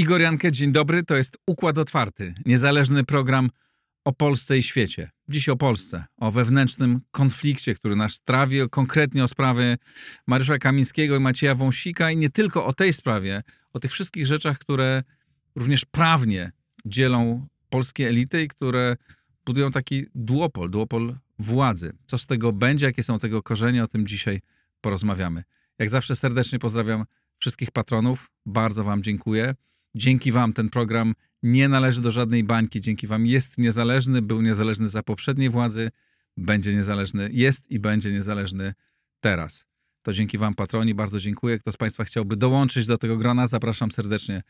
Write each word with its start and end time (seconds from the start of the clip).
Igor 0.00 0.20
Jankę, 0.20 0.52
dzień 0.52 0.72
dobry. 0.72 1.02
To 1.02 1.16
jest 1.16 1.38
Układ 1.46 1.78
Otwarty, 1.78 2.34
niezależny 2.46 3.04
program 3.04 3.50
o 4.04 4.12
Polsce 4.12 4.58
i 4.58 4.62
świecie. 4.62 5.10
Dziś 5.28 5.48
o 5.48 5.56
Polsce, 5.56 6.04
o 6.16 6.30
wewnętrznym 6.30 7.00
konflikcie, 7.10 7.74
który 7.74 7.96
nas 7.96 8.20
trawi, 8.24 8.58
konkretnie 8.70 9.24
o 9.24 9.28
sprawie 9.28 9.76
Mariusza 10.26 10.58
Kamińskiego 10.58 11.16
i 11.16 11.20
Macieja 11.20 11.54
Wąsika 11.54 12.10
i 12.10 12.16
nie 12.16 12.30
tylko 12.30 12.66
o 12.66 12.72
tej 12.72 12.92
sprawie, 12.92 13.42
o 13.72 13.80
tych 13.80 13.92
wszystkich 13.92 14.26
rzeczach, 14.26 14.58
które 14.58 15.02
również 15.56 15.84
prawnie 15.84 16.52
dzielą 16.84 17.46
polskie 17.70 18.08
elity 18.08 18.42
i 18.42 18.48
które 18.48 18.96
budują 19.46 19.70
taki 19.70 20.06
duopol, 20.14 20.70
duopol 20.70 21.16
władzy. 21.38 21.92
Co 22.06 22.18
z 22.18 22.26
tego 22.26 22.52
będzie, 22.52 22.86
jakie 22.86 23.02
są 23.02 23.18
tego 23.18 23.42
korzenie, 23.42 23.84
o 23.84 23.86
tym 23.86 24.06
dzisiaj 24.06 24.40
porozmawiamy. 24.80 25.44
Jak 25.78 25.90
zawsze 25.90 26.16
serdecznie 26.16 26.58
pozdrawiam 26.58 27.04
wszystkich 27.38 27.70
patronów, 27.70 28.30
bardzo 28.46 28.84
Wam 28.84 29.02
dziękuję. 29.02 29.54
Dzięki 29.94 30.32
Wam 30.32 30.52
ten 30.52 30.70
program 30.70 31.14
nie 31.42 31.68
należy 31.68 32.00
do 32.00 32.10
żadnej 32.10 32.44
bańki. 32.44 32.80
Dzięki 32.80 33.06
Wam 33.06 33.26
jest 33.26 33.58
niezależny, 33.58 34.22
był 34.22 34.42
niezależny 34.42 34.88
za 34.88 35.02
poprzedniej 35.02 35.50
władzy, 35.50 35.90
będzie 36.36 36.74
niezależny, 36.74 37.30
jest 37.32 37.70
i 37.70 37.78
będzie 37.78 38.12
niezależny 38.12 38.74
teraz. 39.20 39.69
To 40.02 40.12
dzięki 40.12 40.38
Wam, 40.38 40.54
patroni, 40.54 40.94
bardzo 40.94 41.18
dziękuję. 41.18 41.58
Kto 41.58 41.72
z 41.72 41.76
Państwa 41.76 42.04
chciałby 42.04 42.36
dołączyć 42.36 42.86
do 42.86 42.98
tego 42.98 43.16
grona, 43.16 43.46
zapraszam 43.46 43.92
serdecznie 43.92 44.42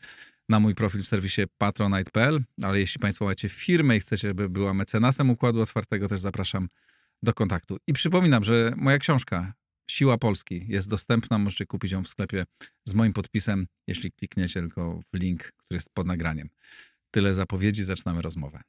na 0.49 0.59
mój 0.59 0.75
profil 0.75 1.01
w 1.01 1.07
serwisie 1.07 1.41
patronite.pl. 1.57 2.43
Ale 2.63 2.79
jeśli 2.79 2.99
Państwo 2.99 3.25
macie 3.25 3.49
firmę 3.49 3.97
i 3.97 3.99
chcecie, 3.99 4.33
by 4.33 4.49
była 4.49 4.73
mecenasem 4.73 5.29
Układu 5.29 5.61
Otwartego, 5.61 6.07
też 6.07 6.19
zapraszam 6.19 6.69
do 7.23 7.33
kontaktu. 7.33 7.77
I 7.87 7.93
przypominam, 7.93 8.43
że 8.43 8.73
moja 8.77 8.97
książka 8.97 9.53
Siła 9.91 10.17
Polski 10.17 10.65
jest 10.67 10.89
dostępna, 10.89 11.37
możecie 11.37 11.65
kupić 11.65 11.91
ją 11.91 12.03
w 12.03 12.07
sklepie 12.07 12.45
z 12.85 12.93
moim 12.93 13.13
podpisem, 13.13 13.67
jeśli 13.87 14.11
klikniecie 14.11 14.59
tylko 14.59 14.99
w 15.13 15.17
link, 15.17 15.43
który 15.43 15.77
jest 15.77 15.89
pod 15.93 16.07
nagraniem. 16.07 16.49
Tyle 17.11 17.33
zapowiedzi, 17.33 17.83
zaczynamy 17.83 18.21
rozmowę. 18.21 18.61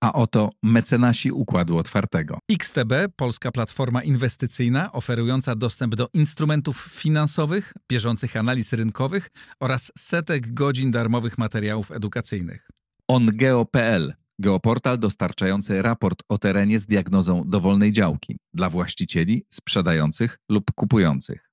A 0.00 0.12
oto 0.12 0.50
mecenasi 0.62 1.32
Układu 1.32 1.78
Otwartego. 1.78 2.38
XTB, 2.48 2.92
polska 3.16 3.52
platforma 3.52 4.02
inwestycyjna 4.02 4.92
oferująca 4.92 5.54
dostęp 5.54 5.94
do 5.94 6.08
instrumentów 6.14 6.88
finansowych, 6.90 7.72
bieżących 7.90 8.36
analiz 8.36 8.72
rynkowych 8.72 9.30
oraz 9.60 9.92
setek 9.98 10.54
godzin 10.54 10.90
darmowych 10.90 11.38
materiałów 11.38 11.92
edukacyjnych. 11.92 12.68
OnGeo.pl 13.08 14.14
Geoportal 14.40 14.98
dostarczający 14.98 15.82
raport 15.82 16.22
o 16.28 16.38
terenie 16.38 16.78
z 16.78 16.86
diagnozą 16.86 17.44
dowolnej 17.46 17.92
działki 17.92 18.38
dla 18.54 18.70
właścicieli, 18.70 19.44
sprzedających 19.50 20.38
lub 20.48 20.64
kupujących. 20.74 21.50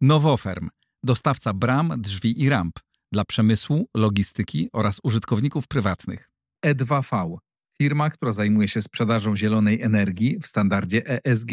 Nowoferm, 0.00 0.68
dostawca 1.02 1.52
bram, 1.52 1.94
drzwi 1.98 2.42
i 2.42 2.48
ramp 2.48 2.78
dla 3.12 3.24
przemysłu, 3.24 3.88
logistyki 3.94 4.68
oraz 4.72 5.00
użytkowników 5.02 5.68
prywatnych. 5.68 6.30
E2V, 6.66 7.36
firma, 7.78 8.10
która 8.10 8.32
zajmuje 8.32 8.68
się 8.68 8.82
sprzedażą 8.82 9.36
zielonej 9.36 9.82
energii 9.82 10.38
w 10.42 10.46
standardzie 10.46 11.02
ESG. 11.24 11.50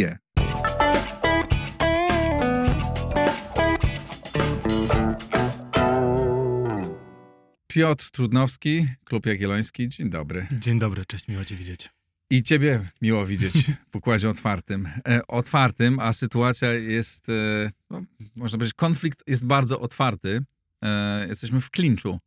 Piotr 7.67 8.11
Trudnowski, 8.11 8.87
Klub 9.03 9.25
Jagielloński. 9.25 9.89
Dzień 9.89 10.09
dobry. 10.09 10.47
Dzień 10.59 10.79
dobry, 10.79 11.05
cześć, 11.05 11.27
miło 11.27 11.45
Cię 11.45 11.55
widzieć. 11.55 11.89
I 12.29 12.43
Ciebie 12.43 12.85
miło 13.01 13.25
widzieć 13.25 13.53
w 13.91 13.95
układzie 13.95 14.29
otwartym. 14.29 14.89
E, 15.07 15.27
otwartym, 15.27 15.99
a 15.99 16.13
sytuacja 16.13 16.73
jest, 16.73 17.29
e, 17.29 17.71
no, 17.89 18.01
można 18.35 18.57
powiedzieć, 18.57 18.73
konflikt 18.73 19.23
jest 19.27 19.45
bardzo 19.45 19.79
otwarty. 19.79 20.43
E, 20.81 21.27
jesteśmy 21.27 21.61
w 21.61 21.69
klinczu. 21.69 22.19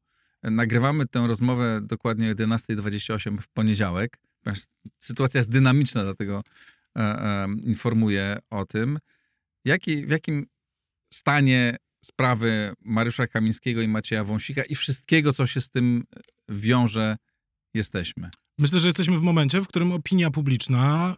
Nagrywamy 0.50 1.06
tę 1.06 1.27
rozmowę 1.27 1.81
dokładnie 1.82 2.31
o 2.31 2.34
11.28 2.34 3.38
w 3.41 3.49
poniedziałek. 3.49 4.19
Sytuacja 4.99 5.38
jest 5.38 5.50
dynamiczna, 5.50 6.05
dlatego 6.05 6.43
e, 6.97 7.00
e, 7.00 7.47
informuję 7.66 8.38
o 8.50 8.66
tym. 8.66 8.99
Jaki, 9.65 10.06
w 10.06 10.10
jakim 10.10 10.47
stanie 11.12 11.77
sprawy 12.05 12.72
Mariusza 12.81 13.27
Kamińskiego 13.27 13.82
i 13.82 13.88
Macieja 13.88 14.25
Wąsika 14.25 14.62
i 14.62 14.75
wszystkiego, 14.75 15.32
co 15.32 15.47
się 15.47 15.60
z 15.60 15.71
tym 15.71 16.05
wiąże, 16.49 17.16
jesteśmy? 17.75 18.31
Myślę, 18.59 18.81
że 18.81 18.88
jesteśmy 18.88 19.19
w 19.19 19.22
momencie, 19.22 19.61
w 19.61 19.69
którym 19.69 19.93
opinia 19.93 20.31
publiczna 20.31 21.16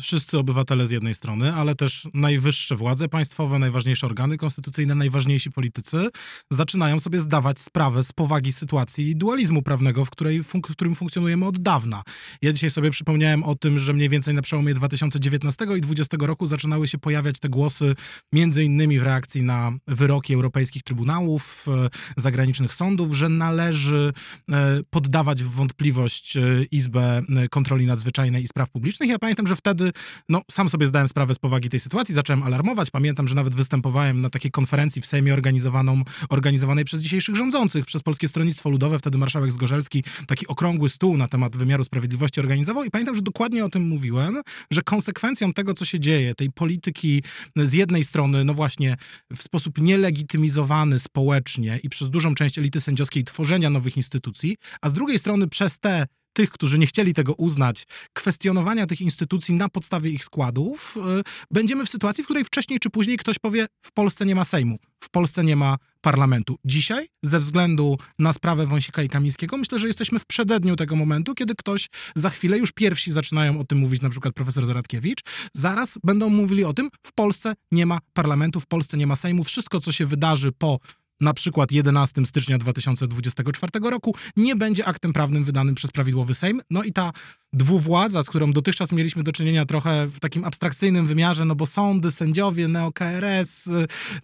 wszyscy 0.00 0.38
obywatele 0.38 0.86
z 0.86 0.90
jednej 0.90 1.14
strony, 1.14 1.54
ale 1.54 1.74
też 1.74 2.08
najwyższe 2.14 2.76
władze 2.76 3.08
państwowe, 3.08 3.58
najważniejsze 3.58 4.06
organy 4.06 4.36
konstytucyjne, 4.36 4.94
najważniejsi 4.94 5.50
politycy 5.50 6.08
zaczynają 6.50 7.00
sobie 7.00 7.20
zdawać 7.20 7.58
sprawę 7.58 8.04
z 8.04 8.12
powagi 8.12 8.52
sytuacji 8.52 9.16
dualizmu 9.16 9.62
prawnego, 9.62 10.04
w, 10.04 10.10
której 10.10 10.44
fun 10.44 10.60
którym 10.60 10.94
funkcjonujemy 10.94 11.46
od 11.46 11.58
dawna. 11.58 12.02
Ja 12.42 12.52
dzisiaj 12.52 12.70
sobie 12.70 12.90
przypomniałem 12.90 13.42
o 13.42 13.54
tym, 13.54 13.78
że 13.78 13.92
mniej 13.92 14.08
więcej 14.08 14.34
na 14.34 14.42
przełomie 14.42 14.74
2019 14.74 15.64
i 15.64 15.80
2020 15.80 16.16
roku 16.26 16.46
zaczynały 16.46 16.88
się 16.88 16.98
pojawiać 16.98 17.38
te 17.38 17.48
głosy, 17.48 17.94
między 18.32 18.64
innymi 18.64 18.98
w 18.98 19.02
reakcji 19.02 19.42
na 19.42 19.72
wyroki 19.88 20.34
europejskich 20.34 20.82
trybunałów, 20.82 21.66
e, 21.68 21.88
zagranicznych 22.16 22.74
sądów, 22.74 23.14
że 23.14 23.28
należy 23.28 24.12
e, 24.52 24.80
poddawać 24.90 25.42
w 25.42 25.50
wątpliwość 25.50 26.36
e, 26.36 26.42
Izbę 26.70 27.22
Kontroli 27.50 27.86
Nadzwyczajnej 27.86 28.44
i 28.44 28.48
Spraw 28.48 28.70
Publicznych. 28.70 29.10
Ja 29.10 29.18
pamiętam, 29.18 29.46
że 29.46 29.56
wtedy 29.56 29.79
no, 30.28 30.42
sam 30.50 30.68
sobie 30.68 30.86
zdałem 30.86 31.08
sprawę 31.08 31.34
z 31.34 31.38
powagi 31.38 31.68
tej 31.68 31.80
sytuacji, 31.80 32.14
zacząłem 32.14 32.42
alarmować. 32.42 32.90
Pamiętam, 32.90 33.28
że 33.28 33.34
nawet 33.34 33.54
występowałem 33.54 34.20
na 34.20 34.30
takiej 34.30 34.50
konferencji 34.50 35.02
w 35.02 35.06
Sejmie 35.06 35.34
organizowaną, 35.34 36.02
organizowanej 36.28 36.84
przez 36.84 37.00
dzisiejszych 37.00 37.36
rządzących, 37.36 37.84
przez 37.84 38.02
Polskie 38.02 38.28
Stronnictwo 38.28 38.70
Ludowe, 38.70 38.98
wtedy 38.98 39.18
marszałek 39.18 39.52
Zgorzelski, 39.52 40.04
taki 40.26 40.46
okrągły 40.46 40.88
stół 40.88 41.16
na 41.16 41.28
temat 41.28 41.56
wymiaru 41.56 41.84
sprawiedliwości 41.84 42.40
organizował 42.40 42.84
i 42.84 42.90
pamiętam, 42.90 43.14
że 43.14 43.22
dokładnie 43.22 43.64
o 43.64 43.68
tym 43.68 43.88
mówiłem, 43.88 44.40
że 44.70 44.82
konsekwencją 44.82 45.52
tego, 45.52 45.74
co 45.74 45.84
się 45.84 46.00
dzieje, 46.00 46.34
tej 46.34 46.50
polityki 46.50 47.22
z 47.56 47.72
jednej 47.72 48.04
strony, 48.04 48.44
no 48.44 48.54
właśnie 48.54 48.96
w 49.36 49.42
sposób 49.42 49.78
nielegitymizowany 49.78 50.98
społecznie 50.98 51.80
i 51.82 51.88
przez 51.88 52.10
dużą 52.10 52.34
część 52.34 52.58
elity 52.58 52.80
sędziowskiej 52.80 53.24
tworzenia 53.24 53.70
nowych 53.70 53.96
instytucji, 53.96 54.56
a 54.80 54.88
z 54.88 54.92
drugiej 54.92 55.18
strony 55.18 55.48
przez 55.48 55.78
te 55.78 56.06
tych, 56.40 56.50
którzy 56.50 56.78
nie 56.78 56.86
chcieli 56.86 57.14
tego 57.14 57.34
uznać, 57.34 57.86
kwestionowania 58.12 58.86
tych 58.86 59.00
instytucji 59.00 59.54
na 59.54 59.68
podstawie 59.68 60.10
ich 60.10 60.24
składów, 60.24 60.96
y, 60.96 61.22
będziemy 61.50 61.86
w 61.86 61.90
sytuacji, 61.90 62.24
w 62.24 62.26
której 62.26 62.44
wcześniej 62.44 62.78
czy 62.78 62.90
później 62.90 63.16
ktoś 63.16 63.38
powie, 63.38 63.66
w 63.82 63.92
Polsce 63.92 64.26
nie 64.26 64.34
ma 64.34 64.44
Sejmu, 64.44 64.78
w 65.00 65.10
Polsce 65.10 65.44
nie 65.44 65.56
ma 65.56 65.76
parlamentu. 66.00 66.56
Dzisiaj, 66.64 67.08
ze 67.22 67.38
względu 67.38 67.98
na 68.18 68.32
sprawę 68.32 68.66
Wąsika 68.66 69.02
i 69.02 69.08
Kamińskiego, 69.08 69.56
myślę, 69.56 69.78
że 69.78 69.86
jesteśmy 69.86 70.18
w 70.18 70.26
przededniu 70.26 70.76
tego 70.76 70.96
momentu, 70.96 71.34
kiedy 71.34 71.54
ktoś 71.54 71.88
za 72.14 72.30
chwilę, 72.30 72.58
już 72.58 72.72
pierwsi 72.72 73.12
zaczynają 73.12 73.60
o 73.60 73.64
tym 73.64 73.78
mówić, 73.78 74.02
na 74.02 74.10
przykład 74.10 74.34
profesor 74.34 74.66
Zaradkiewicz, 74.66 75.20
zaraz 75.54 75.98
będą 76.04 76.28
mówili 76.28 76.64
o 76.64 76.72
tym, 76.72 76.90
w 77.06 77.12
Polsce 77.12 77.54
nie 77.72 77.86
ma 77.86 77.98
parlamentu, 78.12 78.60
w 78.60 78.66
Polsce 78.66 78.96
nie 78.96 79.06
ma 79.06 79.16
Sejmu. 79.16 79.44
Wszystko, 79.44 79.80
co 79.80 79.92
się 79.92 80.06
wydarzy 80.06 80.52
po 80.52 80.78
na 81.20 81.34
przykład 81.34 81.72
11 81.72 82.26
stycznia 82.26 82.58
2024 82.58 83.90
roku, 83.90 84.14
nie 84.36 84.56
będzie 84.56 84.86
aktem 84.86 85.12
prawnym 85.12 85.44
wydanym 85.44 85.74
przez 85.74 85.90
prawidłowy 85.90 86.34
Sejm. 86.34 86.60
No 86.70 86.82
i 86.82 86.92
ta 86.92 87.12
dwuwładza, 87.52 88.22
z 88.22 88.28
którą 88.28 88.52
dotychczas 88.52 88.92
mieliśmy 88.92 89.22
do 89.22 89.32
czynienia 89.32 89.66
trochę 89.66 90.06
w 90.06 90.20
takim 90.20 90.44
abstrakcyjnym 90.44 91.06
wymiarze, 91.06 91.44
no 91.44 91.54
bo 91.54 91.66
sądy, 91.66 92.10
sędziowie, 92.10 92.68
neo-KRS, 92.68 93.70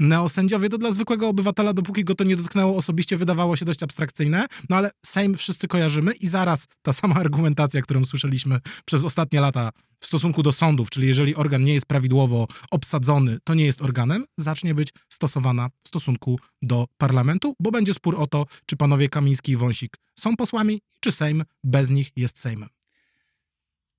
neosędziowie, 0.00 0.68
to 0.68 0.78
dla 0.78 0.92
zwykłego 0.92 1.28
obywatela, 1.28 1.72
dopóki 1.72 2.04
go 2.04 2.14
to 2.14 2.24
nie 2.24 2.36
dotknęło 2.36 2.76
osobiście, 2.76 3.16
wydawało 3.16 3.56
się 3.56 3.64
dość 3.64 3.82
abstrakcyjne, 3.82 4.46
no 4.68 4.76
ale 4.76 4.90
Sejm 5.06 5.36
wszyscy 5.36 5.68
kojarzymy 5.68 6.12
i 6.12 6.28
zaraz 6.28 6.66
ta 6.82 6.92
sama 6.92 7.14
argumentacja, 7.14 7.82
którą 7.82 8.04
słyszeliśmy 8.04 8.60
przez 8.84 9.04
ostatnie 9.04 9.40
lata 9.40 9.70
w 10.00 10.06
stosunku 10.06 10.42
do 10.42 10.52
sądów, 10.52 10.90
czyli 10.90 11.08
jeżeli 11.08 11.34
organ 11.34 11.64
nie 11.64 11.74
jest 11.74 11.86
prawidłowo 11.86 12.46
obsadzony, 12.70 13.38
to 13.44 13.54
nie 13.54 13.64
jest 13.64 13.82
organem, 13.82 14.24
zacznie 14.38 14.74
być 14.74 14.88
stosowana 15.08 15.70
w 15.84 15.88
stosunku 15.88 16.38
do 16.62 16.86
parlamentu, 16.98 17.54
bo 17.60 17.70
będzie 17.70 17.94
spór 17.94 18.16
o 18.20 18.26
to, 18.26 18.46
czy 18.66 18.76
panowie 18.76 19.08
Kamiński 19.08 19.52
i 19.52 19.56
Wąsik 19.56 19.96
są 20.18 20.36
posłami, 20.36 20.80
czy 21.00 21.12
Sejm 21.12 21.44
bez 21.64 21.90
nich 21.90 22.10
jest 22.16 22.38
Sejmem 22.38 22.75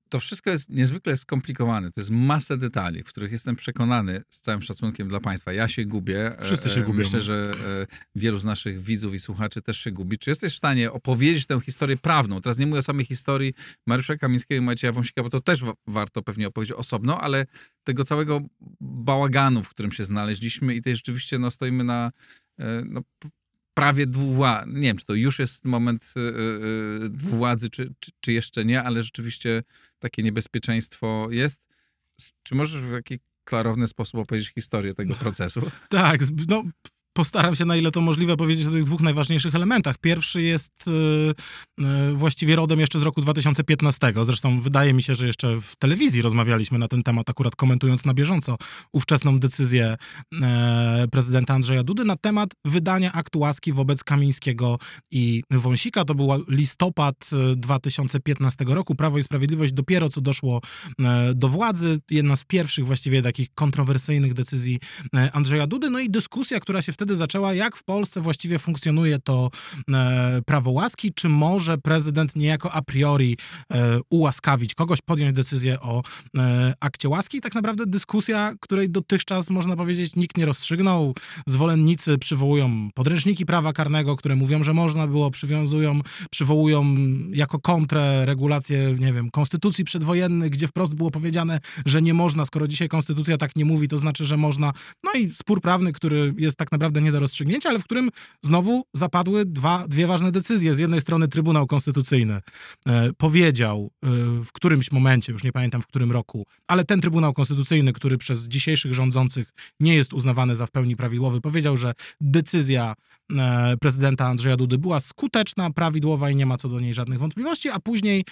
to 0.09 0.19
wszystko 0.19 0.49
jest 0.49 0.69
niezwykle 0.69 1.17
skomplikowane. 1.17 1.91
To 1.91 1.99
jest 1.99 2.11
masa 2.11 2.57
detali, 2.57 3.03
w 3.03 3.05
których 3.05 3.31
jestem 3.31 3.55
przekonany, 3.55 4.23
z 4.29 4.41
całym 4.41 4.61
szacunkiem 4.61 5.07
dla 5.07 5.19
Państwa, 5.19 5.53
ja 5.53 5.67
się 5.67 5.83
gubię. 5.83 6.35
Wszyscy 6.41 6.69
się 6.69 6.81
e, 6.81 6.83
gubią. 6.83 6.97
Myślę, 6.97 7.21
że 7.21 7.51
e, 7.81 7.87
wielu 8.15 8.39
z 8.39 8.45
naszych 8.45 8.81
widzów 8.81 9.13
i 9.13 9.19
słuchaczy 9.19 9.61
też 9.61 9.77
się 9.77 9.91
gubi. 9.91 10.17
Czy 10.17 10.29
jesteś 10.29 10.53
w 10.53 10.57
stanie 10.57 10.91
opowiedzieć 10.91 11.45
tę 11.45 11.61
historię 11.61 11.97
prawną? 11.97 12.41
Teraz 12.41 12.57
nie 12.57 12.67
mówię 12.67 12.79
o 12.79 12.83
samej 12.83 13.05
historii 13.05 13.53
Mariusza 13.87 14.17
Kamińskiego 14.17 14.61
i 14.61 14.65
Macieja 14.65 14.93
Wąsika, 14.93 15.23
bo 15.23 15.29
to 15.29 15.39
też 15.39 15.61
warto 15.87 16.21
pewnie 16.21 16.47
opowiedzieć 16.47 16.77
osobno, 16.77 17.21
ale 17.21 17.45
tego 17.83 18.03
całego 18.03 18.41
bałaganu, 18.81 19.63
w 19.63 19.69
którym 19.69 19.91
się 19.91 20.05
znaleźliśmy 20.05 20.75
i 20.75 20.81
tej 20.81 20.95
rzeczywiście 20.95 21.39
no, 21.39 21.51
stoimy 21.51 21.83
na, 21.83 22.11
e, 22.59 22.83
no, 22.85 23.01
prawie 23.77 24.07
dwuwładzy. 24.07 24.71
Nie 24.73 24.81
wiem, 24.81 24.97
czy 24.97 25.05
to 25.05 25.13
już 25.13 25.39
jest 25.39 25.65
moment 25.65 26.13
y, 26.17 26.19
y, 27.05 27.09
dwuwładzy, 27.09 27.69
czy, 27.69 27.93
czy, 27.99 28.11
czy 28.19 28.33
jeszcze 28.33 28.65
nie, 28.65 28.83
ale 28.83 29.03
rzeczywiście 29.03 29.63
takie 29.99 30.23
niebezpieczeństwo 30.23 31.27
jest. 31.31 31.67
Czy 32.43 32.55
możesz 32.55 32.81
w 32.81 32.91
jakiś 32.91 33.19
klarowny 33.43 33.87
sposób 33.87 34.19
opowiedzieć 34.19 34.53
historię 34.53 34.93
tego 34.93 35.15
procesu? 35.15 35.61
Tak, 35.89 36.21
no 36.47 36.63
postaram 37.17 37.55
się 37.55 37.65
na 37.65 37.75
ile 37.75 37.91
to 37.91 38.01
możliwe 38.01 38.37
powiedzieć 38.37 38.67
o 38.67 38.71
tych 38.71 38.83
dwóch 38.83 39.01
najważniejszych 39.01 39.55
elementach. 39.55 39.97
Pierwszy 39.97 40.41
jest 40.41 40.73
yy, 40.87 41.33
yy, 41.77 42.13
właściwie 42.13 42.55
rodem 42.55 42.79
jeszcze 42.79 42.99
z 42.99 43.03
roku 43.03 43.21
2015. 43.21 44.13
Zresztą 44.23 44.59
wydaje 44.59 44.93
mi 44.93 45.03
się, 45.03 45.15
że 45.15 45.27
jeszcze 45.27 45.61
w 45.61 45.75
telewizji 45.75 46.21
rozmawialiśmy 46.21 46.79
na 46.79 46.87
ten 46.87 47.03
temat, 47.03 47.29
akurat 47.29 47.55
komentując 47.55 48.05
na 48.05 48.13
bieżąco 48.13 48.57
ówczesną 48.93 49.39
decyzję 49.39 49.95
yy, 50.31 50.39
prezydenta 51.11 51.53
Andrzeja 51.53 51.83
Dudy 51.83 52.05
na 52.05 52.15
temat 52.15 52.49
wydania 52.65 53.13
aktu 53.13 53.39
łaski 53.39 53.73
wobec 53.73 54.03
Kamińskiego 54.03 54.77
i 55.11 55.43
Wąsika. 55.51 56.05
To 56.05 56.15
był 56.15 56.29
listopad 56.47 57.29
2015 57.55 58.65
roku. 58.67 58.95
Prawo 58.95 59.17
i 59.17 59.23
Sprawiedliwość 59.23 59.73
dopiero 59.73 60.09
co 60.09 60.21
doszło 60.21 60.61
do 61.35 61.49
władzy. 61.49 61.99
Jedna 62.11 62.35
z 62.35 62.43
pierwszych 62.43 62.85
właściwie 62.85 63.21
takich 63.21 63.47
kontrowersyjnych 63.53 64.33
decyzji 64.33 64.79
Andrzeja 65.33 65.67
Dudy. 65.67 65.89
No 65.89 65.99
i 65.99 66.09
dyskusja, 66.09 66.59
która 66.59 66.81
się 66.81 66.93
wtedy 66.93 67.06
wtedy 67.07 67.17
zaczęła, 67.17 67.53
jak 67.53 67.75
w 67.75 67.83
Polsce 67.83 68.21
właściwie 68.21 68.59
funkcjonuje 68.59 69.19
to 69.19 69.49
e, 69.93 70.41
prawo 70.45 70.71
łaski, 70.71 71.13
czy 71.13 71.29
może 71.29 71.77
prezydent 71.77 72.35
niejako 72.35 72.71
a 72.71 72.81
priori 72.81 73.37
e, 73.73 73.99
ułaskawić 74.09 74.75
kogoś, 74.75 74.99
podjąć 75.01 75.35
decyzję 75.35 75.79
o 75.79 76.03
e, 76.37 76.73
akcie 76.79 77.09
łaski. 77.09 77.37
I 77.37 77.41
tak 77.41 77.55
naprawdę 77.55 77.85
dyskusja, 77.85 78.53
której 78.59 78.89
dotychczas, 78.89 79.49
można 79.49 79.75
powiedzieć, 79.75 80.15
nikt 80.15 80.37
nie 80.37 80.45
rozstrzygnął. 80.45 81.15
Zwolennicy 81.47 82.17
przywołują 82.17 82.89
podręczniki 82.93 83.45
prawa 83.45 83.73
karnego, 83.73 84.15
które 84.15 84.35
mówią, 84.35 84.63
że 84.63 84.73
można 84.73 85.07
było, 85.07 85.31
przywiązują, 85.31 86.01
przywołują 86.31 86.95
jako 87.31 87.59
kontrę 87.59 88.25
regulacje, 88.25 88.95
nie 88.99 89.13
wiem, 89.13 89.31
konstytucji 89.31 89.83
przedwojennych, 89.83 90.49
gdzie 90.49 90.67
wprost 90.67 90.95
było 90.95 91.11
powiedziane, 91.11 91.59
że 91.85 92.01
nie 92.01 92.13
można, 92.13 92.45
skoro 92.45 92.67
dzisiaj 92.67 92.87
konstytucja 92.87 93.37
tak 93.37 93.55
nie 93.55 93.65
mówi, 93.65 93.87
to 93.87 93.97
znaczy, 93.97 94.25
że 94.25 94.37
można. 94.37 94.73
No 95.03 95.11
i 95.13 95.29
spór 95.29 95.61
prawny, 95.61 95.93
który 95.93 96.33
jest 96.37 96.57
tak 96.57 96.71
naprawdę 96.71 96.96
naprawdę 96.97 97.01
nie 97.01 97.11
do 97.11 97.19
rozstrzygnięcia, 97.19 97.69
ale 97.69 97.79
w 97.79 97.83
którym 97.83 98.09
znowu 98.41 98.83
zapadły 98.93 99.45
dwa, 99.45 99.87
dwie 99.87 100.07
ważne 100.07 100.31
decyzje. 100.31 100.73
Z 100.73 100.79
jednej 100.79 101.01
strony 101.01 101.27
Trybunał 101.27 101.67
Konstytucyjny 101.67 102.41
e, 102.87 103.13
powiedział 103.17 103.91
e, 104.03 104.07
w 104.43 104.51
którymś 104.53 104.91
momencie, 104.91 105.33
już 105.33 105.43
nie 105.43 105.51
pamiętam 105.51 105.81
w 105.81 105.87
którym 105.87 106.11
roku, 106.11 106.45
ale 106.67 106.83
ten 106.83 107.01
Trybunał 107.01 107.33
Konstytucyjny, 107.33 107.93
który 107.93 108.17
przez 108.17 108.47
dzisiejszych 108.47 108.93
rządzących 108.93 109.47
nie 109.79 109.95
jest 109.95 110.13
uznawany 110.13 110.55
za 110.55 110.65
w 110.65 110.71
pełni 110.71 110.95
prawidłowy, 110.95 111.41
powiedział, 111.41 111.77
że 111.77 111.93
decyzja 112.21 112.93
e, 113.31 113.77
prezydenta 113.77 114.27
Andrzeja 114.27 114.57
Dudy 114.57 114.77
była 114.77 114.99
skuteczna, 114.99 115.69
prawidłowa 115.69 116.29
i 116.29 116.35
nie 116.35 116.45
ma 116.45 116.57
co 116.57 116.69
do 116.69 116.79
niej 116.79 116.93
żadnych 116.93 117.19
wątpliwości, 117.19 117.69
a 117.69 117.79
później 117.79 118.23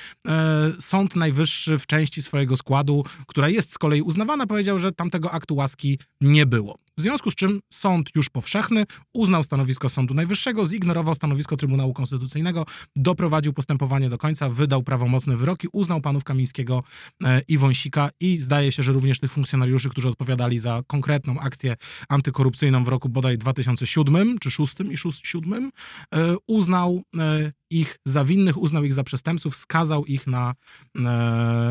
Sąd 0.79 1.15
Najwyższy 1.15 1.77
w 1.77 1.87
części 1.87 2.21
swojego 2.21 2.55
składu, 2.55 3.03
która 3.27 3.49
jest 3.49 3.73
z 3.73 3.77
kolei 3.77 4.01
uznawana, 4.01 4.47
powiedział, 4.47 4.79
że 4.79 4.91
tamtego 4.91 5.31
aktu 5.31 5.55
łaski 5.55 5.99
nie 6.21 6.45
było. 6.45 6.84
W 6.97 7.01
związku 7.01 7.31
z 7.31 7.35
czym 7.35 7.59
sąd 7.73 8.09
już 8.15 8.29
powszechny 8.29 8.83
uznał 9.13 9.43
stanowisko 9.43 9.89
Sądu 9.89 10.13
Najwyższego, 10.13 10.65
zignorował 10.65 11.15
stanowisko 11.15 11.57
Trybunału 11.57 11.93
Konstytucyjnego, 11.93 12.65
doprowadził 12.95 13.53
postępowanie 13.53 14.09
do 14.09 14.17
końca, 14.17 14.49
wydał 14.49 14.83
prawomocne 14.83 15.37
wyroki, 15.37 15.67
uznał 15.73 16.01
panów 16.01 16.23
Kamińskiego 16.23 16.83
e, 17.23 17.41
i 17.47 17.57
Wąsika 17.57 18.09
i 18.19 18.39
zdaje 18.39 18.71
się, 18.71 18.83
że 18.83 18.91
również 18.91 19.19
tych 19.19 19.31
funkcjonariuszy, 19.31 19.89
którzy 19.89 20.09
odpowiadali 20.09 20.59
za 20.59 20.81
konkretną 20.87 21.39
akcję 21.39 21.75
antykorupcyjną 22.09 22.83
w 22.83 22.87
roku 22.87 23.09
bodaj 23.09 23.37
2007 23.37 24.39
czy 24.39 24.51
6 24.51 24.73
i 24.79 24.83
2007, 24.83 25.71
e, 26.15 26.35
uznał 26.47 27.03
e, 27.17 27.51
ich 27.69 27.97
za 28.05 28.25
winnych, 28.25 28.57
uznał 28.57 28.83
ich 28.83 28.93
za 28.93 29.03
przestępców, 29.03 29.55
skazał 29.55 30.05
ich 30.05 30.27
na, 30.27 30.53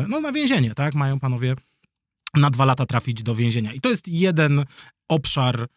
no, 0.07 0.21
na 0.21 0.31
więzienie, 0.31 0.73
tak? 0.75 0.95
Mają 0.95 1.19
panowie 1.19 1.55
na 2.37 2.49
dwa 2.49 2.65
lata 2.65 2.85
trafić 2.85 3.23
do 3.23 3.35
więzienia. 3.35 3.73
I 3.73 3.81
to 3.81 3.89
jest 3.89 4.07
jeden 4.07 4.65
obszar, 5.09 5.61
e, 5.61 5.67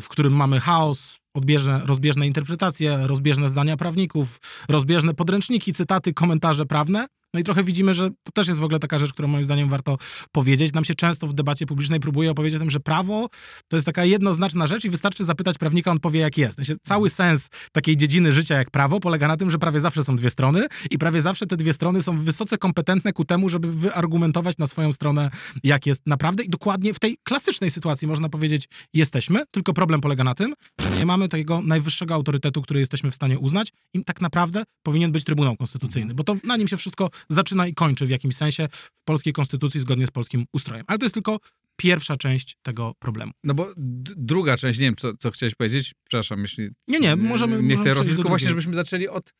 w 0.00 0.08
którym 0.08 0.32
mamy 0.32 0.60
chaos, 0.60 1.18
odbieżne, 1.34 1.80
rozbieżne 1.84 2.26
interpretacje, 2.26 2.98
rozbieżne 3.02 3.48
zdania 3.48 3.76
prawników, 3.76 4.40
rozbieżne 4.68 5.14
podręczniki, 5.14 5.72
cytaty, 5.72 6.14
komentarze 6.14 6.66
prawne. 6.66 7.06
No 7.36 7.40
i 7.40 7.44
trochę 7.44 7.64
widzimy, 7.64 7.94
że 7.94 8.10
to 8.10 8.32
też 8.34 8.48
jest 8.48 8.60
w 8.60 8.64
ogóle 8.64 8.78
taka 8.78 8.98
rzecz, 8.98 9.12
którą 9.12 9.28
moim 9.28 9.44
zdaniem 9.44 9.68
warto 9.68 9.98
powiedzieć. 10.32 10.72
Nam 10.72 10.84
się 10.84 10.94
często 10.94 11.26
w 11.26 11.34
debacie 11.34 11.66
publicznej 11.66 12.00
próbuje 12.00 12.30
opowiedzieć 12.30 12.56
o 12.56 12.60
tym, 12.60 12.70
że 12.70 12.80
prawo 12.80 13.28
to 13.68 13.76
jest 13.76 13.86
taka 13.86 14.04
jednoznaczna 14.04 14.66
rzecz 14.66 14.84
i 14.84 14.90
wystarczy 14.90 15.24
zapytać 15.24 15.58
prawnika, 15.58 15.90
on 15.90 16.00
powie 16.00 16.20
jak 16.20 16.38
jest. 16.38 16.60
Cały 16.82 17.10
sens 17.10 17.48
takiej 17.72 17.96
dziedziny 17.96 18.32
życia 18.32 18.54
jak 18.54 18.70
prawo 18.70 19.00
polega 19.00 19.28
na 19.28 19.36
tym, 19.36 19.50
że 19.50 19.58
prawie 19.58 19.80
zawsze 19.80 20.04
są 20.04 20.16
dwie 20.16 20.30
strony 20.30 20.66
i 20.90 20.98
prawie 20.98 21.22
zawsze 21.22 21.46
te 21.46 21.56
dwie 21.56 21.72
strony 21.72 22.02
są 22.02 22.18
wysoce 22.18 22.58
kompetentne 22.58 23.12
ku 23.12 23.24
temu, 23.24 23.48
żeby 23.48 23.72
wyargumentować 23.72 24.58
na 24.58 24.66
swoją 24.66 24.92
stronę 24.92 25.30
jak 25.64 25.86
jest 25.86 26.06
naprawdę 26.06 26.44
i 26.44 26.48
dokładnie 26.48 26.94
w 26.94 26.98
tej 26.98 27.16
klasycznej 27.24 27.70
sytuacji 27.70 28.08
można 28.08 28.28
powiedzieć 28.28 28.68
jesteśmy, 28.94 29.44
tylko 29.50 29.72
problem 29.72 30.00
polega 30.00 30.24
na 30.24 30.34
tym, 30.34 30.54
że 30.80 30.90
nie 30.98 31.06
mamy 31.06 31.28
takiego 31.28 31.62
najwyższego 31.62 32.14
autorytetu, 32.14 32.62
który 32.62 32.80
jesteśmy 32.80 33.10
w 33.10 33.14
stanie 33.14 33.38
uznać 33.38 33.72
i 33.94 34.04
tak 34.04 34.20
naprawdę 34.20 34.62
powinien 34.82 35.12
być 35.12 35.24
Trybunał 35.24 35.56
Konstytucyjny, 35.56 36.14
bo 36.14 36.24
to 36.24 36.36
na 36.44 36.56
nim 36.56 36.68
się 36.68 36.76
wszystko 36.76 37.10
zaczyna 37.28 37.66
i 37.66 37.74
kończy 37.74 38.06
w 38.06 38.10
jakimś 38.10 38.36
sensie 38.36 38.68
w 38.72 38.90
polskiej 39.04 39.32
konstytucji 39.32 39.80
zgodnie 39.80 40.06
z 40.06 40.10
polskim 40.10 40.44
ustrojem. 40.52 40.84
Ale 40.86 40.98
to 40.98 41.04
jest 41.04 41.14
tylko 41.14 41.38
pierwsza 41.76 42.16
część 42.16 42.56
tego 42.62 42.94
problemu. 42.98 43.32
No 43.44 43.54
bo 43.54 43.72
druga 44.16 44.56
część, 44.56 44.78
nie 44.78 44.86
wiem, 44.86 44.96
co, 44.96 45.16
co 45.16 45.30
chciałeś 45.30 45.54
powiedzieć, 45.54 45.94
przepraszam, 46.04 46.40
jeśli... 46.40 46.68
Nie, 46.88 46.98
nie, 47.00 47.16
możemy... 47.16 47.62
Nie 47.62 47.76
chcę 47.76 47.94
rozbić, 47.94 48.14
tylko 48.14 48.28
właśnie, 48.28 48.48
żebyśmy 48.48 48.74
zaczęli 48.74 49.08
od 49.08 49.32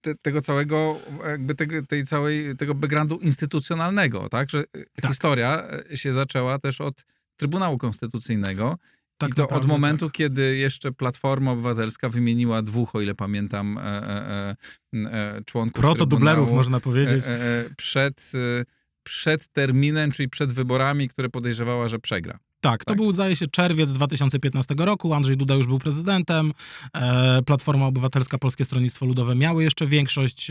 te, 0.00 0.14
tego 0.14 0.40
całego, 0.40 1.00
jakby 1.26 1.54
tego, 1.54 1.86
tej 1.86 2.06
całej, 2.06 2.56
tego 2.56 2.74
backgroundu 2.74 3.16
instytucjonalnego, 3.16 4.28
tak? 4.28 4.50
Że 4.50 4.64
tak. 5.02 5.10
historia 5.10 5.68
się 5.94 6.12
zaczęła 6.12 6.58
też 6.58 6.80
od 6.80 7.04
Trybunału 7.36 7.78
Konstytucyjnego 7.78 8.78
tak 9.18 9.30
I 9.30 9.34
to 9.34 9.48
od 9.48 9.66
momentu, 9.66 10.06
tak. 10.06 10.14
kiedy 10.14 10.56
jeszcze 10.56 10.92
Platforma 10.92 11.50
Obywatelska 11.50 12.08
wymieniła 12.08 12.62
dwóch, 12.62 12.94
o 12.94 13.00
ile 13.00 13.14
pamiętam, 13.14 13.78
e, 13.78 13.82
e, 13.82 14.56
e, 14.94 15.12
e 15.12 15.42
członków 15.46 15.84
Protodublerów, 15.84 16.52
można 16.52 16.80
powiedzieć. 16.80 17.24
E, 17.26 17.30
e, 17.30 17.64
przed, 17.76 18.32
przed 19.02 19.48
terminem, 19.48 20.10
czyli 20.10 20.28
przed 20.28 20.52
wyborami, 20.52 21.08
które 21.08 21.28
podejrzewała, 21.28 21.88
że 21.88 21.98
przegra. 21.98 22.38
Tak, 22.60 22.84
to 22.84 22.90
tak. 22.90 22.96
był, 22.96 23.12
zdaje 23.12 23.36
się, 23.36 23.46
czerwiec 23.46 23.92
2015 23.92 24.74
roku. 24.78 25.14
Andrzej 25.14 25.36
Duda 25.36 25.54
już 25.54 25.66
był 25.66 25.78
prezydentem. 25.78 26.52
Platforma 27.46 27.86
Obywatelska, 27.86 28.38
Polskie 28.38 28.64
Stronnictwo 28.64 29.06
Ludowe 29.06 29.34
miały 29.34 29.64
jeszcze 29.64 29.86
większość. 29.86 30.50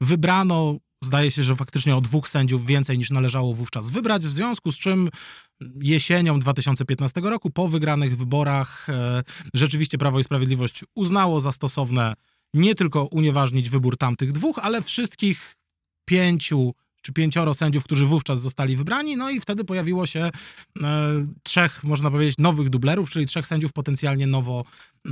Wybrano 0.00 0.76
Zdaje 1.02 1.30
się, 1.30 1.44
że 1.44 1.56
faktycznie 1.56 1.96
o 1.96 2.00
dwóch 2.00 2.28
sędziów 2.28 2.66
więcej 2.66 2.98
niż 2.98 3.10
należało 3.10 3.54
wówczas 3.54 3.90
wybrać, 3.90 4.26
w 4.26 4.30
związku 4.30 4.72
z 4.72 4.78
czym 4.78 5.08
jesienią 5.80 6.38
2015 6.38 7.20
roku, 7.20 7.50
po 7.50 7.68
wygranych 7.68 8.16
wyborach, 8.16 8.88
e, 8.88 9.22
rzeczywiście 9.54 9.98
Prawo 9.98 10.20
i 10.20 10.24
Sprawiedliwość 10.24 10.84
uznało 10.94 11.40
za 11.40 11.52
stosowne 11.52 12.14
nie 12.54 12.74
tylko 12.74 13.04
unieważnić 13.04 13.70
wybór 13.70 13.96
tamtych 13.96 14.32
dwóch, 14.32 14.58
ale 14.62 14.82
wszystkich 14.82 15.54
pięciu 16.08 16.74
czy 17.02 17.12
pięcioro 17.12 17.54
sędziów, 17.54 17.84
którzy 17.84 18.06
wówczas 18.06 18.40
zostali 18.40 18.76
wybrani, 18.76 19.16
no 19.16 19.30
i 19.30 19.40
wtedy 19.40 19.64
pojawiło 19.64 20.06
się 20.06 20.20
e, 20.20 20.30
trzech, 21.42 21.84
można 21.84 22.10
powiedzieć, 22.10 22.38
nowych 22.38 22.70
dublerów, 22.70 23.10
czyli 23.10 23.26
trzech 23.26 23.46
sędziów 23.46 23.72
potencjalnie 23.72 24.26
nowo 24.26 24.64
e, 25.06 25.10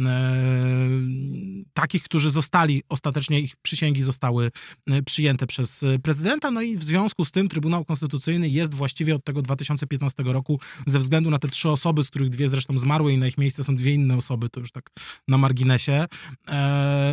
takich, 1.73 2.03
którzy 2.03 2.31
zostali, 2.31 2.83
ostatecznie 2.89 3.41
ich 3.41 3.57
przysięgi 3.57 4.03
zostały 4.03 4.51
e, 4.91 5.03
przyjęte 5.03 5.47
przez 5.47 5.85
prezydenta, 6.03 6.51
no 6.51 6.63
i 6.63 6.77
w 6.77 6.85
związku 6.85 7.25
z 7.25 7.31
tym 7.31 7.49
Trybunał 7.49 7.85
Konstytucyjny 7.85 8.49
jest 8.49 8.75
właściwie 8.75 9.15
od 9.15 9.25
tego 9.25 9.43
2015 9.43 10.23
roku, 10.23 10.61
ze 10.87 10.99
względu 10.99 11.31
na 11.31 11.39
te 11.39 11.49
trzy 11.49 11.71
osoby, 11.71 12.05
z 12.05 12.11
których 12.11 12.29
dwie 12.29 12.49
zresztą 12.49 12.79
zmarły 12.79 13.13
i 13.13 13.19
na 13.19 13.27
ich 13.27 13.39
miejsce 13.39 13.65
są 13.65 13.77
dwie 13.77 13.95
inne 13.95 14.17
osoby, 14.17 14.49
to 14.49 14.61
już 14.61 14.73
tak 14.73 14.91
na 15.29 15.39
marginesie, 15.39 16.07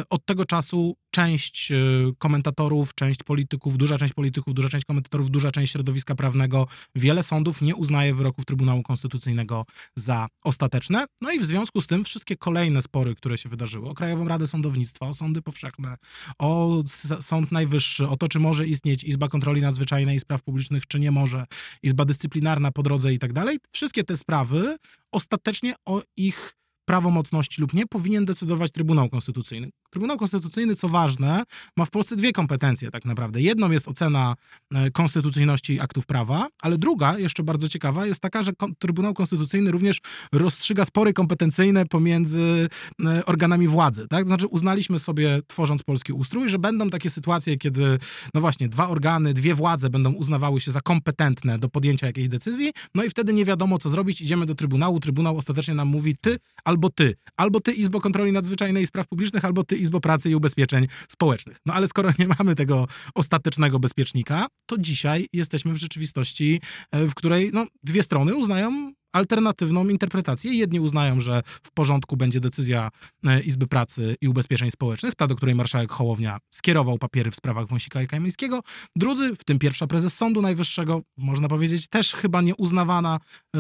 od 0.09 0.25
tego 0.25 0.45
czasu 0.45 0.95
część 1.11 1.71
komentatorów, 2.17 2.95
część 2.95 3.23
polityków, 3.23 3.77
duża 3.77 3.97
część 3.97 4.13
polityków, 4.13 4.53
duża 4.53 4.66
część 4.69 4.85
komentatorów, 4.85 5.31
duża 5.31 5.51
część 5.51 5.71
środowiska 5.71 6.15
prawnego, 6.15 6.67
wiele 6.95 7.23
sądów 7.23 7.61
nie 7.61 7.75
uznaje 7.75 8.15
wyroków 8.15 8.45
Trybunału 8.45 8.83
Konstytucyjnego 8.83 9.65
za 9.95 10.27
ostateczne. 10.43 11.05
No 11.21 11.31
i 11.31 11.39
w 11.39 11.45
związku 11.45 11.81
z 11.81 11.87
tym 11.87 12.03
wszystkie 12.03 12.37
kolejne 12.37 12.81
spory, 12.81 13.15
które 13.15 13.37
się 13.37 13.49
wydarzyły, 13.49 13.89
o 13.89 13.93
Krajową 13.93 14.27
Radę 14.27 14.47
Sądownictwa, 14.47 15.07
o 15.07 15.13
sądy 15.13 15.41
powszechne, 15.41 15.95
o 16.39 16.83
Sąd 17.19 17.51
Najwyższy, 17.51 18.07
o 18.07 18.17
to, 18.17 18.27
czy 18.27 18.39
może 18.39 18.67
istnieć 18.67 19.03
Izba 19.03 19.27
Kontroli 19.27 19.61
Nadzwyczajnej 19.61 20.17
i 20.17 20.19
Spraw 20.19 20.43
Publicznych, 20.43 20.87
czy 20.87 20.99
nie 20.99 21.11
może, 21.11 21.45
Izba 21.83 22.05
Dyscyplinarna 22.05 22.71
po 22.71 22.83
drodze 22.83 23.13
i 23.13 23.19
tak 23.19 23.33
dalej, 23.33 23.57
wszystkie 23.71 24.03
te 24.03 24.17
sprawy 24.17 24.77
ostatecznie 25.11 25.75
o 25.85 26.01
ich 26.17 26.57
prawomocności 26.87 27.61
lub 27.61 27.73
nie, 27.73 27.85
powinien 27.85 28.25
decydować 28.25 28.71
Trybunał 28.71 29.09
Konstytucyjny. 29.09 29.69
Trybunał 29.89 30.17
Konstytucyjny, 30.17 30.75
co 30.75 30.89
ważne, 30.89 31.43
ma 31.77 31.85
w 31.85 31.89
Polsce 31.89 32.15
dwie 32.15 32.31
kompetencje 32.31 32.91
tak 32.91 33.05
naprawdę. 33.05 33.41
Jedną 33.41 33.71
jest 33.71 33.87
ocena 33.87 34.35
e, 34.73 34.91
konstytucyjności 34.91 35.79
aktów 35.79 36.05
prawa, 36.05 36.47
ale 36.61 36.77
druga, 36.77 37.19
jeszcze 37.19 37.43
bardzo 37.43 37.69
ciekawa, 37.69 38.05
jest 38.05 38.19
taka, 38.19 38.43
że 38.43 38.51
Trybunał 38.79 39.13
Konstytucyjny 39.13 39.71
również 39.71 40.01
rozstrzyga 40.31 40.85
spory 40.85 41.13
kompetencyjne 41.13 41.85
pomiędzy 41.85 42.67
e, 43.05 43.25
organami 43.25 43.67
władzy. 43.67 44.07
Tak? 44.07 44.27
Znaczy 44.27 44.47
uznaliśmy 44.47 44.99
sobie, 44.99 45.39
tworząc 45.47 45.83
polski 45.83 46.13
ustrój, 46.13 46.49
że 46.49 46.59
będą 46.59 46.89
takie 46.89 47.09
sytuacje, 47.09 47.57
kiedy 47.57 47.97
no 48.33 48.41
właśnie 48.41 48.69
dwa 48.69 48.87
organy, 48.87 49.33
dwie 49.33 49.55
władze 49.55 49.89
będą 49.89 50.13
uznawały 50.13 50.61
się 50.61 50.71
za 50.71 50.81
kompetentne 50.81 51.59
do 51.59 51.69
podjęcia 51.69 52.07
jakiejś 52.07 52.29
decyzji, 52.29 52.71
no 52.95 53.03
i 53.03 53.09
wtedy 53.09 53.33
nie 53.33 53.45
wiadomo, 53.45 53.77
co 53.77 53.89
zrobić, 53.89 54.21
idziemy 54.21 54.45
do 54.45 54.55
Trybunału, 54.55 54.99
Trybunał 54.99 55.37
ostatecznie 55.37 55.73
nam 55.73 55.87
mówi 55.87 56.15
ty 56.21 56.37
albo 56.63 56.89
ty, 56.89 57.15
albo 57.37 57.59
ty 57.59 57.73
Izbo 57.73 58.01
Kontroli 58.01 58.31
Nadzwyczajnej 58.31 58.83
i 58.83 58.87
Spraw 58.87 59.07
Publicznych, 59.07 59.45
albo 59.45 59.63
ty 59.63 59.76
Izbo 59.77 59.99
Pracy 59.99 60.29
i 60.29 60.35
Ubezpieczeń 60.35 60.87
Społecznych. 61.07 61.57
No 61.65 61.73
ale 61.73 61.87
skoro 61.87 62.09
nie 62.19 62.27
mamy 62.39 62.55
tego 62.55 62.87
ostatecznego 63.15 63.79
bezpiecznika, 63.79 64.47
to 64.65 64.77
dzisiaj 64.77 65.27
jesteśmy 65.33 65.73
w 65.73 65.77
rzeczywistości, 65.77 66.61
e, 66.91 67.05
w 67.05 67.15
której 67.15 67.49
no, 67.53 67.65
dwie 67.83 68.03
strony 68.03 68.35
uznają 68.35 68.93
alternatywną 69.13 69.89
interpretację. 69.89 70.53
Jedni 70.53 70.79
uznają, 70.79 71.21
że 71.21 71.41
w 71.63 71.71
porządku 71.71 72.17
będzie 72.17 72.39
decyzja 72.39 72.89
e, 73.27 73.41
Izby 73.41 73.67
Pracy 73.67 74.15
i 74.21 74.27
Ubezpieczeń 74.27 74.71
Społecznych, 74.71 75.15
ta, 75.15 75.27
do 75.27 75.35
której 75.35 75.55
marszałek 75.55 75.91
Hołownia 75.91 76.37
skierował 76.49 76.97
papiery 76.97 77.31
w 77.31 77.35
sprawach 77.35 77.67
Wąsika 77.67 78.01
i 78.01 78.07
Kamińskiego. 78.07 78.61
Drudzy, 78.95 79.35
w 79.35 79.43
tym 79.43 79.59
pierwsza 79.59 79.87
prezes 79.87 80.13
Sądu 80.13 80.41
Najwyższego, 80.41 81.01
można 81.17 81.47
powiedzieć, 81.47 81.87
też 81.87 82.13
chyba 82.13 82.41
nieuznawana 82.41 83.19
e, 83.55 83.59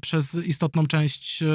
przez 0.00 0.34
istotną 0.34 0.86
część 0.86 1.42
e, 1.42 1.46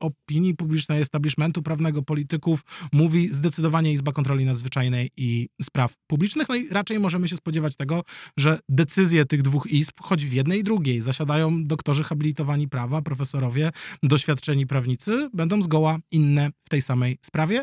opinii 0.00 0.54
publicznej, 0.54 1.00
establishmentu 1.00 1.62
prawnego, 1.62 2.02
polityków, 2.02 2.60
mówi 2.92 3.34
zdecydowanie 3.34 3.92
Izba 3.92 4.12
Kontroli 4.12 4.44
Nadzwyczajnej 4.44 5.10
i 5.16 5.48
Spraw 5.62 5.94
Publicznych. 6.06 6.48
No 6.48 6.54
i 6.54 6.68
raczej 6.68 6.98
możemy 6.98 7.28
się 7.28 7.36
spodziewać 7.36 7.76
tego, 7.76 8.02
że 8.36 8.58
decyzje 8.68 9.24
tych 9.24 9.42
dwóch 9.42 9.66
izb, 9.66 9.92
choć 10.00 10.26
w 10.26 10.32
jednej 10.32 10.60
i 10.60 10.64
drugiej, 10.64 11.02
zasiadają 11.02 11.64
doktorzy 11.64 12.04
habilitowani 12.04 12.68
prawa, 12.80 13.02
profesorowie, 13.02 13.70
doświadczeni 14.02 14.66
prawnicy 14.66 15.30
będą 15.34 15.62
zgoła 15.62 15.98
inne 16.10 16.50
w 16.64 16.68
tej 16.68 16.82
samej 16.82 17.18
sprawie. 17.22 17.62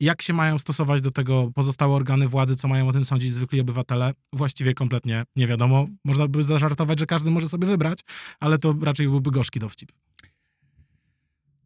Jak 0.00 0.22
się 0.22 0.32
mają 0.32 0.58
stosować 0.58 1.00
do 1.00 1.10
tego 1.10 1.50
pozostałe 1.54 1.94
organy 1.94 2.28
władzy, 2.28 2.56
co 2.56 2.68
mają 2.68 2.88
o 2.88 2.92
tym 2.92 3.04
sądzić 3.04 3.34
zwykli 3.34 3.60
obywatele, 3.60 4.12
właściwie 4.32 4.74
kompletnie 4.74 5.24
nie 5.36 5.46
wiadomo. 5.46 5.86
Można 6.04 6.28
by 6.28 6.42
zażartować, 6.42 6.98
że 7.00 7.06
każdy 7.06 7.30
może 7.30 7.48
sobie 7.48 7.66
wybrać, 7.66 7.98
ale 8.40 8.58
to 8.58 8.74
raczej 8.82 9.08
byłby 9.08 9.30
gorzki 9.30 9.60
dowcip. 9.60 9.92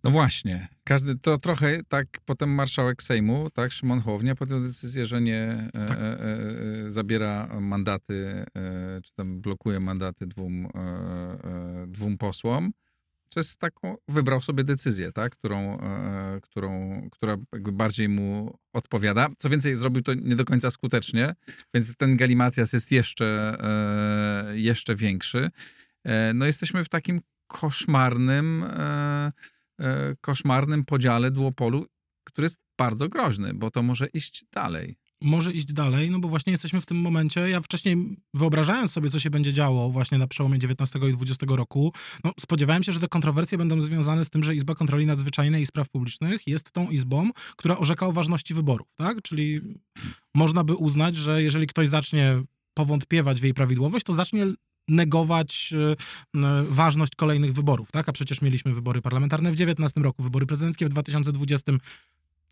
No 0.07 0.13
właśnie, 0.13 0.69
każdy 0.85 1.19
to 1.19 1.39
trochę 1.39 1.81
tak 1.89 2.07
potem 2.25 2.51
marszałek 2.51 3.03
Sejmu, 3.03 3.51
tak, 3.51 3.73
Szymon 3.73 4.01
Hołownia 4.01 4.35
podjął 4.35 4.61
decyzję, 4.61 5.07
że 5.07 5.21
nie 5.21 5.71
e, 5.75 5.87
tak. 5.87 5.99
e, 5.99 6.21
e, 6.21 6.91
zabiera 6.91 7.61
mandaty, 7.61 8.45
e, 8.57 9.01
czy 9.03 9.15
tam 9.15 9.41
blokuje 9.41 9.81
mandaty 9.81 10.27
dwóm, 10.27 10.67
e, 10.67 10.79
e, 10.81 11.87
dwóm 11.87 12.19
posłom. 12.19 12.73
To 13.29 13.41
jest 13.41 13.61
taką, 13.61 13.97
wybrał 14.09 14.43
sobie 14.43 14.65
decyzję, 14.65 15.13
tak, 15.13 15.33
którą, 15.33 15.79
którą, 16.43 17.01
która 17.13 17.37
jakby 17.53 17.73
bardziej 17.73 18.09
mu 18.09 18.59
odpowiada. 18.73 19.29
Co 19.37 19.49
więcej, 19.49 19.77
zrobił 19.77 20.03
to 20.03 20.15
nie 20.15 20.37
do 20.37 20.45
końca 20.45 20.71
skutecznie, 20.71 21.35
więc 21.75 21.97
ten 21.97 22.17
galimatias 22.17 22.73
jest 22.73 22.93
jeszcze, 22.93 23.59
jeszcze 24.55 24.95
większy. 24.95 25.51
No 26.35 26.47
jesteśmy 26.47 26.85
w 26.85 26.89
takim 26.89 27.21
koszmarnym 27.47 28.65
E, 28.65 29.33
koszmarnym 30.21 30.85
podziale 30.85 31.31
duopolu, 31.31 31.87
który 32.25 32.45
jest 32.45 32.61
bardzo 32.79 33.09
groźny, 33.09 33.55
bo 33.55 33.71
to 33.71 33.83
może 33.83 34.07
iść 34.07 34.45
dalej 34.53 34.97
może 35.21 35.53
iść 35.53 35.73
dalej, 35.73 36.11
no 36.11 36.19
bo 36.19 36.29
właśnie 36.29 36.51
jesteśmy 36.51 36.81
w 36.81 36.87
tym 36.87 36.97
momencie. 36.97 37.41
Ja 37.41 37.61
wcześniej 37.61 38.17
wyobrażając 38.35 38.93
sobie, 38.93 39.11
co 39.11 39.19
się 39.19 39.31
będzie 39.31 39.53
działo 39.53 39.91
właśnie 39.91 40.19
na 40.19 40.27
przełomie 40.27 40.59
19 40.59 40.99
i 40.99 41.13
20 41.13 41.47
roku, 41.49 41.93
no 42.25 42.33
spodziewałem 42.41 42.83
się, 42.83 42.93
że 42.93 43.01
te 43.01 43.09
kontrowersje 43.09 43.59
będą 43.59 43.81
związane 43.81 44.25
z 44.25 44.31
tym, 44.31 44.45
że 44.45 44.55
Izba 44.55 44.75
Kontroli 44.75 45.07
Nadzwyczajnej 45.07 45.63
i 45.63 45.67
Spraw 45.67 45.89
Publicznych 45.89 46.47
jest 46.47 46.73
tą 46.73 46.91
izbą, 46.91 47.31
która 47.57 47.79
orzeka 47.79 48.07
o 48.07 48.13
ważności 48.13 48.55
wyborów, 48.55 48.89
tak? 48.97 49.23
Czyli 49.23 49.61
można 50.35 50.65
by 50.65 50.75
uznać, 50.75 51.17
że 51.17 51.43
jeżeli 51.43 51.67
ktoś 51.67 51.89
zacznie 51.89 52.43
powątpiewać 52.75 53.41
w 53.41 53.45
jej 53.45 53.55
prawidłowość, 53.55 54.07
to 54.07 54.13
zacznie 54.13 54.47
negować 54.89 55.75
e, 55.75 55.97
e, 56.45 56.63
ważność 56.63 57.15
kolejnych 57.17 57.53
wyborów, 57.53 57.93
tak? 57.93 58.09
A 58.09 58.13
przecież 58.13 58.43
mieliśmy 58.43 58.75
wybory 58.75 59.03
parlamentarne 59.03 59.51
w 59.51 59.53
2019 59.53 60.01
roku, 60.01 60.23
wybory 60.23 60.47
prezydenckie 60.47 60.87
w 60.87 60.89
2020 60.89 61.73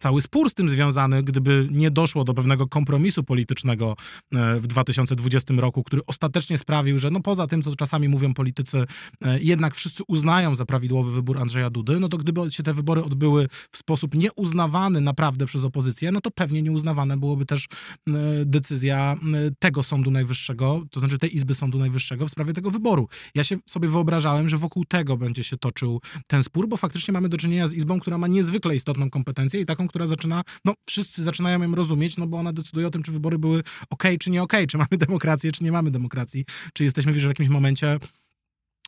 cały 0.04 0.22
spór 0.22 0.50
z 0.50 0.54
tym 0.54 0.68
związany, 0.68 1.22
gdyby 1.22 1.68
nie 1.70 1.90
doszło 1.90 2.24
do 2.24 2.34
pewnego 2.34 2.66
kompromisu 2.66 3.24
politycznego 3.24 3.96
e, 4.32 4.60
w 4.60 4.66
2020 4.66 5.54
roku, 5.56 5.82
który 5.82 6.02
ostatecznie 6.06 6.58
sprawił, 6.58 6.98
że 6.98 7.10
no 7.10 7.20
poza 7.20 7.46
tym, 7.46 7.62
co 7.62 7.76
czasami 7.76 8.08
mówią 8.08 8.34
politycy, 8.34 8.84
e, 9.22 9.40
jednak 9.40 9.74
wszyscy 9.74 10.02
uznają 10.08 10.54
za 10.54 10.64
prawidłowy 10.64 11.12
wybór 11.12 11.38
Andrzeja 11.38 11.70
Dudy, 11.70 12.00
no 12.00 12.08
to 12.08 12.16
gdyby 12.16 12.50
się 12.50 12.62
te 12.62 12.74
wybory 12.74 13.04
odbyły 13.04 13.48
w 13.70 13.76
sposób 13.76 14.14
nieuznawany 14.14 15.00
naprawdę 15.00 15.46
przez 15.46 15.64
opozycję, 15.64 16.12
no 16.12 16.20
to 16.20 16.30
pewnie 16.30 16.62
nieuznawane 16.62 17.16
byłoby 17.16 17.46
też 17.46 17.64
e, 17.64 18.12
decyzja 18.44 19.16
tego 19.58 19.82
Sądu 19.82 20.10
Najwyższego, 20.10 20.82
to 20.90 21.00
znaczy 21.00 21.18
tej 21.18 21.36
Izby 21.36 21.54
Sądu 21.54 21.78
Najwyższego 21.78 22.26
w 22.26 22.30
sprawie 22.30 22.52
tego 22.52 22.70
wyboru. 22.70 23.08
Ja 23.34 23.44
się 23.44 23.56
sobie 23.66 23.88
wyobrażałem, 23.88 24.48
że 24.48 24.58
wokół 24.58 24.84
tego 24.84 25.16
będzie 25.16 25.44
się 25.44 25.56
toczył 25.56 26.00
ten 26.26 26.42
spór, 26.42 26.68
bo 26.68 26.76
faktycznie 26.76 27.12
mamy 27.12 27.28
do 27.28 27.36
czynienia 27.36 27.68
z 27.68 27.74
Izbą, 27.74 28.00
która 28.00 28.18
ma 28.18 28.26
niezwykle 28.26 28.76
istotną 28.76 29.10
kompetencję 29.10 29.60
i 29.60 29.66
taką, 29.66 29.88
która 29.94 30.06
zaczyna, 30.06 30.42
no 30.64 30.74
wszyscy 30.86 31.22
zaczynają 31.22 31.62
ją 31.62 31.74
rozumieć, 31.74 32.16
no 32.16 32.26
bo 32.26 32.38
ona 32.38 32.52
decyduje 32.52 32.86
o 32.86 32.90
tym, 32.90 33.02
czy 33.02 33.12
wybory 33.12 33.38
były 33.38 33.62
ok, 33.90 34.02
czy 34.20 34.30
nie 34.30 34.42
ok, 34.42 34.52
czy 34.68 34.78
mamy 34.78 34.88
demokrację, 35.06 35.52
czy 35.52 35.64
nie 35.64 35.72
mamy 35.72 35.90
demokracji, 35.90 36.44
czy 36.72 36.84
jesteśmy 36.84 37.12
w 37.12 37.22
jakimś 37.22 37.48
momencie 37.48 37.98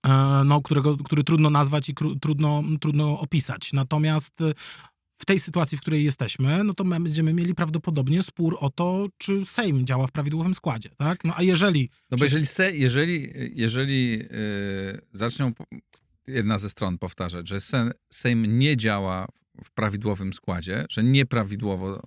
e, 0.06 0.42
no, 0.46 0.62
którego, 0.62 0.96
który 0.96 1.25
trudno 1.25 1.50
nazwać 1.50 1.88
i 1.88 1.94
trudno, 2.20 2.62
trudno 2.80 3.20
opisać. 3.20 3.72
Natomiast 3.72 4.40
e, 4.40 4.52
w 5.18 5.26
tej 5.26 5.40
sytuacji, 5.40 5.78
w 5.78 5.80
której 5.80 6.04
jesteśmy, 6.04 6.64
no 6.64 6.75
to 6.75 6.84
my 6.84 7.00
będziemy 7.00 7.32
mieli 7.32 7.54
prawdopodobnie 7.54 8.22
spór 8.22 8.56
o 8.60 8.70
to, 8.70 9.06
czy 9.18 9.44
Sejm 9.44 9.86
działa 9.86 10.06
w 10.06 10.12
prawidłowym 10.12 10.54
składzie, 10.54 10.90
tak? 10.96 11.25
No 11.25 11.34
a 11.36 11.42
jeżeli... 11.42 11.88
No 12.10 12.18
bo 12.18 12.25
jeżeli, 12.25 12.46
se, 12.46 12.72
jeżeli, 12.72 13.32
jeżeli 13.54 14.10
yy, 14.10 14.26
zaczną 15.12 15.52
jedna 16.26 16.58
ze 16.58 16.70
stron 16.70 16.98
powtarzać, 16.98 17.48
że 17.48 17.58
Sejm 18.10 18.58
nie 18.58 18.76
działa 18.76 19.26
w 19.64 19.70
prawidłowym 19.70 20.32
składzie, 20.32 20.86
że 20.90 21.04
nieprawidłowo 21.04 22.02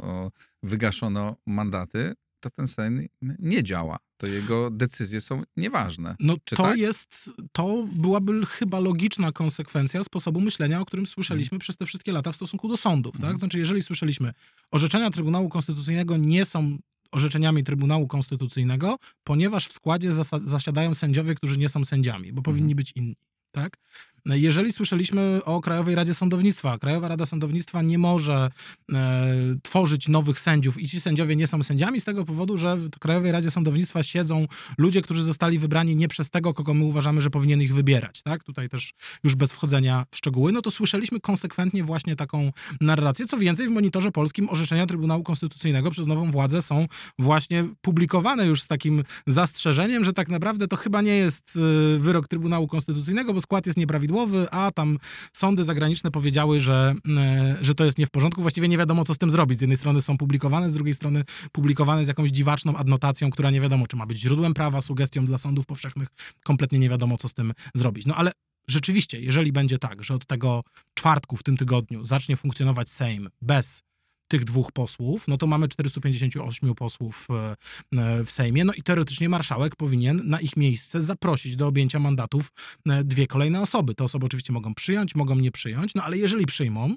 wygaszono 0.64 1.36
mandaty, 1.46 2.14
to 2.40 2.50
ten 2.50 2.68
Sejm 2.68 3.08
nie 3.40 3.64
działa. 3.64 3.98
To 4.18 4.28
jego 4.28 4.70
decyzje 4.70 5.22
są 5.22 5.44
nieważne. 5.58 6.16
No 6.20 6.36
Czy 6.44 6.56
to 6.56 6.64
tak? 6.64 6.78
jest, 6.78 7.32
to 7.52 7.88
byłaby 7.92 8.46
chyba 8.46 8.80
logiczna 8.80 9.32
konsekwencja 9.32 10.04
sposobu 10.04 10.42
myślenia, 10.42 10.82
o 10.82 10.86
którym 10.86 11.06
słyszeliśmy 11.06 11.50
hmm. 11.50 11.60
przez 11.60 11.78
te 11.78 11.86
wszystkie 11.86 12.12
lata 12.12 12.32
w 12.32 12.36
stosunku 12.36 12.68
do 12.68 12.78
sądów. 12.78 13.14
Tak? 13.14 13.22
Hmm. 13.22 13.40
Znaczy, 13.40 13.60
jeżeli 13.60 13.82
słyszeliśmy, 13.82 14.34
orzeczenia 14.72 15.10
Trybunału 15.10 15.50
Konstytucyjnego 15.50 16.18
nie 16.18 16.46
są 16.46 16.78
orzeczeniami 17.12 17.64
Trybunału 17.64 18.08
Konstytucyjnego, 18.08 18.98
ponieważ 19.24 19.68
w 19.68 19.74
składzie 19.74 20.12
zasiadają 20.46 20.94
sędziowie, 20.94 21.36
którzy 21.36 21.58
nie 21.58 21.70
są 21.70 21.86
sędziami, 21.86 22.34
bo 22.34 22.42
powinni 22.42 22.74
hmm. 22.74 22.76
być 22.76 22.92
inni. 22.96 23.16
Tak? 23.52 23.78
No 24.26 24.36
jeżeli 24.36 24.74
słyszeliśmy 24.74 25.42
o 25.46 25.62
Krajowej 25.62 25.96
Radzie 25.96 26.14
Sądownictwa, 26.14 26.78
Krajowa 26.78 27.08
Rada 27.08 27.26
Sądownictwa 27.26 27.82
nie 27.82 27.98
może 27.98 28.50
e, 28.94 29.56
tworzyć 29.64 30.08
nowych 30.08 30.40
sędziów 30.40 30.82
i 30.82 30.88
ci 30.88 31.02
sędziowie 31.02 31.36
nie 31.36 31.48
są 31.48 31.64
sędziami 31.64 32.02
z 32.02 32.06
tego 32.06 32.26
powodu, 32.26 32.58
że 32.58 32.78
w 32.78 32.90
Krajowej 32.90 33.32
Radzie 33.32 33.52
Sądownictwa 33.52 34.04
siedzą 34.04 34.48
ludzie, 34.78 35.02
którzy 35.02 35.24
zostali 35.24 35.60
wybrani 35.60 35.96
nie 35.96 36.08
przez 36.08 36.30
tego, 36.30 36.54
kogo 36.54 36.74
my 36.74 36.86
uważamy, 36.86 37.22
że 37.22 37.30
powinien 37.30 37.62
ich 37.62 37.74
wybierać, 37.74 38.22
tak? 38.24 38.44
Tutaj 38.44 38.70
też 38.70 38.94
już 39.24 39.36
bez 39.36 39.52
wchodzenia 39.52 40.06
w 40.12 40.18
szczegóły, 40.18 40.52
no 40.52 40.62
to 40.62 40.72
słyszeliśmy 40.72 41.20
konsekwentnie 41.20 41.84
właśnie 41.84 42.16
taką 42.16 42.52
narrację. 42.82 43.26
Co 43.26 43.38
więcej, 43.38 43.68
w 43.68 43.72
monitorze 43.72 44.12
polskim 44.12 44.50
orzeczenia 44.50 44.86
Trybunału 44.86 45.24
Konstytucyjnego 45.24 45.92
przez 45.92 46.08
nową 46.08 46.32
władzę 46.32 46.62
są 46.62 46.88
właśnie 47.20 47.66
publikowane 47.82 48.46
już 48.46 48.62
z 48.62 48.68
takim 48.68 49.04
zastrzeżeniem, 49.28 50.06
że 50.06 50.14
tak 50.14 50.30
naprawdę 50.30 50.68
to 50.68 50.76
chyba 50.76 51.02
nie 51.02 51.16
jest 51.16 51.58
e, 51.96 52.00
wyrok 52.00 52.28
Trybunału 52.28 52.68
Konstytucyjnego, 52.68 53.34
bo 53.34 53.42
skład 53.42 53.66
jest 53.66 53.78
nieprawidłowy, 53.78 54.09
a 54.52 54.72
tam 54.72 54.98
sądy 55.34 55.64
zagraniczne 55.64 56.12
powiedziały, 56.12 56.60
że, 56.60 56.96
e, 57.18 57.58
że 57.62 57.76
to 57.76 57.86
jest 57.86 57.98
nie 57.98 58.06
w 58.06 58.12
porządku. 58.12 58.42
Właściwie 58.42 58.68
nie 58.68 58.78
wiadomo, 58.78 59.06
co 59.06 59.14
z 59.14 59.18
tym 59.18 59.32
zrobić. 59.32 59.60
Z 59.60 59.62
jednej 59.62 59.78
strony 59.78 60.02
są 60.02 60.18
publikowane, 60.18 60.70
z 60.70 60.74
drugiej 60.74 60.96
strony 60.96 61.24
publikowane 61.52 62.06
z 62.06 62.08
jakąś 62.08 62.30
dziwaczną 62.30 62.76
adnotacją, 62.76 63.32
która 63.32 63.52
nie 63.52 63.62
wiadomo, 63.62 63.88
czy 63.88 63.96
ma 63.96 64.06
być 64.06 64.20
źródłem 64.20 64.54
prawa, 64.54 64.82
sugestią 64.82 65.26
dla 65.26 65.38
sądów 65.38 65.66
powszechnych. 65.66 66.08
Kompletnie 66.44 66.80
nie 66.80 66.90
wiadomo, 66.90 67.18
co 67.18 67.28
z 67.28 67.34
tym 67.34 67.54
zrobić. 67.76 68.06
No 68.06 68.16
ale 68.16 68.32
rzeczywiście, 68.70 69.20
jeżeli 69.20 69.52
będzie 69.52 69.80
tak, 69.80 70.04
że 70.04 70.14
od 70.14 70.26
tego 70.26 70.64
czwartku 70.94 71.38
w 71.38 71.44
tym 71.44 71.58
tygodniu 71.58 72.06
zacznie 72.06 72.38
funkcjonować 72.38 72.90
Sejm 72.90 73.30
bez 73.42 73.89
tych 74.30 74.46
dwóch 74.46 74.72
posłów, 74.72 75.28
no 75.28 75.38
to 75.38 75.48
mamy 75.48 75.68
458 75.68 76.76
posłów 76.76 77.28
e, 77.30 77.56
e, 78.00 78.24
w 78.24 78.32
Sejmie, 78.32 78.66
no 78.66 78.74
i 78.74 78.82
teoretycznie 78.82 79.30
marszałek 79.30 79.76
powinien 79.76 80.22
na 80.26 80.40
ich 80.40 80.58
miejsce 80.58 81.02
zaprosić 81.02 81.56
do 81.56 81.68
objęcia 81.68 82.00
mandatów 82.00 82.52
e, 82.90 83.04
dwie 83.04 83.28
kolejne 83.28 83.62
osoby. 83.62 83.96
Te 83.96 84.04
osoby 84.04 84.26
oczywiście 84.26 84.54
mogą 84.54 84.74
przyjąć, 84.74 85.16
mogą 85.16 85.36
nie 85.36 85.52
przyjąć, 85.52 85.96
no 85.96 86.04
ale 86.04 86.18
jeżeli 86.18 86.46
przyjmą, 86.46 86.96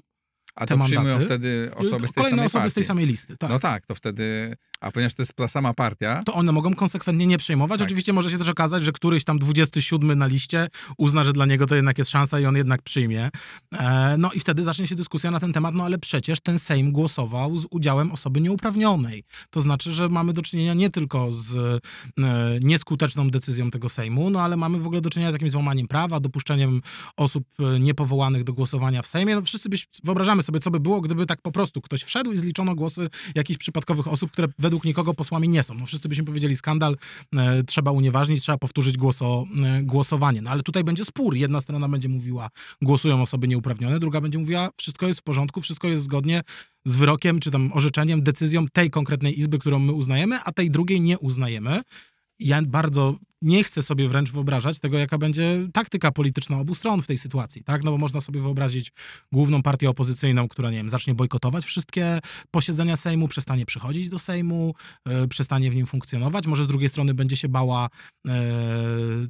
A 0.54 0.66
to 0.66 0.78
przyjmują 0.78 1.02
mandaty. 1.02 1.24
wtedy 1.26 1.70
osoby 1.76 2.08
z 2.08 2.12
tej 2.12 2.24
samej 2.24 2.46
osoby 2.46 2.60
partii. 2.60 2.70
z 2.70 2.74
tej 2.74 2.84
samej 2.84 3.06
listy, 3.06 3.36
tak. 3.36 3.50
No 3.50 3.58
tak, 3.58 3.86
to 3.86 3.94
wtedy, 3.94 4.56
a 4.82 4.90
ponieważ 4.90 5.14
to 5.14 5.22
jest 5.22 5.34
ta 5.34 5.48
sama 5.48 5.74
partia, 5.74 6.20
to 6.26 6.34
one 6.34 6.52
mogą 6.52 6.74
konsekwentnie 6.74 7.26
nie 7.26 7.38
przejmować. 7.38 7.78
Tak. 7.78 7.86
Oczywiście 7.86 8.12
może 8.12 8.30
się 8.30 8.38
też 8.38 8.48
okazać, 8.48 8.82
że 8.82 8.92
któryś 8.92 9.24
tam 9.24 9.38
27 9.38 10.18
na 10.18 10.26
liście 10.26 10.68
uzna, 10.98 11.24
że 11.24 11.32
dla 11.32 11.46
niego 11.46 11.66
to 11.66 11.74
jednak 11.74 11.98
jest 11.98 12.10
szansa 12.10 12.40
i 12.40 12.46
on 12.46 12.56
jednak 12.56 12.82
przyjmie. 12.82 13.30
E, 13.72 14.16
no 14.18 14.32
i 14.32 14.40
wtedy 14.40 14.62
zacznie 14.62 14.86
się 14.86 14.94
dyskusja 14.96 15.30
na 15.30 15.40
ten 15.40 15.52
temat, 15.52 15.74
no 15.74 15.84
ale 15.84 15.98
przecież 15.98 16.40
ten 16.40 16.58
Sejm 16.58 16.92
głosował 16.92 17.56
z 17.56 17.66
udziałem 17.70 18.12
osoby 18.12 18.40
nieuprawnionej. 18.40 19.24
To 19.50 19.60
znaczy, 19.60 19.92
że 19.92 20.08
mamy 20.08 20.32
do 20.32 20.42
czynienia 20.42 20.74
nie 20.74 20.90
tylko 20.90 21.32
z 21.32 21.56
e, 21.56 21.80
nieskuteczną 22.60 23.30
decyzją 23.30 23.70
tego 23.70 23.88
Sejmu, 23.88 24.30
no 24.30 24.40
ale 24.40 24.56
mamy 24.56 24.78
w 24.78 24.86
ogóle 24.86 25.00
do 25.00 25.10
czynienia 25.10 25.32
z 25.32 25.34
jakimś 25.34 25.50
złamaniem 25.50 25.88
prawa, 25.88 26.20
dopuszczeniem 26.20 26.80
osób 27.16 27.44
e, 27.58 27.80
niepowołanych 27.80 28.44
do 28.44 28.52
głosowania 28.52 29.02
w 29.02 29.06
Sejmie. 29.06 29.34
No 29.34 29.42
wszyscy 29.42 29.68
byś, 29.68 29.88
wyobrażamy 30.04 30.42
sobie, 30.42 30.60
co 30.60 30.70
by 30.70 30.80
było, 30.80 31.00
gdyby 31.00 31.26
tak 31.26 31.42
po 31.42 31.52
prostu 31.52 31.80
ktoś 31.80 32.02
wszedł 32.02 32.32
i 32.32 32.38
zliczono 32.38 32.74
głosy 32.74 33.08
jakichś 33.34 33.58
przypadkowych 33.58 34.08
osób, 34.08 34.30
które 34.30 34.48
według 34.58 34.71
nikogo 34.84 35.14
posłami 35.14 35.48
nie 35.48 35.62
są. 35.62 35.74
No 35.74 35.86
wszyscy 35.86 36.08
byśmy 36.08 36.24
powiedzieli 36.24 36.56
skandal, 36.56 36.96
e, 37.36 37.62
trzeba 37.64 37.90
unieważnić, 37.90 38.42
trzeba 38.42 38.58
powtórzyć 38.58 38.96
głoso, 38.96 39.44
e, 39.64 39.82
głosowanie. 39.82 40.42
No 40.42 40.50
ale 40.50 40.62
tutaj 40.62 40.84
będzie 40.84 41.04
spór. 41.04 41.36
Jedna 41.36 41.60
strona 41.60 41.88
będzie 41.88 42.08
mówiła, 42.08 42.48
głosują 42.82 43.22
osoby 43.22 43.48
nieuprawnione, 43.48 44.00
druga 44.00 44.20
będzie 44.20 44.38
mówiła, 44.38 44.70
wszystko 44.76 45.06
jest 45.06 45.20
w 45.20 45.22
porządku, 45.22 45.60
wszystko 45.60 45.88
jest 45.88 46.02
zgodnie 46.02 46.42
z 46.84 46.96
wyrokiem, 46.96 47.40
czy 47.40 47.50
tam 47.50 47.72
orzeczeniem, 47.72 48.22
decyzją 48.22 48.66
tej 48.72 48.90
konkretnej 48.90 49.38
izby, 49.38 49.58
którą 49.58 49.78
my 49.78 49.92
uznajemy, 49.92 50.38
a 50.44 50.52
tej 50.52 50.70
drugiej 50.70 51.00
nie 51.00 51.18
uznajemy. 51.18 51.80
Ja 52.38 52.62
bardzo 52.62 53.16
nie 53.42 53.64
chcę 53.64 53.82
sobie 53.82 54.08
wręcz 54.08 54.30
wyobrażać 54.30 54.80
tego, 54.80 54.98
jaka 54.98 55.18
będzie 55.18 55.68
taktyka 55.72 56.12
polityczna 56.12 56.58
obu 56.58 56.74
stron 56.74 57.02
w 57.02 57.06
tej 57.06 57.18
sytuacji, 57.18 57.64
tak? 57.64 57.84
No 57.84 57.90
bo 57.90 57.98
można 57.98 58.20
sobie 58.20 58.40
wyobrazić 58.40 58.92
główną 59.32 59.62
partię 59.62 59.90
opozycyjną, 59.90 60.48
która, 60.48 60.70
nie 60.70 60.76
wiem, 60.76 60.88
zacznie 60.88 61.14
bojkotować 61.14 61.64
wszystkie 61.64 62.18
posiedzenia 62.50 62.96
Sejmu, 62.96 63.28
przestanie 63.28 63.66
przychodzić 63.66 64.08
do 64.08 64.18
Sejmu, 64.18 64.74
e, 65.08 65.28
przestanie 65.28 65.70
w 65.70 65.76
nim 65.76 65.86
funkcjonować. 65.86 66.46
Może 66.46 66.64
z 66.64 66.66
drugiej 66.66 66.88
strony 66.88 67.14
będzie 67.14 67.36
się 67.36 67.48
bała 67.48 67.88
e, 68.28 68.32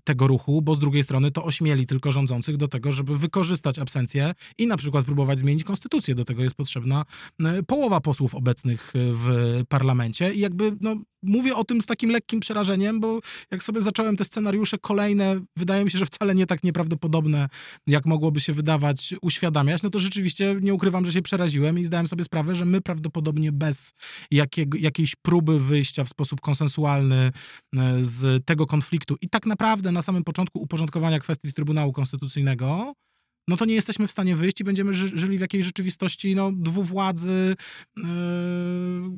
tego 0.05 0.27
ruchu, 0.27 0.63
bo 0.63 0.75
z 0.75 0.79
drugiej 0.79 1.03
strony 1.03 1.31
to 1.31 1.45
ośmieli 1.45 1.87
tylko 1.87 2.13
rządzących 2.13 2.57
do 2.57 2.69
tego, 2.69 2.93
żeby 2.93 3.19
wykorzystać 3.19 3.79
absencję 3.79 4.33
i 4.59 4.67
na 4.67 4.77
przykład 4.77 5.05
próbować 5.05 5.39
zmienić 5.39 5.65
konstytucję. 5.65 6.15
Do 6.15 6.25
tego 6.25 6.43
jest 6.43 6.55
potrzebna 6.55 7.05
e, 7.41 7.63
połowa 7.63 8.01
posłów 8.01 8.35
obecnych 8.35 8.93
w 8.95 9.63
parlamencie 9.69 10.35
i 10.35 10.41
jakby, 10.41 10.77
no, 10.81 10.97
mówię 11.23 11.57
o 11.57 11.65
tym 11.65 11.81
z 11.81 11.87
takim 11.87 12.11
lekkim 12.11 12.41
przerażeniem, 12.41 13.01
bo 13.01 13.21
jak 13.51 13.63
sobie 13.63 13.81
zacząłem 13.81 14.02
te 14.17 14.25
scenariusze 14.25 14.79
kolejne, 14.79 15.41
wydaje 15.57 15.85
mi 15.85 15.91
się, 15.91 15.99
że 15.99 16.07
wcale 16.07 16.35
nie 16.35 16.47
tak 16.47 16.65
nieprawdopodobne, 16.65 17.49
jak 17.87 18.07
mogłoby 18.07 18.41
się 18.41 18.53
wydawać, 18.53 19.15
uświadamiać, 19.23 19.83
no 19.83 19.91
to 19.91 19.99
rzeczywiście 19.99 20.57
nie 20.61 20.75
ukrywam, 20.75 21.05
że 21.05 21.13
się 21.13 21.23
przeraziłem 21.23 21.79
i 21.79 21.85
zdałem 21.85 22.07
sobie 22.07 22.25
sprawę, 22.25 22.55
że 22.55 22.65
my 22.65 22.81
prawdopodobnie 22.81 23.53
bez 23.53 23.93
jakiego, 24.31 24.79
jakiejś 24.79 25.17
próby 25.17 25.61
wyjścia 25.61 26.05
w 26.05 26.09
sposób 26.09 26.41
konsensualny 26.41 27.33
e, 27.77 28.03
z 28.03 28.45
tego 28.45 28.67
konfliktu 28.67 29.17
i 29.21 29.29
tak 29.29 29.47
naprawdę 29.47 29.93
na 29.93 30.03
samym 30.03 30.25
początku 30.25 30.63
uporządkowania 30.63 31.19
kwestii 31.19 31.53
Trybunału 31.53 31.93
Konstytucyjnego, 31.93 32.93
no 33.49 33.57
to 33.57 33.65
nie 33.65 33.75
jesteśmy 33.75 34.07
w 34.07 34.11
stanie 34.11 34.37
wyjść 34.37 34.61
i 34.61 34.65
będziemy 34.65 34.95
ży 34.95 35.19
żyli 35.19 35.39
w 35.39 35.41
jakiejś 35.41 35.65
rzeczywistości 35.65 36.37
no, 36.37 36.53
dwuwładzy, 36.53 37.57
yy, 37.97 38.05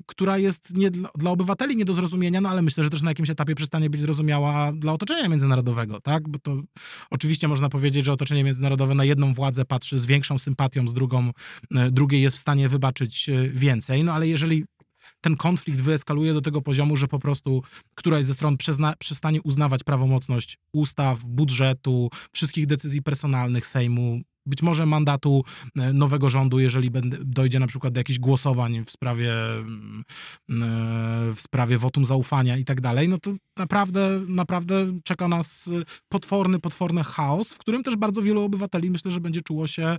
która 0.07 0.38
jest 0.38 0.76
nie 0.76 0.90
dla, 0.90 1.09
dla 1.14 1.31
obywateli 1.31 1.76
nie 1.76 1.85
do 1.85 1.95
zrozumienia, 1.95 2.40
no 2.40 2.49
ale 2.49 2.62
myślę, 2.62 2.85
że 2.85 2.90
też 2.90 3.02
na 3.02 3.11
jakimś 3.11 3.31
etapie 3.31 3.54
przestanie 3.54 3.90
być 3.90 4.00
zrozumiała 4.00 4.73
dla 4.73 4.93
otoczenia 4.93 5.28
międzynarodowego, 5.28 6.00
tak? 6.00 6.28
Bo 6.28 6.38
to 6.38 6.62
oczywiście 7.11 7.49
można 7.49 7.69
powiedzieć, 7.69 8.04
że 8.04 8.12
otoczenie 8.12 8.45
międzynarodowe 8.45 8.95
na 8.95 9.04
jedną 9.04 9.35
władzę 9.35 9.64
patrzy 9.64 9.99
z 9.99 10.07
większą 10.07 10.38
sympatią, 10.38 10.88
z 10.88 10.95
drugą, 10.95 11.31
yy, 11.71 11.90
drugiej 11.90 12.23
jest 12.23 12.37
w 12.37 12.40
stanie 12.40 12.69
wybaczyć 12.69 13.28
yy, 13.28 13.50
więcej, 13.50 14.04
no 14.04 14.12
ale 14.12 14.28
jeżeli 14.28 14.64
ten 15.25 15.37
konflikt 15.37 15.81
wyeskaluje 15.81 16.33
do 16.33 16.40
tego 16.40 16.62
poziomu, 16.62 16.97
że 16.97 17.09
po 17.09 17.19
prostu 17.19 17.62
któraś 17.95 18.25
ze 18.25 18.35
stron 18.35 18.57
przezna, 18.57 18.95
przestanie 18.99 19.43
uznawać 19.43 19.85
prawomocność 19.85 20.59
ustaw, 20.73 21.25
budżetu, 21.25 22.11
wszystkich 22.33 22.66
decyzji 22.66 23.02
personalnych 23.02 23.66
Sejmu, 23.66 24.21
być 24.47 24.62
może 24.62 24.87
mandatu 24.87 25.45
e, 25.76 25.93
nowego 25.93 26.31
rządu, 26.31 26.61
jeżeli 26.61 26.90
dojdzie 27.21 27.59
na 27.59 27.66
przykład 27.66 27.93
do 27.93 28.00
jakichś 28.00 28.19
głosowań 28.19 28.85
w 28.85 28.90
sprawie, 28.90 29.33
mm, 29.33 30.04
e, 30.50 31.35
w 31.35 31.40
sprawie 31.40 31.78
wotum 31.78 32.04
zaufania 32.04 32.57
i 32.57 32.64
tak 32.64 32.80
dalej, 32.80 33.08
no 33.08 33.19
to 33.19 33.30
naprawdę, 33.58 34.21
naprawdę 34.28 34.75
czeka 35.04 35.28
nas 35.28 35.71
potworny, 36.08 36.58
potworny 36.58 37.04
chaos, 37.04 37.54
w 37.54 37.58
którym 37.58 37.82
też 37.82 37.97
bardzo 37.97 38.23
wielu 38.23 38.43
obywateli 38.43 38.91
myślę, 38.91 39.10
że 39.10 39.21
będzie 39.21 39.41
czuło 39.43 39.67
się 39.67 39.97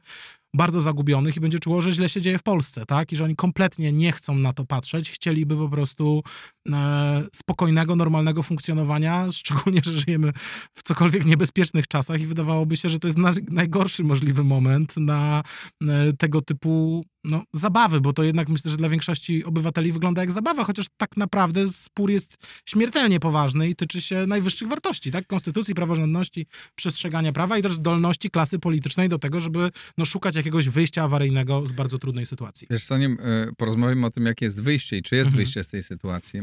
bardzo 0.55 0.81
zagubionych 0.81 1.37
i 1.37 1.39
będzie 1.39 1.59
czuło, 1.59 1.81
że 1.81 1.91
źle 1.91 2.09
się 2.09 2.21
dzieje 2.21 2.37
w 2.37 2.43
Polsce, 2.43 2.85
tak? 2.85 3.11
I 3.11 3.15
że 3.15 3.23
oni 3.23 3.35
kompletnie 3.35 3.91
nie 3.91 4.11
chcą 4.11 4.35
na 4.35 4.53
to 4.53 4.65
patrzeć, 4.65 5.11
chcieliby 5.11 5.57
po 5.57 5.69
prostu 5.69 6.23
e, 6.71 7.23
spokojnego, 7.35 7.95
normalnego 7.95 8.43
funkcjonowania, 8.43 9.27
szczególnie, 9.31 9.81
że 9.83 9.93
żyjemy 9.93 10.31
w 10.77 10.83
cokolwiek 10.83 11.25
niebezpiecznych 11.25 11.87
czasach 11.87 12.21
i 12.21 12.27
wydawałoby 12.27 12.77
się, 12.77 12.89
że 12.89 12.99
to 12.99 13.07
jest 13.07 13.17
na, 13.17 13.33
najgorszy 13.51 14.03
możliwy 14.03 14.43
moment 14.43 14.97
na 14.97 15.43
e, 15.83 16.13
tego 16.13 16.41
typu 16.41 17.03
no, 17.29 17.43
zabawy, 17.53 18.01
bo 18.01 18.13
to 18.13 18.23
jednak 18.23 18.49
myślę, 18.49 18.71
że 18.71 18.77
dla 18.77 18.89
większości 18.89 19.43
obywateli 19.43 19.91
wygląda 19.91 20.21
jak 20.21 20.31
zabawa, 20.31 20.63
chociaż 20.63 20.85
tak 20.97 21.17
naprawdę 21.17 21.71
spór 21.73 22.11
jest 22.11 22.37
śmiertelnie 22.65 23.19
poważny 23.19 23.69
i 23.69 23.75
tyczy 23.75 24.01
się 24.01 24.27
najwyższych 24.27 24.67
wartości, 24.67 25.11
tak? 25.11 25.27
Konstytucji, 25.27 25.75
praworządności, 25.75 26.45
przestrzegania 26.75 27.33
prawa 27.33 27.57
i 27.57 27.61
też 27.61 27.73
zdolności 27.73 28.29
klasy 28.29 28.59
politycznej 28.59 29.09
do 29.09 29.19
tego, 29.19 29.39
żeby 29.39 29.69
no, 29.97 30.05
szukać 30.05 30.35
jakiegoś 30.35 30.69
wyjścia 30.69 31.03
awaryjnego 31.03 31.67
z 31.67 31.71
bardzo 31.71 31.99
trudnej 31.99 32.25
sytuacji. 32.25 32.67
Wiesz, 32.71 32.85
zanim 32.85 33.17
y, 33.19 33.53
porozmawiamy 33.57 34.05
o 34.05 34.09
tym, 34.09 34.25
jakie 34.25 34.45
jest 34.45 34.61
wyjście 34.61 34.97
i 34.97 35.01
czy 35.01 35.15
jest 35.15 35.27
Mhm. 35.27 35.37
wyjście 35.37 35.63
z 35.63 35.69
tej 35.69 35.83
sytuacji, 35.83 36.41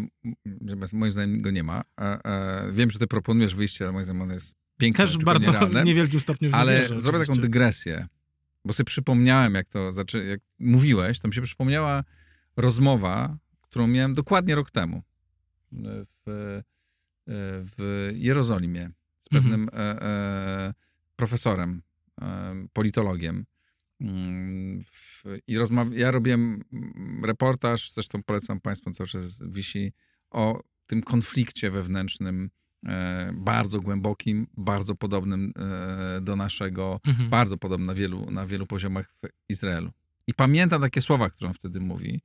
moim 0.92 1.12
zdaniem 1.12 1.42
go 1.42 1.50
nie 1.50 1.62
ma. 1.62 1.82
E, 2.00 2.04
e, 2.24 2.72
wiem, 2.72 2.90
że 2.90 2.98
ty 2.98 3.06
proponujesz 3.06 3.54
wyjście, 3.54 3.84
ale 3.84 3.92
moim 3.92 4.04
zdaniem 4.04 4.22
ono 4.22 4.32
jest 4.34 4.56
piękne, 4.78 5.04
Też 5.04 5.10
w 5.14 5.16
tylko 5.16 5.32
bardzo 5.32 5.46
nierealne. 5.46 5.84
niewielkim 5.84 6.20
stopniu 6.20 6.50
Ale 6.52 6.80
wierzę, 6.80 7.00
zrobię 7.00 7.18
taką 7.18 7.22
oczywiście. 7.22 7.42
dygresję, 7.42 8.06
bo 8.64 8.72
sobie 8.72 8.84
przypomniałem, 8.84 9.54
jak 9.54 9.68
to 9.68 9.92
zaczę... 9.92 10.24
jak 10.24 10.40
mówiłeś, 10.58 11.20
to 11.20 11.28
mi 11.28 11.34
się 11.34 11.42
przypomniała 11.42 12.04
rozmowa, 12.56 13.38
którą 13.60 13.86
miałem 13.86 14.14
dokładnie 14.14 14.54
rok 14.54 14.70
temu 14.70 15.02
w, 15.72 16.28
e, 16.28 16.62
w 17.62 18.10
Jerozolimie 18.14 18.90
z 19.22 19.34
Mhm. 19.34 19.42
pewnym 19.42 19.68
e, 19.80 20.02
e, 20.02 20.74
profesorem, 21.16 21.82
e, 22.22 22.54
politologiem. 22.72 23.46
Mm, 24.00 24.80
W, 24.82 25.22
I 25.46 25.58
rozmawia, 25.58 25.98
ja 25.98 26.10
robiłem 26.10 26.64
reportaż, 27.24 27.92
zresztą 27.92 28.22
polecam 28.22 28.60
Państwu, 28.60 28.90
cały 28.90 29.08
czas 29.08 29.42
wisi, 29.48 29.92
o 30.30 30.60
tym 30.86 31.02
konflikcie 31.02 31.70
wewnętrznym, 31.70 32.44
e, 32.44 32.61
bardzo 33.32 33.80
głębokim, 33.80 34.46
bardzo 34.56 34.94
podobnym 34.94 35.52
e, 35.56 36.20
do 36.20 36.36
naszego, 36.36 37.00
Mhm. 37.06 37.30
bardzo 37.30 37.58
podobnym 37.58 37.86
na 37.86 37.94
wielu, 37.94 38.30
na 38.30 38.46
wielu 38.46 38.66
poziomach 38.66 39.06
w 39.24 39.28
Izraelu. 39.48 39.90
I 40.26 40.34
pamiętam 40.34 40.82
takie 40.82 41.00
słowa, 41.00 41.30
które 41.30 41.48
on 41.48 41.54
wtedy 41.54 41.80
mówi, 41.80 42.20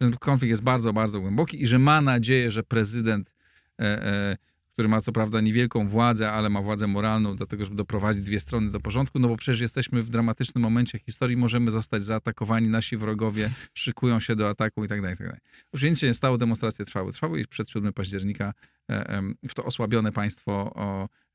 że 0.00 0.10
ten 0.10 0.18
konflikt 0.18 0.50
jest 0.50 0.62
bardzo, 0.62 0.92
bardzo 0.92 1.20
głęboki 1.20 1.62
i 1.62 1.66
że 1.66 1.78
ma 1.78 2.00
nadzieję, 2.00 2.50
że 2.50 2.62
prezydent, 2.62 3.34
e, 3.80 3.84
e, 3.84 4.36
który 4.76 4.88
ma 4.88 5.00
co 5.00 5.12
prawda 5.12 5.40
niewielką 5.40 5.88
władzę, 5.88 6.32
ale 6.32 6.50
ma 6.50 6.62
władzę 6.62 6.86
moralną 6.86 7.36
do 7.36 7.46
tego, 7.46 7.64
żeby 7.64 7.76
doprowadzić 7.76 8.22
dwie 8.22 8.40
strony 8.40 8.70
do 8.70 8.80
porządku, 8.80 9.18
no 9.18 9.28
bo 9.28 9.36
przecież 9.36 9.60
jesteśmy 9.60 10.02
w 10.02 10.10
dramatycznym 10.10 10.62
momencie 10.62 10.98
historii, 10.98 11.36
możemy 11.36 11.70
zostać 11.70 12.02
zaatakowani, 12.02 12.68
nasi 12.68 12.96
wrogowie 12.96 13.50
szykują 13.74 14.20
się 14.20 14.36
do 14.36 14.48
ataku 14.48 14.84
i 14.84 14.88
tak 14.88 15.00
dalej, 15.00 15.14
i 15.14 15.18
tak 15.18 15.26
dalej. 15.26 15.40
Już 15.72 15.82
nic 15.82 15.98
się 15.98 16.06
nie 16.06 16.14
stało, 16.14 16.38
demonstracje 16.38 16.84
trwały, 16.84 17.12
trwały 17.12 17.40
i 17.40 17.46
przed 17.46 17.70
7 17.70 17.92
października 17.92 18.52
e, 18.90 19.22
w 19.48 19.54
to 19.54 19.64
osłabione 19.64 20.12
państwo 20.12 20.74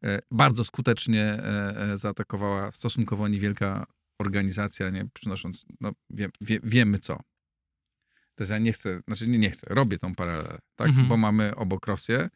e, 0.04 0.20
bardzo 0.32 0.64
skutecznie 0.64 1.24
e, 1.24 1.98
zaatakowała 1.98 2.72
stosunkowo 2.72 3.28
niewielka 3.28 3.86
organizacja, 4.20 4.90
nie 4.90 5.06
przynosząc, 5.14 5.66
no 5.80 5.92
wie, 6.10 6.30
wie, 6.42 6.60
wiemy 6.64 6.98
co. 6.98 7.16
To 8.36 8.44
jest, 8.44 8.52
ja 8.52 8.58
nie 8.58 8.74
chcę, 8.74 9.02
znaczy 9.08 9.30
nie, 9.30 9.38
nie 9.38 9.50
chcę, 9.50 9.68
robię 9.70 9.98
tą 9.98 10.16
paralelę, 10.16 10.60
tak? 10.76 10.88
Mhm. 10.88 11.08
Bo 11.08 11.18
mamy 11.18 11.56
obok 11.56 11.88
Rosję 11.88 12.30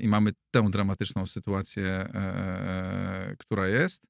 i 0.00 0.08
mamy 0.08 0.30
tę 0.50 0.70
dramatyczną 0.70 1.26
sytuację, 1.26 1.86
e, 1.86 2.14
e, 2.14 3.36
która 3.38 3.68
jest, 3.68 4.06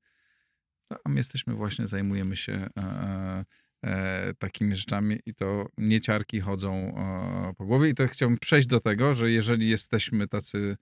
a 1.05 1.09
my 1.09 1.17
jesteśmy 1.17 1.55
właśnie, 1.55 1.87
zajmujemy 1.87 2.37
się 2.37 2.69
e, 2.79 3.45
e, 3.85 4.35
takimi 4.35 4.77
rzeczami 4.77 5.19
i 5.27 5.35
to 5.35 5.67
nieciarki 5.79 6.41
chodzą 6.41 6.75
e, 6.75 7.55
po 7.57 7.65
głowie 7.65 7.89
i 7.89 7.95
to 7.95 8.09
chciałbym 8.09 8.39
przejść 8.39 8.69
do 8.69 8.81
tego, 8.81 9.15
że 9.15 9.31
jeżeli 9.31 9.69
jesteśmy 9.69 10.29
tacy, 10.29 10.77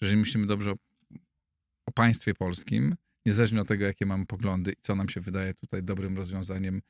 jeżeli 0.00 0.18
myślimy 0.18 0.46
dobrze 0.46 0.74
o, 1.86 1.92
państwie 1.92 2.34
polskim, 2.34 2.96
niezależnie 3.26 3.60
od 3.60 3.68
tego, 3.68 3.84
jakie 3.84 4.06
mamy 4.06 4.26
poglądy 4.26 4.72
i 4.72 4.80
co 4.80 4.96
nam 4.96 5.08
się 5.08 5.20
wydaje 5.20 5.54
tutaj 5.54 5.82
dobrym 5.82 6.16
rozwiązaniem, 6.16 6.82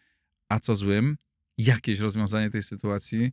a 0.48 0.60
co 0.60 0.74
złym, 0.74 1.16
jakieś 1.58 1.98
rozwiązanie 1.98 2.50
tej 2.50 2.62
sytuacji, 2.62 3.32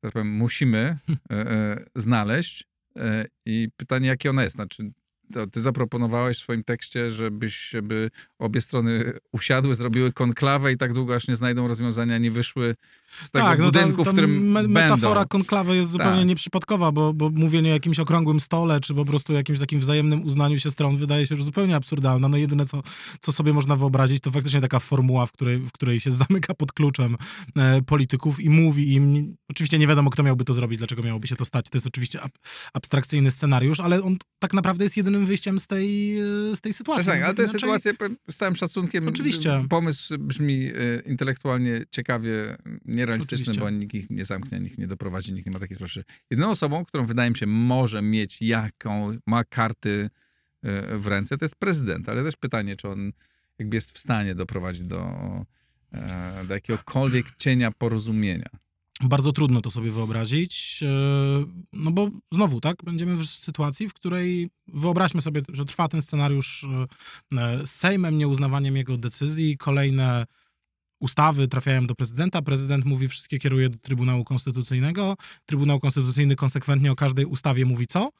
tak 0.00 0.12
powiem, 0.12 0.30
musimy 0.32 0.96
e, 1.30 1.34
e, 1.34 1.84
znaleźć. 1.94 2.67
E, 2.98 3.26
I 3.46 3.68
pytanie, 3.76 4.08
jakie 4.08 4.30
ono 4.30 4.42
jest? 4.42 4.56
Znaczy, 4.56 4.90
to 5.32 5.46
ty 5.46 5.60
zaproponowałeś 5.60 6.36
w 6.38 6.40
swoim 6.40 6.64
tekście, 6.64 7.10
żebyś, 7.10 7.68
żeby 7.68 8.10
obie 8.38 8.60
strony 8.60 9.12
usiadły, 9.32 9.74
zrobiły 9.74 10.12
konklawę 10.12 10.72
i 10.72 10.76
tak 10.76 10.92
długo, 10.92 11.14
aż 11.14 11.28
nie 11.28 11.36
znajdą 11.36 11.68
rozwiązania, 11.68 12.18
nie 12.18 12.30
wyszły 12.30 12.74
z 13.22 13.30
tego 13.30 13.44
tak, 13.46 13.62
budynku, 13.62 13.88
no 13.90 13.96
ta, 13.96 14.04
ta 14.04 14.10
w 14.10 14.12
którym 14.12 14.50
me- 14.52 14.68
Metafora 14.68 15.14
będą. 15.14 15.28
konklawy 15.28 15.76
jest 15.76 15.90
zupełnie 15.90 16.18
Tak. 16.18 16.26
nieprzypadkowa, 16.26 16.92
bo, 16.92 17.14
bo 17.14 17.30
mówienie 17.30 17.70
o 17.70 17.72
jakimś 17.72 17.98
okrągłym 17.98 18.40
stole, 18.40 18.80
czy 18.80 18.94
po 18.94 19.04
prostu 19.04 19.32
jakimś 19.32 19.58
takim 19.58 19.80
wzajemnym 19.80 20.24
uznaniu 20.24 20.58
się 20.58 20.70
stron 20.70 20.96
wydaje 20.96 21.26
się 21.26 21.34
już 21.34 21.44
zupełnie 21.44 21.76
absurdalna. 21.76 22.28
No 22.28 22.36
jedyne, 22.36 22.66
co, 22.66 22.82
co 23.20 23.32
sobie 23.32 23.52
można 23.52 23.76
wyobrazić, 23.76 24.20
to 24.20 24.30
faktycznie 24.30 24.60
taka 24.60 24.78
formuła, 24.78 25.26
w 25.26 25.32
której, 25.32 25.58
w 25.58 25.72
której 25.72 26.00
się 26.00 26.10
zamyka 26.28 26.54
pod 26.54 26.72
kluczem 26.72 27.16
e, 27.56 27.82
polityków 27.82 28.40
i 28.40 28.50
mówi 28.50 28.92
im, 28.94 29.36
oczywiście 29.50 29.78
nie 29.78 29.86
wiadomo, 29.86 30.10
kto 30.10 30.22
miałby 30.22 30.44
to 30.44 30.54
zrobić, 30.54 30.78
dlaczego 30.78 31.02
miałoby 31.02 31.26
się 31.26 31.36
to 31.36 31.44
stać, 31.44 31.64
to 31.70 31.76
jest 31.78 31.86
oczywiście 31.86 32.20
ab, 32.20 32.32
abstrakcyjny 32.74 33.30
scenariusz, 33.30 33.80
ale 33.80 34.02
on 34.02 34.16
tak 34.38 34.52
naprawdę 34.52 34.84
jest 34.84 34.96
jedynym 35.18 35.26
wyjściem 35.26 35.58
z 35.58 35.66
tej, 35.66 36.18
e, 36.20 36.56
z 36.56 36.60
tej 36.60 36.72
sytuacji. 36.72 37.06
Tak, 37.06 37.22
ale 37.22 37.34
to 37.34 37.42
jest 37.42 37.54
Inaczej- 37.54 37.78
sytuacja 37.80 38.08
z 38.30 38.36
całym 38.36 38.56
szacunkiem. 38.56 39.08
Oczywiście. 39.08 39.64
Pomysł 39.68 40.18
brzmi 40.18 40.66
e, 40.66 41.00
intelektualnie 41.06 41.84
ciekawie, 41.90 42.56
nierealistyczny, 42.84 43.42
Oczywiście. 43.42 43.60
bo 43.60 43.70
nikt 43.70 43.94
ich 43.94 44.10
nie 44.10 44.24
zamknie, 44.24 44.60
nikt 44.60 44.78
nie 44.78 44.86
doprowadzi, 44.86 45.32
nikt 45.32 45.46
nie 45.46 45.52
ma 45.52 45.58
takiej 45.58 45.76
sprawy. 45.76 46.04
Jedyną 46.30 46.50
osobą, 46.50 46.84
którą 46.84 47.06
wydaje 47.06 47.30
mi 47.30 47.36
się 47.36 47.46
może 47.46 48.02
mieć 48.02 48.42
jaką, 48.42 49.18
ma 49.26 49.44
karty 49.44 50.10
e, 50.62 50.98
w 50.98 51.06
ręce, 51.06 51.38
to 51.38 51.44
jest 51.44 51.56
prezydent. 51.56 52.08
Ale 52.08 52.24
też 52.24 52.36
pytanie, 52.36 52.76
czy 52.76 52.88
on 52.88 53.12
jakby 53.58 53.76
jest 53.76 53.92
w 53.92 53.98
stanie 53.98 54.34
doprowadzić 54.34 54.82
do, 54.84 55.04
do 56.48 56.54
jakiegokolwiek 56.54 57.26
cienia 57.38 57.72
porozumienia. 57.72 58.48
Bardzo 59.02 59.32
trudno 59.32 59.60
to 59.60 59.70
sobie 59.70 59.90
wyobrazić, 59.90 60.80
e, 60.82 60.86
no 61.72 61.90
bo 61.90 62.08
znowu, 62.32 62.60
tak, 62.60 62.76
będziemy 62.84 63.16
w 63.16 63.26
sytuacji, 63.26 63.88
w 63.88 63.94
której 63.94 64.50
wyobraźmy 64.66 65.22
sobie, 65.22 65.42
że 65.52 65.64
trwa 65.64 65.88
ten 65.88 66.02
scenariusz 66.02 66.64
e, 66.64 66.86
e, 67.38 67.66
z 67.66 67.70
Sejmem, 67.70 68.18
nieuznawaniem 68.18 68.76
jego 68.76 68.96
decyzji, 68.96 69.56
kolejne 69.56 70.26
ustawy 71.00 71.48
trafiają 71.48 71.86
do 71.86 71.94
prezydenta, 71.94 72.42
prezydent 72.42 72.84
mówi 72.84 73.08
wszystkie 73.08 73.38
kieruje 73.38 73.68
do 73.68 73.78
Trybunału 73.78 74.24
Konstytucyjnego, 74.24 75.14
Trybunał 75.46 75.80
Konstytucyjny 75.80 76.36
konsekwentnie 76.36 76.92
o 76.92 76.96
każdej 76.96 77.24
ustawie 77.24 77.64
mówi 77.64 77.86
co? 77.86 78.10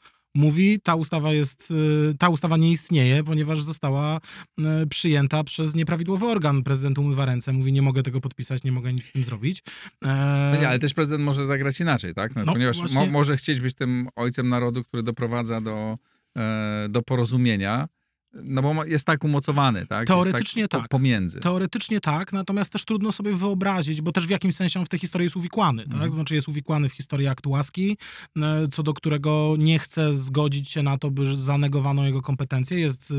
Mówi, 0.43 0.81
ta 0.81 0.95
ustawa 0.95 1.33
jest, 1.33 1.73
e, 2.11 2.15
ta 2.15 2.29
ustawa 2.29 2.57
nie 2.57 2.71
istnieje, 2.73 3.25
ponieważ 3.25 3.63
została 3.63 4.21
e, 4.59 4.87
przyjęta 4.87 5.45
przez 5.45 5.75
nieprawidłowy 5.75 6.27
organ. 6.27 6.63
Prezydent 6.63 6.99
umywa 6.99 7.25
ręce, 7.25 7.53
mówi, 7.53 7.73
nie 7.73 7.83
mogę 7.83 8.03
tego 8.03 8.21
podpisać, 8.21 8.65
nie 8.65 8.73
mogę 8.73 8.93
nic 8.93 9.05
z 9.05 9.13
tym 9.13 9.25
zrobić. 9.25 9.63
E, 10.05 10.51
No 10.55 10.61
nie, 10.61 10.69
ale 10.69 10.79
też 10.79 10.95
prezydent 10.95 11.25
może 11.25 11.45
zagrać 11.45 11.81
inaczej, 11.81 12.15
tak? 12.15 12.37
No, 12.37 12.45
No, 12.45 12.53
ponieważ 12.53 12.79
właśnie- 12.79 12.95
mo, 13.01 13.07
może 13.07 13.37
chcieć 13.37 13.61
być 13.61 13.75
tym 13.75 14.09
ojcem 14.17 14.49
narodu, 14.49 14.85
który 14.85 15.03
doprowadza 15.03 15.61
do, 15.61 15.99
e, 16.39 16.87
do 16.91 17.03
porozumienia, 17.03 17.89
no 18.33 18.63
bo 18.63 18.85
jest 18.85 19.07
tak 19.07 19.25
umocowany, 19.25 19.87
tak? 19.87 20.07
Teoretycznie 20.07 20.69
po- 20.69 20.79
tak. 20.79 20.89
Pomiędzy. 20.89 21.41
Teoretycznie 21.41 22.01
tak, 22.01 22.33
natomiast 22.33 22.73
też 22.73 22.85
trudno 22.85 23.13
sobie 23.13 23.33
wyobrazić, 23.33 24.01
bo 24.01 24.13
też 24.13 24.27
w 24.27 24.31
jakimś 24.31 24.55
sensie 24.55 24.81
on 24.81 24.87
w 24.87 24.89
tej 24.89 24.99
historii 24.99 25.25
jest 25.27 25.37
uwikłany, 25.37 25.85
tak? 25.85 25.93
Mhm. 25.93 26.13
Znaczy 26.13 26.35
jest 26.35 26.49
uwikłany 26.49 26.89
w 26.89 26.93
historię 26.93 27.31
aktu 27.31 27.51
łaski, 27.51 27.97
e, 28.39 28.69
co 28.73 28.83
do 28.83 28.95
którego 28.95 29.55
nie 29.59 29.79
chce 29.79 30.15
zgodzić 30.15 30.71
się 30.71 30.83
na 30.83 30.99
to, 30.99 31.11
by 31.11 31.37
zanegowano 31.37 32.07
jego 32.07 32.23
kompetencje, 32.23 32.81
jest 32.81 33.11
e, 33.11 33.15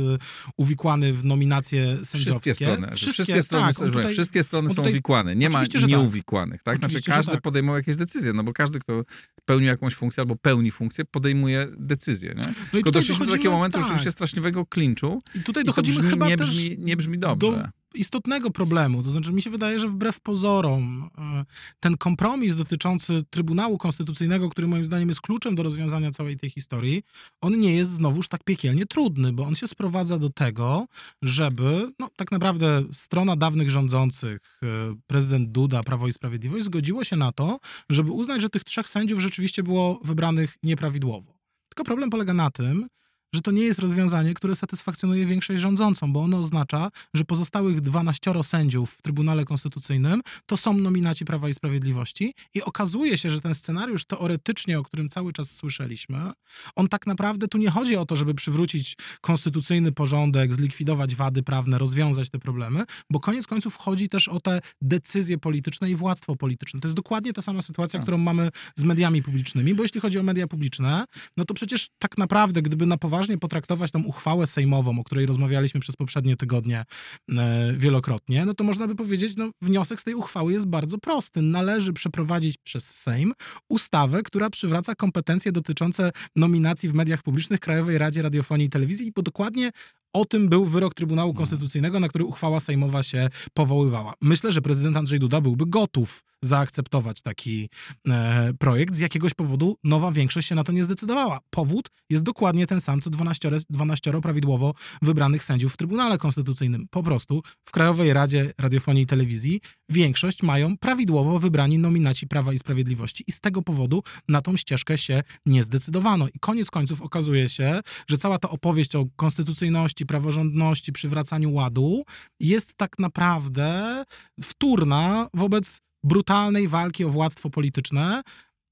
uwikłany 0.58 1.13
w 1.13 1.26
nominacje 1.26 1.98
sędziowskie. 2.04 2.54
Wszystkie 2.54 2.65
strony. 2.65 2.95
Wszystkie, 2.95 3.43
strony, 3.43 3.65
tak, 3.65 3.76
są, 3.76 3.86
tutaj- 3.86 4.12
wszystkie 4.13 4.43
strony 4.43 4.67
on 4.67 4.69
są 4.69 4.76
tutaj- 4.76 4.91
uwikłane. 4.91 5.36
Nie 5.36 5.50
ma 5.50 5.65
tak. 5.65 5.88
nieuwikłanych, 5.88 6.63
tak? 6.63 6.78
Znaczy 6.78 7.02
każdy 7.02 7.32
tak. 7.32 7.41
podejmował 7.41 7.78
jakieś 7.78 7.98
decyzje, 7.98 8.34
no 8.34 8.43
bo 8.43 8.54
każdy, 8.54 8.80
kto 8.80 9.04
pełni 9.45 9.67
jakąś 9.67 9.95
funkcję 9.95 10.22
albo 10.22 10.36
pełni 10.36 10.72
funkcję, 10.72 11.06
podejmuje 11.06 11.67
decyzję, 11.78 12.30
nie? 12.30 12.43
No 12.48 12.54
Tylko 12.72 12.89
tutaj 12.89 12.91
doszliśmy 12.91 13.26
do 13.26 13.32
takiego 13.32 13.52
momentu 13.52 13.78
tak, 13.78 13.88
rzeczywiście 13.88 14.12
straszliwego 14.12 14.65
klinczu 14.65 14.98
I 15.35 15.43
tutaj 15.43 15.63
i 15.63 15.65
to 15.65 15.71
dochodzimy 15.71 15.97
brzmi, 15.97 16.09
chyba 16.09 16.27
nie, 16.27 16.38
też 16.38 16.49
brzmi, 16.49 16.75
nie 16.79 16.97
brzmi 16.97 17.19
dobrze. 17.19 17.51
do 17.51 17.79
istotnego 17.93 18.51
problemu. 18.51 19.03
To 19.03 19.12
znaczy, 19.12 19.33
mi 19.33 19.41
się 19.41 19.49
wydaje, 19.49 19.79
że 19.79 19.88
wbrew 19.88 20.21
pozorom 20.21 21.09
e, 21.17 21.45
ten 21.79 21.97
kompromis 21.97 22.55
dotyczący 22.55 23.23
Trybunału 23.29 23.77
Konstytucyjnego, 23.77 24.49
który 24.49 24.67
moim 24.67 24.85
zdaniem 24.85 25.09
jest 25.09 25.21
kluczem 25.21 25.55
do 25.55 25.63
rozwiązania 25.63 26.12
całej 26.12 26.38
tej 26.38 26.49
historii, 26.49 27.03
on 27.41 27.59
nie 27.59 27.73
jest 27.73 27.91
znowuż 27.91 28.27
tak 28.27 28.43
piekielnie 28.43 28.85
trudny, 28.85 29.33
bo 29.33 29.43
on 29.43 29.55
się 29.55 29.67
sprowadza 29.67 30.19
do 30.19 30.29
tego, 30.29 30.88
żeby, 31.21 31.91
no 31.99 32.09
tak 32.15 32.31
naprawdę 32.31 32.83
strona 32.91 33.35
dawnych 33.35 33.69
rządzących, 33.69 34.59
e, 34.63 34.95
prezydent 35.07 35.51
Duda, 35.51 35.83
Prawo 35.83 36.07
i 36.07 36.13
Sprawiedliwość, 36.13 36.65
zgodziło 36.65 37.03
się 37.03 37.15
na 37.15 37.31
to, 37.31 37.59
żeby 37.89 38.12
uznać, 38.12 38.41
że 38.41 38.49
tych 38.49 38.63
trzech 38.63 38.89
sędziów 38.89 39.19
rzeczywiście 39.19 39.63
było 39.63 39.99
wybranych 40.03 40.55
nieprawidłowo. 40.63 41.39
Tylko 41.69 41.83
problem 41.83 42.09
polega 42.09 42.33
na 42.33 42.51
tym, 42.51 42.88
że 43.33 43.41
to 43.41 43.51
nie 43.51 43.63
jest 43.63 43.79
rozwiązanie, 43.79 44.33
które 44.33 44.55
satysfakcjonuje 44.55 45.25
większość 45.25 45.61
rządzącą, 45.61 46.13
bo 46.13 46.21
ono 46.21 46.37
oznacza, 46.37 46.89
że 47.13 47.25
pozostałych 47.25 47.81
12 47.81 48.43
sędziów 48.43 48.91
w 48.91 49.01
Trybunale 49.01 49.45
Konstytucyjnym 49.45 50.21
to 50.45 50.57
są 50.57 50.73
nominaci 50.73 51.25
Prawa 51.25 51.49
i 51.49 51.53
Sprawiedliwości 51.53 52.33
i 52.53 52.63
okazuje 52.63 53.17
się, 53.17 53.31
że 53.31 53.41
ten 53.41 53.55
scenariusz 53.55 54.05
teoretycznie, 54.05 54.79
o 54.79 54.83
którym 54.83 55.09
cały 55.09 55.33
czas 55.33 55.51
słyszeliśmy, 55.51 56.31
on 56.75 56.87
tak 56.87 57.07
naprawdę 57.07 57.47
tu 57.47 57.57
nie 57.57 57.69
chodzi 57.69 57.95
o 57.97 58.05
to, 58.05 58.15
żeby 58.15 58.33
przywrócić 58.33 58.97
konstytucyjny 59.21 59.91
porządek, 59.91 60.53
zlikwidować 60.53 61.15
wady 61.15 61.43
prawne, 61.43 61.77
rozwiązać 61.77 62.29
te 62.29 62.39
problemy, 62.39 62.83
bo 63.09 63.19
koniec 63.19 63.47
końców 63.47 63.75
chodzi 63.75 64.09
też 64.09 64.27
o 64.27 64.39
te 64.39 64.59
decyzje 64.81 65.37
polityczne 65.37 65.91
i 65.91 65.95
władztwo 65.95 66.35
polityczne. 66.35 66.79
To 66.79 66.87
jest 66.87 66.95
dokładnie 66.95 67.33
ta 67.33 67.41
sama 67.41 67.61
sytuacja, 67.61 67.99
Tak. 67.99 68.05
którą 68.05 68.17
mamy 68.17 68.49
z 68.75 68.83
mediami 68.83 69.23
publicznymi, 69.23 69.73
bo 69.73 69.83
jeśli 69.83 70.01
chodzi 70.01 70.19
o 70.19 70.23
media 70.23 70.47
publiczne, 70.47 71.05
no 71.37 71.45
to 71.45 71.53
przecież 71.53 71.87
tak 71.99 72.17
naprawdę, 72.17 72.61
gdyby 72.61 72.85
na 72.85 72.97
poważnie 72.97 73.18
potraktować 73.38 73.91
tą 73.91 74.03
uchwałę 74.03 74.47
sejmową, 74.47 74.99
o 74.99 75.03
której 75.03 75.25
rozmawialiśmy 75.25 75.79
przez 75.79 75.95
poprzednie 75.95 76.38
tygodnie 76.38 76.86
e, 77.29 77.73
wielokrotnie, 77.77 78.45
no 78.45 78.53
to 78.53 78.63
można 78.63 78.88
by 78.88 78.95
powiedzieć, 78.95 79.38
no 79.38 79.49
wniosek 79.62 80.01
z 80.01 80.03
tej 80.03 80.15
uchwały 80.15 80.53
jest 80.53 80.67
bardzo 80.67 80.97
prosty. 80.97 81.41
Należy 81.41 81.93
przeprowadzić 81.93 82.58
przez 82.58 82.95
Sejm 82.95 83.34
ustawę, 83.69 84.23
która 84.23 84.49
przywraca 84.49 84.95
kompetencje 84.95 85.51
dotyczące 85.51 86.12
nominacji 86.36 86.89
w 86.89 86.93
mediach 86.93 87.23
publicznych 87.23 87.60
Krajowej 87.60 87.97
Radzie 87.97 88.21
Radiofonii 88.21 88.67
i 88.67 88.69
Telewizji, 88.69 89.12
bo 89.15 89.21
dokładnie 89.21 89.71
o 90.13 90.26
tym 90.26 90.50
był 90.50 90.65
wyrok 90.65 90.93
Trybunału 90.93 91.34
Konstytucyjnego, 91.34 92.00
na 92.00 92.08
który 92.08 92.26
uchwała 92.26 92.60
sejmowa 92.60 93.04
się 93.04 93.30
powoływała. 93.54 94.13
Myślę, 94.22 94.52
że 94.52 94.62
prezydent 94.62 94.98
Andrzej 94.98 95.19
Duda 95.19 95.41
byłby 95.41 95.65
gotów 95.65 96.24
zaakceptować 96.41 97.22
taki 97.22 97.69
e, 98.08 98.54
projekt. 98.60 98.95
Z 98.95 99.00
jakiegoś 99.00 99.34
powodu 99.34 99.76
nowa 99.84 100.12
większość 100.12 100.48
się 100.48 100.56
na 100.56 100.63
to 100.63 100.72
nie 100.72 100.84
zdecydowała. 100.84 101.39
Powód 101.50 101.89
jest 102.10 102.24
dokładnie 102.24 102.67
ten 102.67 102.82
sam, 102.82 103.02
co 103.02 103.10
12, 103.10 103.52
12 103.69 104.22
prawidłowo 104.22 104.74
wybranych 105.02 105.43
sędziów 105.43 105.74
w 105.74 105.78
Trybunale 105.78 106.17
Konstytucyjnym. 106.17 106.88
Po 106.89 107.04
prostu 107.04 107.41
w 107.65 107.72
Krajowej 107.72 108.13
Radzie 108.13 108.52
Radiofonii 108.58 109.04
i 109.04 109.06
Telewizji 109.06 109.62
większość 109.89 110.43
mają 110.43 110.78
prawidłowo 110.78 111.39
wybrani 111.39 111.78
nominaci 111.78 112.28
Prawa 112.28 112.54
i 112.54 112.60
Sprawiedliwości 112.60 113.24
i 113.28 113.32
z 113.32 113.39
tego 113.39 113.62
powodu 113.62 114.04
na 114.30 114.41
tą 114.41 114.58
ścieżkę 114.58 114.98
się 114.98 115.24
nie 115.45 115.63
zdecydowano. 115.63 116.28
I 116.28 116.39
koniec 116.39 116.72
końców 116.72 117.02
okazuje 117.02 117.50
się, 117.50 117.80
że 118.08 118.17
cała 118.17 118.38
ta 118.38 118.50
opowieść 118.50 118.95
o 118.95 119.06
konstytucyjności, 119.15 119.98
praworządności, 120.05 120.91
przywracaniu 120.91 121.53
ładu 121.53 122.03
jest 122.39 122.75
tak 122.75 122.99
naprawdę 122.99 124.03
wtórna 124.41 125.27
wobec 125.33 125.79
brutalnej 126.03 126.67
walki 126.67 127.05
o 127.05 127.09
władztwo 127.09 127.49
polityczne. 127.49 128.21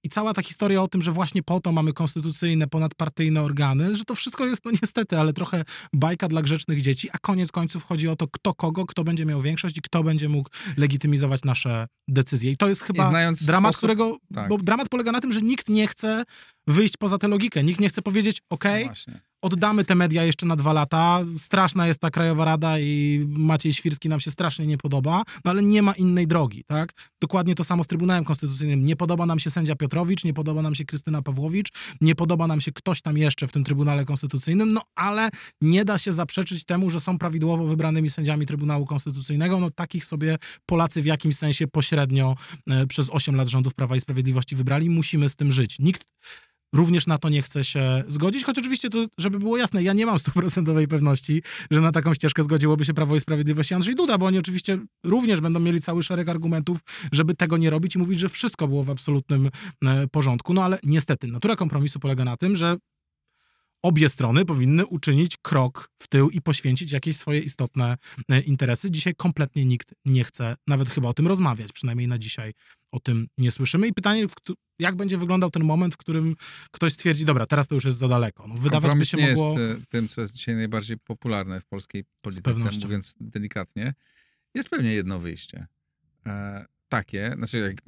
I 0.03 0.09
cała 0.09 0.33
ta 0.33 0.41
historia 0.41 0.81
o 0.81 0.87
tym, 0.87 1.01
że 1.01 1.11
właśnie 1.11 1.43
po 1.43 1.59
to 1.59 1.71
mamy 1.71 1.93
konstytucyjne, 1.93 2.67
ponadpartyjne 2.67 3.41
organy, 3.41 3.95
że 3.95 4.03
to 4.05 4.15
wszystko 4.15 4.45
jest, 4.45 4.65
no 4.65 4.71
niestety, 4.81 5.19
ale 5.19 5.33
trochę 5.33 5.63
bajka 5.93 6.27
dla 6.27 6.41
grzecznych 6.41 6.81
dzieci, 6.81 7.09
a 7.13 7.17
koniec 7.17 7.51
końców 7.51 7.83
chodzi 7.83 8.07
o 8.07 8.15
to, 8.15 8.27
kto 8.27 8.53
kogo, 8.53 8.85
kto 8.85 9.03
będzie 9.03 9.25
miał 9.25 9.41
większość 9.41 9.77
i 9.77 9.81
kto 9.81 10.03
będzie 10.03 10.29
mógł 10.29 10.49
legitymizować 10.77 11.43
nasze 11.43 11.87
decyzje. 12.07 12.51
I 12.51 12.57
to 12.57 12.69
jest 12.69 12.81
chyba 12.81 13.03
dramat, 13.45 13.73
sposób- 13.75 13.79
którego. 13.79 14.17
tak. 14.33 14.49
Bo 14.49 14.57
dramat 14.57 14.89
polega 14.89 15.11
na 15.11 15.21
tym, 15.21 15.33
że 15.33 15.41
nikt 15.41 15.69
nie 15.69 15.87
chce 15.87 16.23
wyjść 16.67 16.97
poza 16.97 17.17
tę 17.17 17.27
logikę. 17.27 17.63
Nikt 17.63 17.79
nie 17.79 17.89
chce 17.89 18.01
powiedzieć, 18.01 18.41
OK, 18.49 18.63
No. 19.07 19.13
Oddamy 19.41 19.85
te 19.85 19.95
media 19.95 20.23
jeszcze 20.23 20.45
na 20.45 20.55
dwa 20.55 20.73
lata. 20.73 21.19
Straszna 21.37 21.87
jest 21.87 21.99
ta 21.99 22.09
Krajowa 22.09 22.45
Rada 22.45 22.79
i 22.79 23.25
Maciej 23.29 23.73
Świrski 23.73 24.09
nam 24.09 24.19
się 24.19 24.31
strasznie 24.31 24.67
nie 24.67 24.77
podoba, 24.77 25.23
no 25.45 25.51
ale 25.51 25.63
nie 25.63 25.81
ma 25.81 25.93
innej 25.93 26.27
drogi, 26.27 26.63
tak? 26.67 26.91
Dokładnie 27.21 27.55
to 27.55 27.63
samo 27.63 27.83
z 27.83 27.87
Trybunałem 27.87 28.25
Konstytucyjnym. 28.25 28.85
Nie 28.85 28.95
podoba 28.95 29.25
nam 29.25 29.39
się 29.39 29.51
sędzia 29.51 29.75
Piotrowicz, 29.75 30.23
nie 30.23 30.33
podoba 30.33 30.61
nam 30.61 30.75
się 30.75 30.85
Krystyna 30.85 31.21
Pawłowicz, 31.21 31.71
nie 32.01 32.15
podoba 32.15 32.47
nam 32.47 32.61
się 32.61 32.71
ktoś 32.71 33.01
tam 33.01 33.17
jeszcze 33.17 33.47
w 33.47 33.51
tym 33.51 33.63
Trybunale 33.63 34.05
Konstytucyjnym, 34.05 34.73
no 34.73 34.81
ale 34.95 35.29
nie 35.61 35.85
da 35.85 35.97
się 35.97 36.13
zaprzeczyć 36.13 36.65
temu, 36.65 36.89
że 36.89 36.99
są 36.99 37.17
prawidłowo 37.17 37.65
wybranymi 37.65 38.09
sędziami 38.09 38.45
Trybunału 38.45 38.85
Konstytucyjnego. 38.85 39.59
No 39.59 39.69
takich 39.69 40.05
sobie 40.05 40.37
Polacy 40.65 41.01
w 41.01 41.05
jakimś 41.05 41.35
sensie 41.35 41.67
pośrednio 41.67 42.35
e, 42.69 42.87
przez 42.87 43.09
8 43.09 43.35
lat 43.35 43.47
rządów 43.47 43.73
Prawa 43.73 43.95
i 43.95 44.01
Sprawiedliwości 44.01 44.55
wybrali. 44.55 44.89
Musimy 44.89 45.29
z 45.29 45.35
tym 45.35 45.51
żyć. 45.51 45.79
Nikt 45.79 46.05
również 46.75 47.07
na 47.07 47.17
to 47.17 47.29
nie 47.29 47.41
chce 47.41 47.63
się 47.63 48.03
zgodzić, 48.07 48.43
choć 48.43 48.59
oczywiście 48.59 48.89
to, 48.89 49.05
żeby 49.17 49.39
było 49.39 49.57
jasne, 49.57 49.83
ja 49.83 49.93
nie 49.93 50.05
mam 50.05 50.19
stuprocentowej 50.19 50.87
pewności, 50.87 51.43
że 51.71 51.81
na 51.81 51.91
taką 51.91 52.13
ścieżkę 52.13 52.43
zgodziłoby 52.43 52.85
się 52.85 52.93
Prawo 52.93 53.15
i 53.15 53.19
Sprawiedliwość 53.19 53.71
i 53.71 53.73
Andrzej 53.73 53.95
Duda, 53.95 54.17
bo 54.17 54.25
oni 54.25 54.37
oczywiście 54.37 54.77
również 55.03 55.41
będą 55.41 55.59
mieli 55.59 55.81
cały 55.81 56.03
szereg 56.03 56.29
argumentów, 56.29 56.79
żeby 57.11 57.35
tego 57.35 57.57
nie 57.57 57.69
robić 57.69 57.95
i 57.95 57.99
mówić, 57.99 58.19
że 58.19 58.29
wszystko 58.29 58.67
było 58.67 58.83
w 58.83 58.89
absolutnym 58.89 59.49
e, 59.85 60.07
porządku. 60.07 60.53
No 60.53 60.63
ale 60.63 60.79
niestety, 60.83 61.27
natura 61.27 61.55
kompromisu 61.55 61.99
polega 61.99 62.25
na 62.25 62.37
tym, 62.37 62.55
że 62.55 62.77
obie 63.87 64.09
strony 64.09 64.45
powinny 64.45 64.85
uczynić 64.85 65.37
krok 65.37 65.89
w 66.01 66.07
tył 66.07 66.29
i 66.29 66.41
poświęcić 66.41 66.91
jakieś 66.91 67.17
swoje 67.17 67.39
istotne 67.39 67.97
e, 68.29 68.41
interesy. 68.41 68.91
Dzisiaj 68.91 69.15
kompletnie 69.15 69.65
nikt 69.65 69.93
nie 70.05 70.23
chce 70.23 70.55
nawet 70.67 70.89
chyba 70.89 71.09
o 71.09 71.13
tym 71.13 71.27
rozmawiać, 71.27 71.71
przynajmniej 71.73 72.07
na 72.07 72.17
dzisiaj 72.17 72.53
o 72.91 72.99
tym 72.99 73.27
nie 73.37 73.51
słyszymy. 73.51 73.87
I 73.87 73.93
pytanie, 73.93 74.25
jak 74.79 74.95
będzie 74.95 75.17
wyglądał 75.17 75.51
ten 75.51 75.63
moment, 75.63 75.93
w 75.93 75.97
którym 75.97 76.35
ktoś 76.71 76.93
stwierdzi, 76.93 77.25
dobra, 77.25 77.45
teraz 77.45 77.67
to 77.67 77.75
już 77.75 77.85
jest 77.85 77.97
za 77.97 78.07
daleko. 78.07 78.47
No, 78.47 78.55
wydawać 78.55 78.81
Kompromis 78.81 79.11
by 79.11 79.17
się 79.17 79.27
nie 79.27 79.35
mogło... 79.35 79.59
jest 79.59 79.81
tym, 79.89 80.07
co 80.07 80.21
jest 80.21 80.33
dzisiaj 80.33 80.55
najbardziej 80.55 80.97
popularne 80.97 81.61
w 81.61 81.65
polskiej 81.65 82.03
polityce, 82.21 82.69
mówiąc 82.81 83.15
delikatnie. 83.19 83.93
Jest 84.53 84.69
pewnie 84.69 84.93
jedno 84.93 85.19
wyjście. 85.19 85.67
E, 86.25 86.65
takie, 86.89 87.33
znaczy 87.37 87.59
jak, 87.59 87.81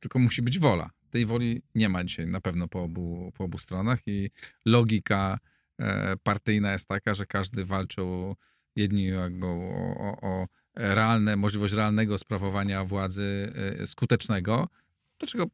tylko 0.00 0.18
musi 0.18 0.42
być 0.42 0.58
wola. 0.58 0.90
Tej 1.16 1.26
woli 1.26 1.62
nie 1.74 1.88
ma 1.88 2.04
dzisiaj 2.04 2.26
na 2.26 2.40
pewno 2.40 2.68
po 2.68 2.82
obu, 2.82 3.32
po 3.34 3.44
obu 3.44 3.58
stronach 3.58 3.98
i 4.06 4.30
logika 4.64 5.38
e, 5.78 6.16
partyjna 6.16 6.72
jest 6.72 6.88
taka, 6.88 7.14
że 7.14 7.26
każdy 7.26 7.64
walczy 7.64 8.02
o 8.02 8.36
jedni 8.76 9.06
jakby 9.06 9.46
o, 9.46 9.60
o, 9.98 10.20
o 10.20 10.46
realne, 10.74 11.36
możliwość 11.36 11.74
realnego 11.74 12.18
sprawowania 12.18 12.84
władzy 12.84 13.52
e, 13.80 13.86
skutecznego, 13.86 14.68
do 15.20 15.26
czego 15.26 15.46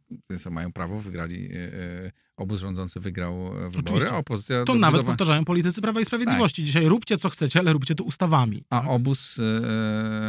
mają 0.51 0.72
prawo, 0.72 0.98
wygrali, 0.98 1.42
yy, 1.42 2.12
obóz 2.37 2.61
rządzący 2.61 3.01
wygrał 3.01 3.44
wybory, 3.44 3.79
Oczywiście. 3.79 4.11
a 4.12 4.16
opozycja... 4.16 4.64
To 4.64 4.75
nawet 4.75 5.05
powtarzają 5.05 5.44
politycy 5.44 5.83
Prawa 5.83 6.01
i 6.01 6.05
Sprawiedliwości. 6.05 6.62
Tak. 6.62 6.66
Dzisiaj 6.66 6.87
róbcie 6.88 7.18
co 7.18 7.31
chcecie, 7.31 7.61
ale 7.61 7.72
róbcie 7.72 7.94
to 7.94 8.05
ustawami. 8.05 8.64
A 8.70 8.81
tak? 8.81 8.90
obóz 8.90 9.40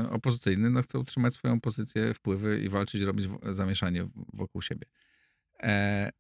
opozycyjny 0.10 0.70
no, 0.70 0.82
chce 0.82 1.00
utrzymać 1.00 1.34
swoją 1.34 1.62
pozycję, 1.62 2.14
wpływy 2.14 2.62
i 2.62 2.70
walczyć, 2.70 3.02
robić 3.02 3.28
zamieszanie 3.44 4.08
wokół 4.34 4.62
siebie. 4.62 4.86
E, 5.64 6.12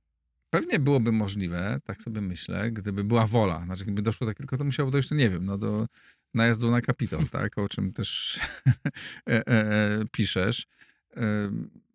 pewnie 0.49 0.79
byłoby 0.79 1.12
możliwe, 1.12 1.79
tak 1.84 2.01
sobie 2.01 2.21
myślę, 2.21 2.71
gdyby 2.71 3.03
była 3.03 3.25
wola. 3.25 3.65
Znaczy, 3.65 3.84
gdyby 3.84 4.01
doszło 4.01 4.27
tak, 4.27 4.38
tylko 4.38 4.58
to 4.58 4.63
musiało 4.63 4.91
dojść, 4.91 5.10
to 5.10 5.15
nie 5.15 5.29
wiem, 5.29 5.45
no 5.45 5.58
do 5.58 5.88
najazdu 6.34 6.71
na 6.71 6.82
kapitol, 6.82 7.27
tak, 7.32 7.58
o 7.58 7.69
czym 7.69 7.93
też 7.93 8.39
e, 9.29 9.47
e, 9.47 10.06
piszesz 10.12 10.67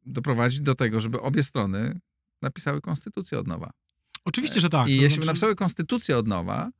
doprowadzić 0.06 0.60
do 0.60 0.74
tego, 0.74 1.00
żeby 1.00 1.20
obie 1.20 1.42
strony 1.42 2.00
napisały 2.42 2.80
konstytucję 2.80 3.38
od 3.38 3.46
nowa. 3.46 3.70
Oczywiście, 4.24 4.60
że 4.60 4.70
tak. 4.70 4.88
I 4.88 4.96
jeśli 4.96 5.08
znaczy... 5.08 5.26
napisały 5.26 5.54
konstytucję 5.56 6.18
od 6.18 6.26
nowa, 6.26 6.70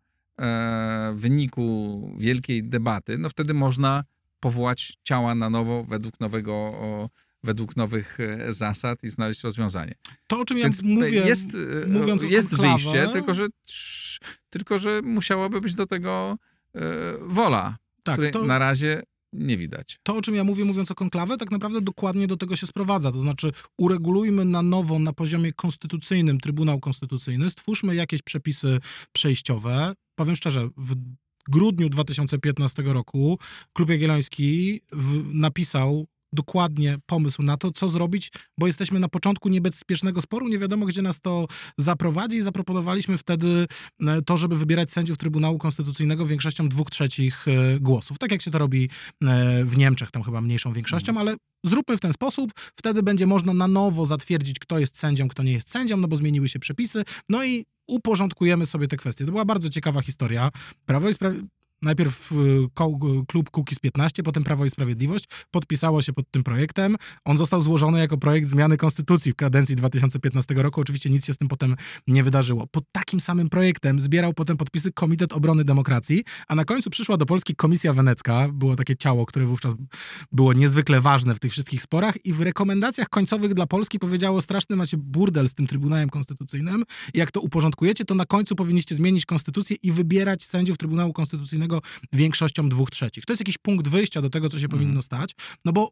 w 1.14 1.20
wyniku 1.20 2.16
wielkiej 2.18 2.64
debaty, 2.64 3.18
no 3.18 3.28
wtedy 3.28 3.54
można 3.54 4.04
powołać 4.40 4.98
ciała 5.02 5.34
na 5.34 5.50
nowo 5.50 5.84
według 5.84 6.20
nowego 6.20 6.52
o, 6.54 7.10
według 7.44 7.76
nowych 7.76 8.20
e, 8.20 8.52
zasad 8.52 9.04
i 9.04 9.08
znaleźć 9.08 9.42
rozwiązanie. 9.42 9.94
To, 10.26 10.40
o 10.40 10.44
czym 10.44 10.56
Więc 10.56 10.82
ja 10.82 10.88
mówię, 10.88 11.10
jest, 11.10 11.48
e, 11.84 11.86
mówiąc 11.86 12.22
jest 12.22 12.56
wyjście, 12.56 13.08
tylko 13.12 13.34
że, 13.34 13.46
tylko 14.50 14.78
że 14.78 15.02
musiałaby 15.02 15.60
być 15.60 15.74
do 15.74 15.86
tego 15.86 16.38
e, 16.74 16.80
wola, 17.20 17.76
tak, 18.02 18.14
której 18.14 18.32
to... 18.32 18.44
na 18.44 18.58
razie 18.58 19.02
nie 19.32 19.56
widać. 19.56 19.98
To, 20.02 20.16
o 20.16 20.22
czym 20.22 20.34
ja 20.34 20.44
mówię, 20.44 20.64
mówiąc 20.64 20.90
o 20.90 20.94
konklawę, 20.94 21.36
tak 21.36 21.50
naprawdę 21.50 21.80
dokładnie 21.80 22.26
do 22.26 22.36
tego 22.36 22.56
się 22.56 22.66
sprowadza. 22.66 23.12
To 23.12 23.18
znaczy, 23.18 23.52
uregulujmy 23.78 24.44
na 24.44 24.62
nowo 24.62 24.98
na 24.98 25.12
poziomie 25.12 25.52
konstytucyjnym 25.52 26.40
Trybunał 26.40 26.80
Konstytucyjny, 26.80 27.50
stwórzmy 27.50 27.94
jakieś 27.94 28.22
przepisy 28.22 28.78
przejściowe. 29.12 29.92
Powiem 30.14 30.36
szczerze, 30.36 30.68
w 30.76 30.94
grudniu 31.48 31.88
2015 31.88 32.82
roku 32.82 33.38
Klub 33.72 33.90
Jagielloński 33.90 34.80
w, 34.92 35.34
napisał 35.34 36.06
dokładnie 36.32 36.98
pomysł 37.06 37.42
na 37.42 37.56
to, 37.56 37.72
co 37.72 37.88
zrobić, 37.88 38.32
bo 38.58 38.66
jesteśmy 38.66 39.00
na 39.00 39.08
początku 39.08 39.48
niebezpiecznego 39.48 40.20
sporu, 40.20 40.48
nie 40.48 40.58
wiadomo, 40.58 40.86
gdzie 40.86 41.02
nas 41.02 41.20
to 41.20 41.46
zaprowadzi 41.78 42.36
i 42.36 42.42
zaproponowaliśmy 42.42 43.18
wtedy 43.18 43.66
e, 44.06 44.22
to, 44.22 44.36
żeby 44.36 44.56
wybierać 44.56 44.92
sędziów 44.92 45.18
Trybunału 45.18 45.58
Konstytucyjnego 45.58 46.26
większością 46.26 46.68
dwóch 46.68 46.90
trzecich 46.90 47.48
e, 47.48 47.80
głosów. 47.80 48.18
Tak 48.18 48.32
jak 48.32 48.42
się 48.42 48.50
to 48.50 48.58
robi 48.58 48.90
e, 49.24 49.64
w 49.64 49.76
Niemczech, 49.76 50.10
tam 50.10 50.22
chyba 50.22 50.40
mniejszą 50.40 50.72
większością, 50.72 51.12
mhm. 51.12 51.28
ale 51.28 51.36
zróbmy 51.64 51.96
w 51.96 52.00
ten 52.00 52.12
sposób, 52.12 52.52
wtedy 52.76 53.02
będzie 53.02 53.26
można 53.26 53.54
na 53.54 53.68
nowo 53.68 54.06
zatwierdzić, 54.06 54.58
kto 54.58 54.78
jest 54.78 54.98
sędzią, 54.98 55.28
kto 55.28 55.42
nie 55.42 55.52
jest 55.52 55.70
sędzią, 55.70 55.96
no 55.96 56.08
bo 56.08 56.16
zmieniły 56.16 56.48
się 56.48 56.58
przepisy, 56.58 57.02
no 57.28 57.44
i 57.44 57.64
uporządkujemy 57.88 58.66
sobie 58.66 58.86
te 58.86 58.96
kwestie. 58.96 59.24
To 59.24 59.30
była 59.30 59.44
bardzo 59.44 59.70
ciekawa 59.70 60.02
historia. 60.02 60.50
Prawo 60.86 61.08
i 61.08 61.14
Sprawiedliwość 61.14 61.57
Najpierw 61.82 62.32
y, 62.32 62.36
klub 63.28 63.50
Kukiz 63.50 63.78
15, 63.78 64.22
potem 64.22 64.44
Prawo 64.44 64.64
i 64.64 64.70
Sprawiedliwość 64.70 65.24
podpisało 65.50 66.02
się 66.02 66.12
pod 66.12 66.30
tym 66.30 66.42
projektem. 66.42 66.96
On 67.24 67.38
został 67.38 67.60
złożony 67.60 67.98
jako 67.98 68.18
projekt 68.18 68.48
zmiany 68.48 68.76
konstytucji 68.76 69.32
w 69.32 69.36
kadencji 69.36 69.76
2015 69.76 70.54
roku. 70.54 70.80
Oczywiście 70.80 71.10
nic 71.10 71.26
się 71.26 71.32
z 71.32 71.38
tym 71.38 71.48
potem 71.48 71.76
nie 72.06 72.24
wydarzyło. 72.24 72.66
Pod 72.66 72.84
takim 72.92 73.20
samym 73.20 73.48
projektem 73.48 74.00
zbierał 74.00 74.32
potem 74.32 74.56
podpisy 74.56 74.92
Komitet 74.92 75.32
Obrony 75.32 75.64
Demokracji, 75.64 76.24
a 76.48 76.54
na 76.54 76.64
końcu 76.64 76.90
przyszła 76.90 77.16
do 77.16 77.26
Polski 77.26 77.54
Komisja 77.54 77.92
Wenecka. 77.92 78.48
Było 78.52 78.76
takie 78.76 78.96
ciało, 78.96 79.26
które 79.26 79.46
wówczas 79.46 79.74
było 80.32 80.52
niezwykle 80.52 81.00
ważne 81.00 81.34
w 81.34 81.40
tych 81.40 81.52
wszystkich 81.52 81.82
sporach 81.82 82.14
i 82.24 82.32
w 82.32 82.40
rekomendacjach 82.40 83.08
końcowych 83.08 83.54
dla 83.54 83.66
Polski 83.66 83.98
powiedziało 83.98 84.40
straszny 84.40 84.76
macie 84.76 84.96
burdel 84.96 85.48
z 85.48 85.54
tym 85.54 85.66
Trybunałem 85.66 86.10
Konstytucyjnym. 86.10 86.84
Jak 87.14 87.30
to 87.30 87.40
uporządkujecie, 87.40 88.04
to 88.04 88.14
na 88.14 88.26
końcu 88.26 88.56
powinniście 88.56 88.94
zmienić 88.94 89.26
konstytucję 89.26 89.76
i 89.82 89.92
wybierać 89.92 90.42
sędziów 90.42 90.78
Trybunału 90.78 91.12
Konstytucyjnego 91.12 91.67
większością 92.12 92.68
dwóch 92.68 92.90
trzecich. 92.90 93.26
To 93.26 93.32
jest 93.32 93.40
jakiś 93.40 93.58
punkt 93.58 93.88
wyjścia 93.88 94.22
do 94.22 94.30
tego, 94.30 94.48
co 94.48 94.58
się 94.58 94.64
mhm. 94.64 94.80
powinno 94.80 95.02
stać, 95.02 95.32
no 95.64 95.72
bo 95.72 95.90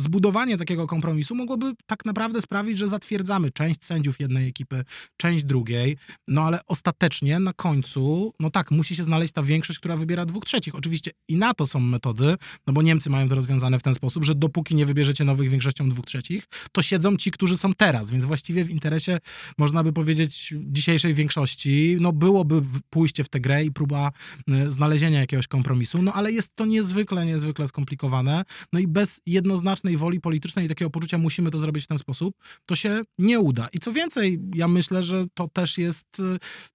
zbudowanie 0.00 0.58
takiego 0.58 0.86
kompromisu 0.86 1.34
mogłoby 1.34 1.72
tak 1.86 2.04
naprawdę 2.04 2.42
sprawić, 2.42 2.78
że 2.78 2.88
zatwierdzamy 2.88 3.50
część 3.50 3.84
sędziów 3.84 4.20
jednej 4.20 4.48
ekipy, 4.48 4.84
część 5.16 5.44
drugiej, 5.44 5.96
no 6.28 6.42
ale 6.42 6.60
ostatecznie 6.66 7.38
na 7.40 7.52
końcu, 7.52 8.34
no 8.40 8.50
tak, 8.50 8.70
musi 8.70 8.96
się 8.96 9.02
znaleźć 9.02 9.32
ta 9.32 9.42
większość, 9.42 9.78
która 9.78 9.96
wybiera 9.96 10.26
dwóch 10.26 10.44
trzecich. 10.44 10.74
Oczywiście 10.74 11.10
i 11.28 11.36
na 11.36 11.54
to 11.54 11.66
są 11.66 11.80
metody, 11.80 12.36
no 12.66 12.72
bo 12.72 12.82
Niemcy 12.82 13.10
mają 13.10 13.28
to 13.28 13.34
rozwiązane 13.34 13.78
w 13.78 13.82
ten 13.82 13.94
sposób, 13.94 14.24
że 14.24 14.34
dopóki 14.34 14.74
nie 14.74 14.86
wybierzecie 14.86 15.24
nowych 15.24 15.50
większością 15.50 15.88
dwóch 15.88 16.06
trzecich, 16.06 16.44
to 16.72 16.82
siedzą 16.82 17.16
ci, 17.16 17.30
którzy 17.30 17.58
są 17.58 17.74
teraz, 17.74 18.10
więc 18.10 18.24
właściwie 18.24 18.64
w 18.64 18.70
interesie, 18.70 19.18
można 19.58 19.82
by 19.82 19.92
powiedzieć, 19.92 20.54
dzisiejszej 20.62 21.14
większości, 21.14 21.96
no 22.00 22.12
byłoby 22.12 22.62
pójście 22.90 23.24
w 23.24 23.28
tę 23.28 23.40
grę 23.40 23.64
i 23.64 23.72
próba 23.72 24.12
y, 24.50 24.70
znalezienia 24.70 25.20
jakiegoś 25.20 25.46
kompromisu, 25.46 26.02
no 26.02 26.12
ale 26.12 26.32
jest 26.32 26.50
to 26.54 26.66
niezwykle, 26.66 27.26
niezwykle 27.26 27.68
skomplikowane, 27.68 28.44
no 28.72 28.80
i 28.80 28.86
bez 28.86 29.20
jednoznacznej 29.26 29.81
woli 29.96 30.20
politycznej 30.20 30.66
i 30.66 30.68
takiego 30.68 30.90
poczucia 30.90 31.18
musimy 31.18 31.50
to 31.50 31.58
zrobić 31.58 31.84
w 31.84 31.86
ten 31.86 31.98
sposób, 31.98 32.34
to 32.66 32.74
się 32.74 33.02
nie 33.18 33.40
uda. 33.40 33.68
I 33.72 33.78
co 33.78 33.92
więcej, 33.92 34.40
ja 34.54 34.68
myślę, 34.68 35.02
że 35.02 35.26
to 35.34 35.48
też 35.48 35.78
jest 35.78 36.06
y, 36.20 36.22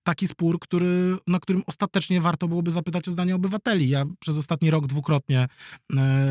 taki 0.03 0.27
spór, 0.27 0.59
który, 0.59 1.17
na 1.27 1.39
którym 1.39 1.63
ostatecznie 1.67 2.21
warto 2.21 2.47
byłoby 2.47 2.71
zapytać 2.71 3.07
o 3.07 3.11
zdanie 3.11 3.35
obywateli. 3.35 3.89
Ja 3.89 4.05
przez 4.19 4.37
ostatni 4.37 4.71
rok 4.71 4.87
dwukrotnie 4.87 5.47
e, 5.95 6.27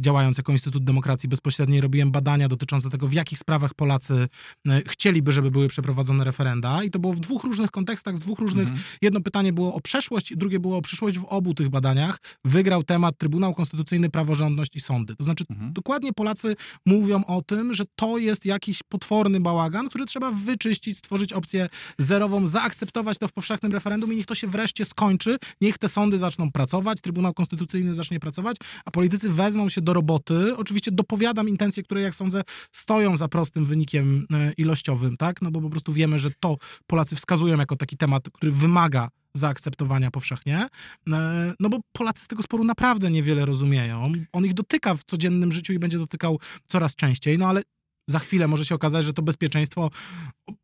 działając 0.00 0.38
jako 0.38 0.52
Instytut 0.52 0.84
Demokracji 0.84 1.28
Bezpośredniej 1.28 1.80
robiłem 1.80 2.10
badania 2.10 2.48
dotyczące 2.48 2.90
tego, 2.90 3.08
w 3.08 3.12
jakich 3.12 3.38
sprawach 3.38 3.74
Polacy 3.74 4.28
e, 4.68 4.82
chcieliby, 4.86 5.32
żeby 5.32 5.50
były 5.50 5.68
przeprowadzone 5.68 6.24
referenda 6.24 6.84
i 6.84 6.90
to 6.90 6.98
było 6.98 7.12
w 7.12 7.20
dwóch 7.20 7.44
różnych 7.44 7.70
kontekstach, 7.70 8.16
w 8.16 8.18
dwóch 8.18 8.38
różnych, 8.38 8.68
mhm. 8.68 8.84
jedno 9.02 9.20
pytanie 9.20 9.52
było 9.52 9.74
o 9.74 9.80
przeszłość, 9.80 10.36
drugie 10.36 10.60
było 10.60 10.76
o 10.76 10.82
przyszłość. 10.82 11.18
W 11.18 11.24
obu 11.24 11.54
tych 11.54 11.68
badaniach 11.68 12.18
wygrał 12.44 12.84
temat 12.84 13.18
Trybunał 13.18 13.54
Konstytucyjny, 13.54 14.10
Praworządność 14.10 14.76
i 14.76 14.80
Sądy. 14.80 15.16
To 15.16 15.24
znaczy 15.24 15.44
mhm. 15.50 15.72
dokładnie 15.72 16.01
Polacy 16.12 16.56
mówią 16.86 17.24
o 17.24 17.42
tym, 17.42 17.74
że 17.74 17.84
to 17.96 18.18
jest 18.18 18.46
jakiś 18.46 18.80
potworny 18.88 19.40
bałagan, 19.40 19.88
który 19.88 20.04
trzeba 20.04 20.32
wyczyścić, 20.32 20.98
stworzyć 20.98 21.32
opcję 21.32 21.68
zerową, 21.98 22.46
zaakceptować 22.46 23.18
to 23.18 23.28
w 23.28 23.32
powszechnym 23.32 23.72
referendum 23.72 24.12
i 24.12 24.16
niech 24.16 24.26
to 24.26 24.34
się 24.34 24.46
wreszcie 24.46 24.84
skończy, 24.84 25.36
niech 25.60 25.78
te 25.78 25.88
sądy 25.88 26.18
zaczną 26.18 26.52
pracować, 26.52 27.00
Trybunał 27.00 27.34
Konstytucyjny 27.34 27.94
zacznie 27.94 28.20
pracować, 28.20 28.56
a 28.84 28.90
politycy 28.90 29.30
wezmą 29.30 29.68
się 29.68 29.80
do 29.80 29.92
roboty. 29.92 30.56
Oczywiście 30.56 30.90
dopowiadam 30.90 31.48
intencje, 31.48 31.82
które 31.82 32.02
jak 32.02 32.14
sądzę 32.14 32.42
stoją 32.72 33.16
za 33.16 33.28
prostym 33.28 33.64
wynikiem 33.64 34.26
e, 34.32 34.52
ilościowym, 34.56 35.16
tak? 35.16 35.42
No 35.42 35.50
bo 35.50 35.60
po 35.60 35.70
prostu 35.70 35.92
wiemy, 35.92 36.18
że 36.18 36.30
to 36.40 36.56
Polacy 36.86 37.16
wskazują 37.16 37.58
jako 37.58 37.76
taki 37.76 37.96
temat, 37.96 38.30
który 38.32 38.52
wymaga 38.52 39.08
zaakceptowania 39.36 40.10
powszechnie, 40.10 40.66
e, 41.12 41.54
no 41.60 41.68
bo 41.68 41.80
Polacy 41.92 42.24
z 42.24 42.28
tego 42.28 42.42
sporu 42.42 42.64
naprawdę 42.64 43.10
niewiele 43.10 43.46
rozumieją. 43.46 44.12
On 44.32 44.46
ich 44.46 44.54
dotyka 44.54 44.94
w 44.94 45.04
codziennym 45.04 45.52
życiu 45.52 45.72
i 45.72 45.78
będzie 45.78 45.98
dotykał 45.98 46.40
coraz 46.66 46.94
częściej, 46.94 47.38
no 47.38 47.48
ale 47.48 47.62
za 48.08 48.18
chwilę 48.18 48.48
może 48.48 48.64
się 48.64 48.74
okazać, 48.74 49.04
że 49.04 49.12
to 49.12 49.22
bezpieczeństwo 49.22 49.90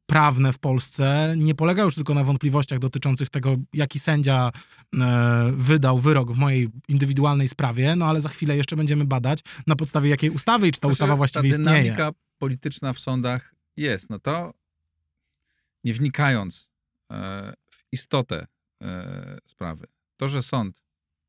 prawne 0.06 0.52
w 0.52 0.58
Polsce 0.58 1.34
nie 1.36 1.54
polega 1.54 1.82
już 1.82 1.94
tylko 1.94 2.14
na 2.14 2.24
wątpliwościach 2.24 2.78
dotyczących 2.78 3.30
tego, 3.30 3.56
jaki 3.72 3.98
sędzia 3.98 4.50
e, 4.94 5.52
wydał 5.52 5.98
wyrok 5.98 6.32
w 6.32 6.36
mojej 6.36 6.68
indywidualnej 6.88 7.48
sprawie, 7.48 7.96
no 7.96 8.06
ale 8.06 8.20
za 8.20 8.28
chwilę 8.28 8.56
jeszcze 8.56 8.76
będziemy 8.76 9.04
badać 9.04 9.40
na 9.66 9.76
podstawie 9.76 10.10
jakiej 10.10 10.30
ustawy 10.30 10.68
i 10.68 10.72
czy 10.72 10.80
ta 10.80 10.88
ustawa 10.88 11.16
właściwie 11.16 11.48
istnieje. 11.48 11.66
Ta 11.66 11.80
dynamika 11.82 12.10
polityczna 12.38 12.92
w 12.92 12.98
sądach 12.98 13.54
jest, 13.76 14.10
no 14.10 14.18
to 14.18 14.54
nie 15.84 15.94
wnikając 15.94 16.70
e, 17.12 17.52
w 17.70 17.84
istotę 17.92 18.46
e, 18.82 19.38
sprawy. 19.46 19.86
To, 20.16 20.28
że 20.28 20.42
sąd 20.42 20.82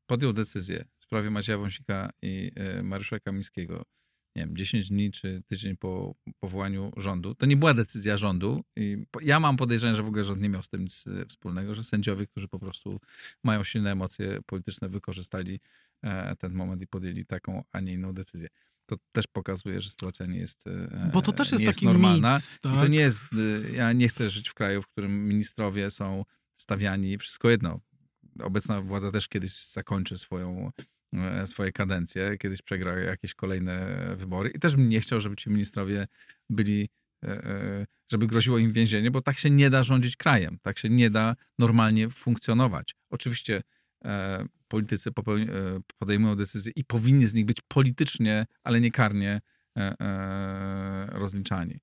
podjął 0.06 0.32
decyzję 0.32 0.84
w 0.98 1.04
sprawie 1.04 1.30
Macieja 1.30 1.58
Wąsika 1.58 2.10
i 2.22 2.52
e, 2.54 2.82
Mariusza 2.82 3.20
Kamińskiego, 3.20 3.82
nie 4.36 4.42
wiem, 4.42 4.56
10 4.56 4.88
dni 4.88 5.10
czy 5.10 5.42
tydzień 5.46 5.76
po 5.76 6.14
powołaniu 6.40 6.92
rządu. 6.96 7.34
To 7.34 7.46
nie 7.46 7.56
była 7.56 7.74
decyzja 7.74 8.16
rządu. 8.16 8.64
I 8.76 9.04
ja 9.22 9.40
mam 9.40 9.56
podejrzenie, 9.56 9.94
że 9.94 10.02
w 10.02 10.06
ogóle 10.06 10.24
rząd 10.24 10.40
nie 10.40 10.48
miał 10.48 10.62
z 10.62 10.68
tym 10.68 10.80
nic 10.80 11.06
e, 11.06 11.26
wspólnego, 11.26 11.74
że 11.74 11.84
sędziowie, 11.84 12.26
którzy 12.26 12.48
po 12.48 12.58
prostu 12.58 13.00
mają 13.44 13.64
silne 13.64 13.92
emocje 13.92 14.38
polityczne, 14.46 14.88
wykorzystali 14.88 15.60
e, 16.02 16.36
ten 16.36 16.52
moment 16.52 16.82
i 16.82 16.86
podjęli 16.86 17.24
taką, 17.24 17.64
a 17.72 17.80
nie 17.80 17.92
inną 17.92 18.12
decyzję. 18.12 18.48
To 18.86 18.96
też 19.12 19.26
pokazuje, 19.26 19.80
że 19.80 19.90
sytuacja 19.90 20.26
nie 20.26 20.38
jest 20.38 20.64
Bo 21.12 21.22
to 21.22 21.32
też 21.32 21.52
jest, 21.52 21.62
jest 21.62 21.74
taki 21.74 21.86
normalna. 21.86 22.34
mit, 22.34 22.60
tak? 22.60 22.74
I 22.74 22.76
to 22.76 22.86
nie 22.86 22.98
jest, 22.98 23.30
ja 23.72 23.92
nie 23.92 24.08
chcę 24.08 24.30
żyć 24.30 24.48
w 24.48 24.54
kraju, 24.54 24.82
w 24.82 24.88
którym 24.88 25.28
ministrowie 25.28 25.90
są 25.90 26.24
stawiani, 26.60 27.18
wszystko 27.18 27.50
jedno. 27.50 27.80
Obecna 28.42 28.80
władza 28.80 29.10
też 29.10 29.28
kiedyś 29.28 29.66
zakończy 29.66 30.18
swoją 30.18 30.70
E, 31.12 31.46
swoje 31.46 31.72
kadencje, 31.72 32.38
kiedyś 32.38 32.62
przegra 32.62 32.98
jakieś 32.98 33.34
kolejne 33.34 33.96
wybory 34.16 34.50
i 34.50 34.58
też 34.58 34.76
bym 34.76 34.88
nie 34.88 35.00
chciał, 35.00 35.20
żeby 35.20 35.36
ci 35.36 35.50
ministrowie 35.50 36.06
byli, 36.50 36.88
e, 37.24 37.44
e, 37.44 37.86
żeby 38.12 38.26
groziło 38.26 38.58
im 38.58 38.72
więzienie, 38.72 39.10
bo 39.10 39.20
tak 39.20 39.38
się 39.38 39.50
nie 39.50 39.70
da 39.70 39.82
rządzić 39.82 40.16
krajem, 40.16 40.58
tak 40.62 40.78
się 40.78 40.88
nie 40.88 41.10
da 41.10 41.36
normalnie 41.58 42.10
funkcjonować. 42.10 42.94
Oczywiście 43.10 43.62
politycy 44.68 45.10
podejmują 45.98 46.36
decyzje 46.36 46.72
i 46.76 46.84
powinni 46.84 47.26
z 47.26 47.34
nich 47.34 47.44
być 47.44 47.56
politycznie, 47.68 48.46
ale 48.62 48.80
nie 48.80 48.90
karnie 48.90 49.40
rozliczani. 51.08 51.80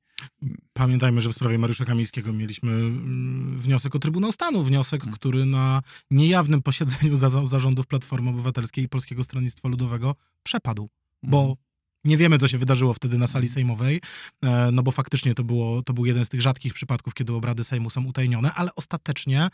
Pamiętajmy, 0.74 1.22
że 1.22 1.30
w 1.30 1.34
sprawie 1.34 1.58
Mariusza 1.58 1.86
Kamińskiego 1.86 2.34
mieliśmy 2.34 2.72
mm, 2.72 3.60
wniosek 3.60 3.96
o 3.96 4.00
Trybunał 4.00 4.32
Stanu, 4.32 4.64
wniosek, 4.64 5.02
hmm. 5.02 5.16
który 5.16 5.46
na 5.46 5.82
niejawnym 6.12 6.62
posiedzeniu 6.62 7.16
zarządów 7.44 7.88
Platformy 7.88 8.30
Obywatelskiej 8.30 8.84
i 8.84 8.90
Polskiego 8.90 9.24
Stronnictwa 9.24 9.70
Ludowego 9.70 10.16
przepadł, 10.44 10.90
bo 11.24 11.40
hmm. 11.40 11.56
nie 12.06 12.18
wiemy, 12.18 12.40
co 12.40 12.48
się 12.48 12.58
wydarzyło 12.58 12.94
wtedy 12.94 13.18
na 13.18 13.28
sali 13.28 13.50
sejmowej, 13.50 14.02
e, 14.44 14.70
no 14.72 14.84
bo 14.84 14.92
faktycznie 14.92 15.36
to, 15.36 15.44
było, 15.44 15.84
to 15.84 15.94
był 15.94 16.06
jeden 16.06 16.26
z 16.26 16.30
tych 16.30 16.42
rzadkich 16.42 16.74
przypadków, 16.74 17.14
kiedy 17.14 17.34
obrady 17.34 17.64
Sejmu 17.64 17.90
są 17.90 18.06
utajnione, 18.06 18.54
ale 18.54 18.76
ostatecznie 18.76 19.50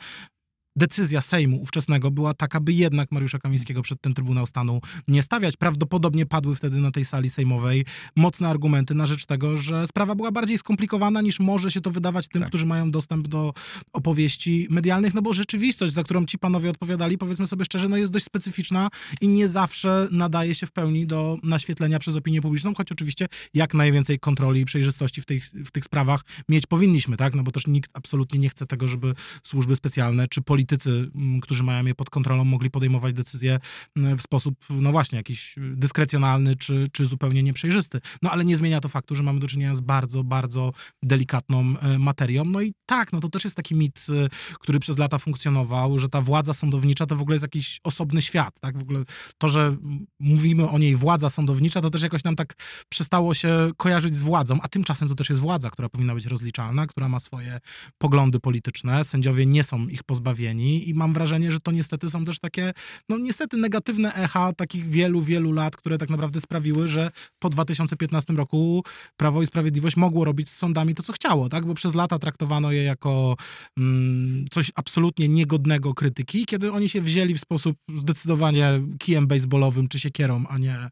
decyzja 0.75 1.21
Sejmu 1.21 1.61
ówczesnego 1.61 2.11
była 2.11 2.33
taka, 2.33 2.59
by 2.59 2.73
jednak 2.73 3.11
Mariusza 3.11 3.39
Kamińskiego 3.39 3.81
przed 3.81 4.01
ten 4.01 4.13
Trybunał 4.13 4.47
Stanu 4.47 4.81
nie 5.07 5.21
stawiać. 5.21 5.57
Prawdopodobnie 5.57 6.25
padły 6.25 6.55
wtedy 6.55 6.81
na 6.81 6.91
tej 6.91 7.05
sali 7.05 7.29
sejmowej 7.29 7.85
mocne 8.15 8.49
argumenty 8.49 8.95
na 8.95 9.05
rzecz 9.05 9.25
tego, 9.25 9.57
że 9.57 9.87
sprawa 9.87 10.15
była 10.15 10.31
bardziej 10.31 10.57
skomplikowana 10.57 11.21
niż 11.21 11.39
może 11.39 11.71
się 11.71 11.81
to 11.81 11.91
wydawać 11.91 12.27
tym, 12.27 12.41
tak. 12.41 12.49
którzy 12.49 12.65
mają 12.65 12.91
dostęp 12.91 13.27
do 13.27 13.53
opowieści 13.93 14.67
medialnych, 14.69 15.13
no 15.13 15.21
bo 15.21 15.33
rzeczywistość, 15.33 15.93
za 15.93 16.03
którą 16.03 16.25
ci 16.25 16.37
panowie 16.37 16.69
odpowiadali, 16.69 17.17
powiedzmy 17.17 17.47
sobie 17.47 17.65
szczerze, 17.65 17.89
no 17.89 17.97
jest 17.97 18.11
dość 18.11 18.25
specyficzna 18.25 18.89
i 19.21 19.27
nie 19.27 19.47
zawsze 19.47 20.07
nadaje 20.11 20.55
się 20.55 20.65
w 20.65 20.71
pełni 20.71 21.07
do 21.07 21.37
naświetlenia 21.43 21.99
przez 21.99 22.15
opinię 22.15 22.41
publiczną, 22.41 22.73
choć 22.73 22.91
oczywiście 22.91 23.27
jak 23.53 23.73
najwięcej 23.73 24.19
kontroli 24.19 24.61
i 24.61 24.65
przejrzystości 24.65 25.21
w 25.21 25.25
tych, 25.25 25.43
w 25.45 25.71
tych 25.71 25.83
sprawach 25.83 26.21
mieć 26.49 26.67
powinniśmy, 26.67 27.17
tak? 27.17 27.35
No 27.35 27.43
bo 27.43 27.51
też 27.51 27.67
nikt 27.67 27.91
absolutnie 27.93 28.39
nie 28.39 28.49
chce 28.49 28.65
tego, 28.65 28.87
żeby 28.87 29.13
służby 29.43 29.75
specjalne 29.75 30.27
czy 30.27 30.41
politycy 30.41 30.62
politycy, 30.63 31.11
mm, 31.15 31.41
którzy 31.41 31.63
mają 31.63 31.85
je 31.85 31.95
pod 31.95 32.09
kontrolą, 32.09 32.43
mogli 32.43 32.69
podejmować 32.69 33.13
decyzje 33.13 33.59
mm, 33.95 34.17
w 34.17 34.21
sposób, 34.21 34.55
no 34.69 34.91
właśnie, 34.91 35.17
jakiś 35.17 35.55
dyskrecjonalny 35.57 36.55
czy, 36.55 36.87
czy 36.91 37.05
zupełnie 37.05 37.43
nieprzejrzysty. 37.43 37.99
No 38.21 38.31
ale 38.31 38.45
nie 38.45 38.55
zmienia 38.55 38.79
to 38.79 38.89
faktu, 38.89 39.15
że 39.15 39.23
mamy 39.23 39.39
do 39.39 39.47
czynienia 39.47 39.75
z 39.75 39.81
bardzo, 39.81 40.23
bardzo 40.23 40.73
delikatną 41.03 41.73
e, 41.81 41.99
materią. 41.99 42.45
No 42.45 42.61
i 42.61 42.73
tak, 42.85 43.13
no 43.13 43.19
to 43.19 43.29
też 43.29 43.43
jest 43.43 43.55
taki 43.55 43.75
mit, 43.75 44.05
e, 44.09 44.29
który 44.59 44.79
przez 44.79 44.97
lata 44.97 45.19
funkcjonował, 45.19 45.99
że 45.99 46.09
ta 46.09 46.21
władza 46.21 46.53
sądownicza 46.53 47.05
to 47.05 47.15
w 47.15 47.21
ogóle 47.21 47.35
jest 47.35 47.43
jakiś 47.43 47.79
osobny 47.83 48.21
świat, 48.21 48.59
tak? 48.59 48.77
W 48.77 48.81
ogóle 48.81 49.03
to, 49.37 49.47
że 49.47 49.77
mówimy 50.19 50.69
o 50.69 50.77
niej 50.77 50.95
władza 50.95 51.29
sądownicza, 51.29 51.81
to 51.81 51.89
też 51.89 52.01
jakoś 52.01 52.23
nam 52.23 52.35
tak 52.35 52.53
przestało 52.89 53.33
się 53.33 53.71
kojarzyć 53.77 54.15
z 54.15 54.21
władzą, 54.21 54.57
a 54.61 54.67
tymczasem 54.67 55.07
to 55.07 55.15
też 55.15 55.29
jest 55.29 55.41
władza, 55.41 55.69
która 55.69 55.89
powinna 55.89 56.13
być 56.15 56.25
rozliczalna, 56.25 56.87
która 56.87 57.09
ma 57.09 57.19
swoje 57.19 57.59
poglądy 57.97 58.39
polityczne. 58.39 59.03
Sędziowie 59.03 59.45
nie 59.45 59.63
są 59.63 59.87
ich 59.87 60.03
pozbawieni 60.03 60.52
i 60.61 60.93
mam 60.93 61.13
wrażenie, 61.13 61.51
że 61.51 61.59
to 61.59 61.71
niestety 61.71 62.09
są 62.09 62.25
też 62.25 62.39
takie, 62.39 62.71
no 63.09 63.17
niestety 63.17 63.57
negatywne 63.57 64.13
echa 64.13 64.53
takich 64.53 64.85
wielu, 64.85 65.21
wielu 65.21 65.51
lat, 65.51 65.77
które 65.77 65.97
tak 65.97 66.09
naprawdę 66.09 66.41
sprawiły, 66.41 66.87
że 66.87 67.11
po 67.39 67.49
2015 67.49 68.33
roku 68.33 68.83
Prawo 69.17 69.41
i 69.41 69.45
Sprawiedliwość 69.45 69.97
mogło 69.97 70.25
robić 70.25 70.49
z 70.49 70.57
sądami 70.57 70.95
to, 70.95 71.03
co 71.03 71.13
chciało, 71.13 71.49
tak? 71.49 71.65
Bo 71.65 71.73
przez 71.73 71.95
lata 71.95 72.19
traktowano 72.19 72.71
je 72.71 72.83
jako 72.83 73.35
mm, 73.77 74.45
coś 74.51 74.71
absolutnie 74.75 75.27
niegodnego 75.27 75.93
krytyki, 75.93 76.45
kiedy 76.45 76.71
oni 76.71 76.89
się 76.89 77.01
wzięli 77.01 77.33
w 77.33 77.39
sposób 77.39 77.77
zdecydowanie 77.95 78.81
kijem 78.99 79.27
baseballowym 79.27 79.87
czy 79.87 79.99
siekierą, 79.99 80.43
a 80.49 80.57
nie, 80.57 80.89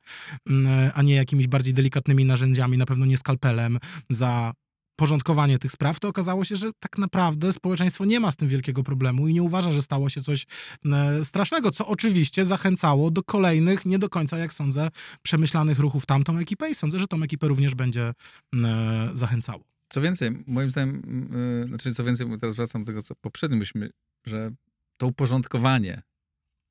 mm, 0.50 0.92
a 0.96 1.02
nie 1.02 1.16
jakimiś 1.16 1.48
bardziej 1.48 1.74
delikatnymi 1.74 2.26
narzędziami, 2.26 2.78
na 2.78 2.86
pewno 2.86 3.06
nie 3.06 3.18
skalpelem 3.18 3.80
za 4.10 4.54
porządkowanie 5.02 5.60
tych 5.60 5.72
spraw, 5.72 6.00
to 6.00 6.08
okazało 6.08 6.46
się, 6.46 6.56
że 6.56 6.72
tak 6.80 6.98
naprawdę 6.98 7.54
społeczeństwo 7.54 8.06
nie 8.06 8.20
ma 8.20 8.32
z 8.32 8.36
tym 8.36 8.48
wielkiego 8.48 8.84
problemu 8.84 9.28
i 9.28 9.34
nie 9.34 9.44
uważa, 9.44 9.72
że 9.72 9.82
stało 9.82 10.10
się 10.10 10.22
coś 10.22 10.46
e, 10.86 11.26
strasznego, 11.26 11.72
co 11.72 11.88
oczywiście 11.88 12.46
zachęcało 12.46 13.12
do 13.12 13.24
kolejnych, 13.24 13.86
nie 13.86 14.00
do 14.00 14.10
końca, 14.10 14.38
jak 14.38 14.54
sądzę, 14.54 14.90
przemyślanych 15.22 15.80
ruchów 15.80 16.06
tamtą 16.06 16.38
ekipę 16.38 16.70
i 16.70 16.76
sądzę, 16.76 17.00
że 17.00 17.08
tą 17.08 17.24
ekipę 17.24 17.48
również 17.48 17.76
będzie 17.76 18.14
e, 18.54 19.10
zachęcało. 19.14 19.64
Co 19.90 20.02
więcej, 20.02 20.44
moim 20.48 20.70
zdaniem, 20.70 21.30
yy, 21.62 21.68
znaczy 21.68 21.94
co 21.94 22.04
więcej, 22.04 22.28
teraz 22.40 22.56
wracam 22.56 22.84
do 22.84 22.88
tego, 22.88 23.02
co 23.02 23.16
poprzednio 23.16 23.58
myśmy, 23.58 23.90
że 24.26 24.52
to 24.98 25.08
uporządkowanie, 25.08 26.02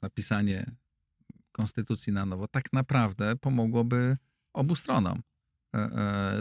napisanie 0.03 0.77
konstytucji 1.53 2.13
na 2.13 2.27
nowo 2.27 2.49
tak 2.49 2.73
naprawdę 2.73 3.37
pomogłoby 3.37 4.17
obu 4.53 4.77
stronom 4.77 5.23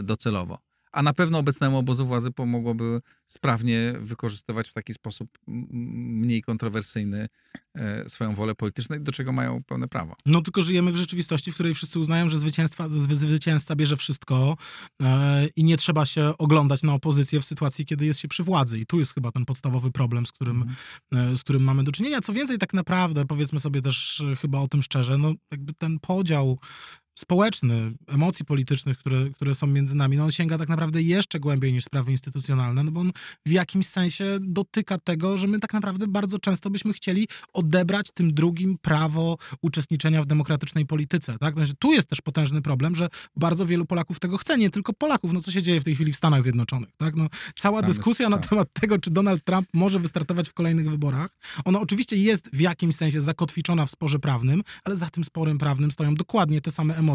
docelowo 0.02 0.69
a 0.92 1.02
na 1.02 1.12
pewno 1.12 1.38
obecnemu 1.38 1.78
obozu 1.78 2.06
władzy 2.06 2.30
pomogłoby 2.30 3.00
sprawnie 3.26 3.94
wykorzystywać 4.00 4.68
w 4.68 4.72
taki 4.72 4.94
sposób 4.94 5.38
mniej 5.46 6.42
kontrowersyjny 6.42 7.26
e, 7.74 8.08
swoją 8.08 8.34
wolę 8.34 8.54
polityczną, 8.54 8.96
do 9.00 9.12
czego 9.12 9.32
mają 9.32 9.62
pełne 9.64 9.88
prawo. 9.88 10.16
No 10.26 10.40
tylko 10.40 10.62
żyjemy 10.62 10.92
w 10.92 10.96
rzeczywistości, 10.96 11.52
w 11.52 11.54
której 11.54 11.74
wszyscy 11.74 11.98
uznają, 11.98 12.28
że 12.28 12.38
zwycięstwa, 12.38 12.88
zwycięzca 12.88 13.76
bierze 13.76 13.96
wszystko 13.96 14.56
e, 15.02 15.46
i 15.56 15.64
nie 15.64 15.76
trzeba 15.76 16.06
się 16.06 16.32
oglądać 16.38 16.82
na 16.82 16.94
opozycję 16.94 17.40
w 17.40 17.44
sytuacji, 17.44 17.86
kiedy 17.86 18.06
jest 18.06 18.20
się 18.20 18.28
przy 18.28 18.42
władzy. 18.42 18.78
I 18.78 18.86
tu 18.86 18.98
jest 18.98 19.14
chyba 19.14 19.32
ten 19.32 19.44
podstawowy 19.44 19.90
problem, 19.92 20.26
z 20.26 20.32
którym, 20.32 20.74
mm. 21.12 21.36
z 21.36 21.40
którym 21.40 21.62
mamy 21.62 21.84
do 21.84 21.92
czynienia. 21.92 22.20
Co 22.20 22.32
więcej, 22.32 22.58
tak 22.58 22.74
naprawdę, 22.74 23.26
powiedzmy 23.26 23.60
sobie 23.60 23.82
też 23.82 24.22
chyba 24.40 24.58
o 24.58 24.68
tym 24.68 24.82
szczerze, 24.82 25.18
no 25.18 25.34
jakby 25.50 25.72
ten 25.72 25.98
podział 25.98 26.58
społeczny, 27.20 27.92
emocji 28.06 28.44
politycznych, 28.44 28.98
które, 28.98 29.30
które 29.30 29.54
są 29.54 29.66
między 29.66 29.96
nami, 29.96 30.16
no 30.16 30.24
on 30.24 30.30
sięga 30.30 30.58
tak 30.58 30.68
naprawdę 30.68 31.02
jeszcze 31.02 31.40
głębiej 31.40 31.72
niż 31.72 31.84
sprawy 31.84 32.10
instytucjonalne, 32.10 32.84
no 32.84 32.90
bo 32.90 33.00
on 33.00 33.12
w 33.46 33.50
jakimś 33.50 33.86
sensie 33.86 34.38
dotyka 34.40 34.98
tego, 34.98 35.38
że 35.38 35.46
my 35.46 35.58
tak 35.58 35.72
naprawdę 35.72 36.08
bardzo 36.08 36.38
często 36.38 36.70
byśmy 36.70 36.92
chcieli 36.92 37.28
odebrać 37.52 38.06
tym 38.14 38.34
drugim 38.34 38.78
prawo 38.78 39.38
uczestniczenia 39.62 40.22
w 40.22 40.26
demokratycznej 40.26 40.86
polityce, 40.86 41.38
tak? 41.38 41.54
Znaczy, 41.54 41.72
tu 41.78 41.92
jest 41.92 42.08
też 42.08 42.20
potężny 42.20 42.62
problem, 42.62 42.94
że 42.94 43.08
bardzo 43.36 43.66
wielu 43.66 43.86
Polaków 43.86 44.20
tego 44.20 44.38
chce, 44.38 44.58
nie 44.58 44.70
tylko 44.70 44.92
Polaków, 44.92 45.32
no 45.32 45.40
co 45.40 45.50
się 45.50 45.62
dzieje 45.62 45.80
w 45.80 45.84
tej 45.84 45.94
chwili 45.94 46.12
w 46.12 46.16
Stanach 46.16 46.42
Zjednoczonych, 46.42 46.90
tak? 46.96 47.16
No, 47.16 47.28
cała 47.58 47.80
Tam 47.80 47.90
dyskusja 47.90 48.28
na 48.28 48.38
temat 48.38 48.68
tego, 48.72 48.98
czy 48.98 49.10
Donald 49.10 49.44
Trump 49.44 49.68
może 49.74 49.98
wystartować 49.98 50.48
w 50.48 50.54
kolejnych 50.54 50.90
wyborach, 50.90 51.38
ona 51.64 51.80
oczywiście 51.80 52.16
jest 52.16 52.50
w 52.52 52.60
jakimś 52.60 52.96
sensie 52.96 53.20
zakotwiczona 53.20 53.86
w 53.86 53.90
sporze 53.90 54.18
prawnym, 54.18 54.62
ale 54.84 54.96
za 54.96 55.10
tym 55.10 55.24
sporem 55.24 55.58
prawnym 55.58 55.90
stoją 55.90 56.14
dokładnie 56.14 56.60
te 56.60 56.70
same 56.70 56.96
emocje, 56.96 57.09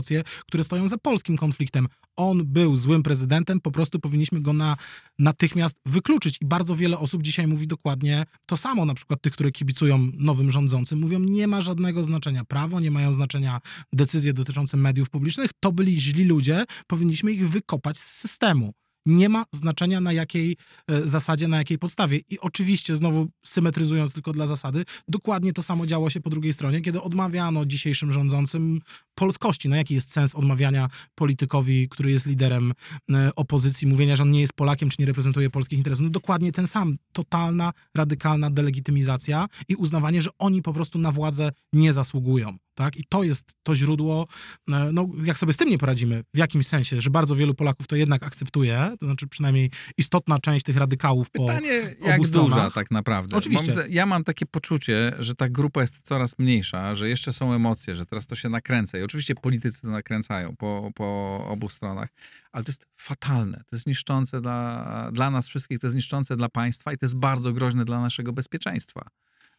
które 0.45 0.63
stoją 0.63 0.88
za 0.88 0.97
polskim 0.97 1.38
konfliktem. 1.38 1.88
On 2.15 2.45
był 2.45 2.75
złym 2.75 3.03
prezydentem, 3.03 3.62
po 3.62 3.71
prostu 3.71 3.99
powinniśmy 3.99 4.41
go 4.41 4.53
na, 4.53 4.77
natychmiast 5.19 5.75
wykluczyć. 5.86 6.38
I 6.41 6.45
bardzo 6.45 6.75
wiele 6.75 6.99
osób 6.99 7.23
dzisiaj 7.23 7.47
mówi 7.47 7.67
dokładnie 7.67 8.23
to 8.45 8.58
samo. 8.58 8.86
Na 8.86 8.93
przykład 8.93 9.21
tych, 9.21 9.34
które 9.34 9.51
kibicują 9.51 10.12
nowym 10.17 10.51
rządzącym, 10.51 10.99
mówią, 10.99 11.19
nie 11.19 11.47
ma 11.47 11.62
żadnego 11.62 12.03
znaczenia 12.03 12.45
prawo, 12.45 12.79
nie 12.79 12.91
mają 12.91 13.13
znaczenia 13.13 13.60
decyzje 13.93 14.34
dotyczące 14.34 14.77
mediów 14.77 15.10
publicznych. 15.10 15.51
To 15.60 15.71
byli 15.71 16.01
źli 16.01 16.23
ludzie, 16.23 16.63
powinniśmy 16.88 17.31
ich 17.31 17.49
wykopać 17.49 17.97
z 17.97 18.05
systemu 18.05 18.73
nie 19.05 19.29
ma 19.29 19.45
znaczenia 19.51 20.01
na 20.01 20.13
jakiej 20.13 20.57
e, 20.87 21.07
zasadzie, 21.07 21.47
na 21.47 21.57
jakiej 21.57 21.79
podstawie. 21.79 22.19
I 22.29 22.39
oczywiście, 22.39 22.95
znowu 22.95 23.27
symetryzując 23.45 24.13
tylko 24.13 24.33
dla 24.33 24.47
zasady, 24.47 24.85
dokładnie 25.07 25.53
to 25.53 25.61
samo 25.61 25.85
działo 25.85 26.09
się 26.09 26.21
po 26.21 26.29
drugiej 26.29 26.53
stronie, 26.53 26.81
kiedy 26.81 27.01
odmawiano 27.01 27.65
dzisiejszym 27.65 28.11
rządzącym 28.11 28.81
polskości. 29.15 29.69
No 29.69 29.75
jaki 29.75 29.93
jest 29.93 30.11
sens 30.11 30.35
odmawiania 30.35 30.89
politykowi, 31.15 31.89
który 31.89 32.11
jest 32.11 32.25
liderem 32.25 32.73
e, 33.11 33.35
opozycji, 33.35 33.87
mówienia, 33.87 34.15
że 34.15 34.23
on 34.23 34.31
nie 34.31 34.41
jest 34.41 34.53
Polakiem, 34.53 34.89
czy 34.89 34.95
nie 34.99 35.05
reprezentuje 35.05 35.49
polskich 35.49 35.77
interesów? 35.77 36.03
No 36.03 36.09
dokładnie 36.09 36.51
ten 36.51 36.67
sam. 36.67 36.97
Totalna, 37.13 37.71
radykalna 37.95 38.49
delegitymizacja 38.49 39.47
i 39.67 39.75
uznawanie, 39.75 40.21
że 40.21 40.29
oni 40.39 40.61
po 40.61 40.73
prostu 40.73 40.99
na 40.99 41.11
władzę 41.11 41.51
nie 41.73 41.93
zasługują 41.93 42.57
Tak? 42.76 42.97
I 42.97 43.03
to 43.09 43.23
jest 43.23 43.53
to 43.63 43.76
źródło, 43.76 44.28
e, 44.67 44.89
no 44.93 45.09
jak 45.23 45.38
sobie 45.38 45.53
z 45.53 45.57
tym 45.57 45.69
nie 45.69 45.78
poradzimy, 45.78 46.23
w 46.34 46.38
jakimś 46.38 46.67
sensie, 46.67 47.01
że 47.01 47.09
bardzo 47.09 47.36
wielu 47.36 47.53
Polaków 47.53 47.88
to 47.88 47.95
jednak 47.95 48.23
akceptuje, 48.23 48.91
to 48.99 49.05
znaczy 49.05 49.28
przynajmniej 49.28 49.71
istotna 49.97 50.39
część 50.39 50.65
tych 50.65 50.78
radykałów 50.78 51.30
po 51.32 51.45
Pytanie, 51.45 51.95
obu 51.97 52.07
jak 52.07 52.28
stronach. 52.28 52.49
duża 52.49 52.71
tak 52.71 52.91
naprawdę. 52.91 53.38
Oczywiście. 53.38 53.76
Mam, 53.76 53.91
ja 53.91 54.05
mam 54.05 54.23
takie 54.23 54.45
poczucie, 54.45 55.15
że 55.19 55.36
ta 55.36 55.49
grupa 55.49 55.82
jest 55.82 56.01
coraz 56.01 56.39
mniejsza, 56.39 56.95
że 56.95 57.09
jeszcze 57.09 57.34
są 57.34 57.53
emocje, 57.53 57.95
że 57.95 58.05
teraz 58.05 58.28
to 58.28 58.36
się 58.36 58.49
nakręca. 58.49 58.97
I 58.97 59.01
oczywiście 59.01 59.36
politycy 59.36 59.82
to 59.82 59.89
nakręcają 59.89 60.55
po, 60.55 60.91
po 60.95 61.39
obu 61.47 61.69
stronach, 61.69 62.09
ale 62.51 62.63
to 62.63 62.69
jest 62.69 62.88
fatalne. 62.95 63.57
To 63.57 63.76
jest 63.76 63.88
niszczące 63.88 64.41
dla, 64.41 65.09
dla 65.11 65.32
nas 65.32 65.47
wszystkich, 65.47 65.80
to 65.80 65.88
jest 65.88 65.95
niszczące 65.95 66.36
dla 66.36 66.49
państwa 66.49 66.93
i 66.93 66.97
to 66.97 67.05
jest 67.05 67.17
bardzo 67.17 67.53
groźne 67.53 67.86
dla 67.86 68.01
naszego 68.01 68.34
bezpieczeństwa. 68.34 69.09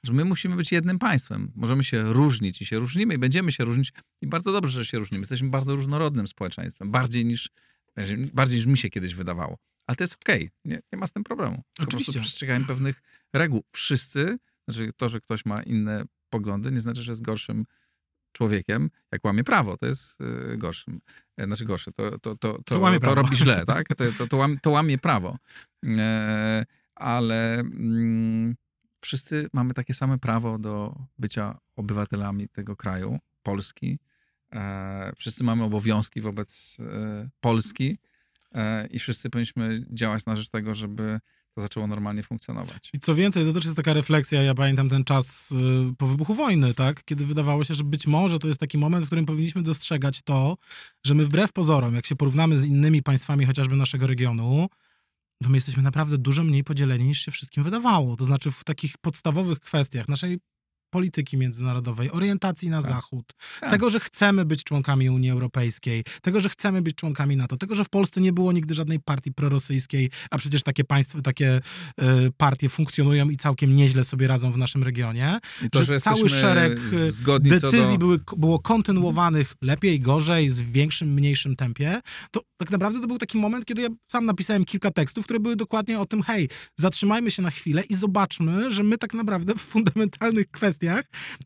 Że 0.04 0.12
my 0.12 0.24
musimy 0.24 0.56
być 0.56 0.72
jednym 0.72 0.98
państwem. 0.98 1.52
Możemy 1.54 1.84
się 1.84 2.12
różnić 2.12 2.62
i 2.62 2.66
się 2.66 2.78
różnimy 2.78 3.14
i 3.14 3.18
będziemy 3.18 3.52
się 3.52 3.64
różnić 3.64 3.92
i 4.22 4.26
bardzo 4.26 4.52
dobrze, 4.52 4.72
że 4.82 4.86
się 4.86 4.98
różnimy. 4.98 5.22
Jesteśmy 5.22 5.48
bardzo 5.48 5.74
różnorodnym 5.74 6.26
społeczeństwem, 6.26 6.90
bardziej 6.90 7.24
niż, 7.24 7.50
bardziej 8.34 8.56
niż 8.56 8.66
mi 8.66 8.78
się 8.78 8.90
kiedyś 8.90 9.14
wydawało. 9.14 9.58
Ale 9.86 9.96
to 9.96 10.04
jest 10.04 10.14
okej, 10.14 10.50
nie, 10.64 10.80
nie 10.92 10.98
ma 10.98 11.06
z 11.06 11.12
tym 11.12 11.24
problemu. 11.24 11.56
Po 11.56 11.82
Oczywiście. 11.82 12.12
prostu 12.12 12.20
przestrzegajmy 12.20 12.66
pewnych 12.66 13.02
reguł. 13.32 13.64
Wszyscy, 13.72 14.38
znaczy 14.68 14.92
to, 14.96 15.08
że 15.08 15.20
ktoś 15.20 15.44
ma 15.44 15.62
inne 15.62 16.04
poglądy, 16.30 16.72
nie 16.72 16.80
znaczy, 16.80 17.02
że 17.02 17.12
jest 17.12 17.22
gorszym 17.22 17.64
człowiekiem, 18.32 18.90
jak 19.12 19.24
łamie 19.24 19.44
prawo, 19.44 19.76
to 19.76 19.86
jest 19.86 20.20
y, 20.20 20.56
gorszym. 20.56 21.00
E, 21.36 21.46
Znaczy 21.46 21.64
gorsze, 21.64 21.92
to, 21.92 22.18
to, 22.18 22.36
to, 22.36 22.58
to, 22.64 23.14
robi 23.14 23.36
źle, 23.36 23.64
tak? 23.66 23.88
To, 23.88 24.04
to, 24.18 24.26
to, 24.26 24.36
łamie, 24.36 24.58
to 24.62 24.70
łamie 24.70 24.98
prawo. 24.98 25.38
E, 25.84 26.66
ale 26.94 27.60
mm, 27.60 28.54
wszyscy 29.06 29.48
mamy 29.52 29.74
takie 29.74 29.94
same 29.94 30.18
prawo 30.18 30.58
do 30.58 30.94
bycia 31.18 31.58
obywatelami 31.76 32.48
tego 32.48 32.76
kraju, 32.76 33.18
Polski. 33.42 33.98
E, 34.52 35.12
wszyscy 35.16 35.44
mamy 35.44 35.64
obowiązki 35.64 36.20
wobec 36.20 36.76
e, 36.80 37.28
Polski 37.40 37.98
e, 38.54 38.86
i 38.86 38.98
wszyscy 38.98 39.30
powinniśmy 39.30 39.86
działać 39.90 40.26
na 40.26 40.36
rzecz 40.36 40.50
tego, 40.50 40.74
żeby 40.74 41.20
to 41.54 41.60
zaczęło 41.60 41.86
normalnie 41.86 42.22
funkcjonować. 42.22 42.90
I 42.92 43.00
co 43.00 43.14
więcej, 43.14 43.44
to 43.44 43.52
też 43.52 43.64
jest 43.64 43.76
taka 43.76 43.94
refleksja, 43.94 44.42
ja 44.42 44.54
pamiętam 44.54 44.88
ten 44.88 45.04
czas 45.04 45.52
y, 45.52 45.94
po 45.98 46.06
wybuchu 46.06 46.34
wojny, 46.34 46.74
tak? 46.74 47.04
Kiedy 47.04 47.26
wydawało 47.26 47.64
się, 47.64 47.74
że 47.74 47.84
być 47.84 48.06
może 48.06 48.38
to 48.38 48.48
jest 48.48 48.60
taki 48.60 48.78
moment, 48.78 49.04
w 49.04 49.06
którym 49.06 49.26
powinniśmy 49.26 49.62
dostrzegać 49.62 50.22
to, 50.22 50.56
że 51.04 51.14
my 51.14 51.24
wbrew 51.24 51.52
pozorom, 51.52 51.94
jak 51.94 52.06
się 52.06 52.16
porównamy 52.16 52.58
z 52.58 52.64
innymi 52.64 53.02
państwami 53.02 53.46
chociażby 53.46 53.76
naszego 53.76 54.06
regionu, 54.06 54.68
to 55.42 55.48
my 55.48 55.56
jesteśmy 55.56 55.82
naprawdę 55.82 56.18
dużo 56.18 56.44
mniej 56.44 56.64
podzieleni 56.64 57.04
niż 57.04 57.20
się 57.20 57.30
wszystkim 57.30 57.62
wydawało. 57.62 58.16
To 58.16 58.24
znaczy 58.24 58.50
w 58.50 58.64
takich 58.64 58.98
podstawowych 58.98 59.60
kwestiach 59.60 60.08
naszej 60.08 60.38
polityki 60.90 61.36
międzynarodowej, 61.36 62.10
orientacji 62.10 62.68
na 62.68 62.82
Tak. 62.82 62.90
Zachód, 62.90 63.32
Tak. 63.60 63.70
tego, 63.70 63.90
że 63.90 64.00
chcemy 64.00 64.44
być 64.44 64.64
członkami 64.64 65.10
Unii 65.10 65.30
Europejskiej, 65.30 66.04
tego, 66.22 66.40
że 66.40 66.48
chcemy 66.48 66.82
być 66.82 66.96
członkami 66.96 67.36
NATO, 67.36 67.56
tego, 67.56 67.74
że 67.74 67.84
w 67.84 67.88
Polsce 67.88 68.20
nie 68.20 68.32
było 68.32 68.52
nigdy 68.52 68.74
żadnej 68.74 69.00
partii 69.00 69.32
prorosyjskiej, 69.32 70.10
a 70.30 70.38
przecież 70.38 70.62
takie 70.62 70.84
państwa, 70.84 71.22
takie 71.22 71.50
e, 71.50 71.60
partie 72.36 72.68
funkcjonują 72.68 73.28
i 73.28 73.36
całkiem 73.36 73.76
nieźle 73.76 74.04
sobie 74.04 74.26
radzą 74.26 74.52
w 74.52 74.58
naszym 74.58 74.82
regionie. 74.82 75.38
I 75.66 75.70
to, 75.70 75.84
że 75.84 76.00
cały 76.00 76.28
szereg, 76.28 76.80
e, 77.26 77.40
Decyzji 77.40 77.92
do... 77.92 77.98
były, 77.98 78.20
było 78.36 78.58
kontynuowanych 78.58 79.54
lepiej, 79.62 80.00
gorzej, 80.00 80.50
z 80.50 80.60
większym, 80.60 81.14
mniejszym 81.14 81.56
tempie. 81.56 82.00
To 82.30 82.40
tak 82.56 82.70
naprawdę 82.70 83.00
to 83.00 83.06
był 83.06 83.18
taki 83.18 83.38
moment, 83.38 83.64
kiedy 83.64 83.82
ja 83.82 83.88
sam 84.10 84.26
napisałem 84.26 84.64
kilka 84.64 84.90
tekstów, 84.90 85.24
które 85.24 85.40
były 85.40 85.56
dokładnie 85.56 86.00
o 86.00 86.06
tym, 86.06 86.22
hej, 86.22 86.48
zatrzymajmy 86.76 87.30
się 87.30 87.42
na 87.42 87.50
chwilę 87.50 87.82
i 87.82 87.94
zobaczmy, 87.94 88.70
że 88.70 88.82
my 88.82 88.98
tak 88.98 89.14
naprawdę 89.14 89.54
w 89.54 89.60
fundamentalnych 89.60 90.50
kwestiach 90.50 90.75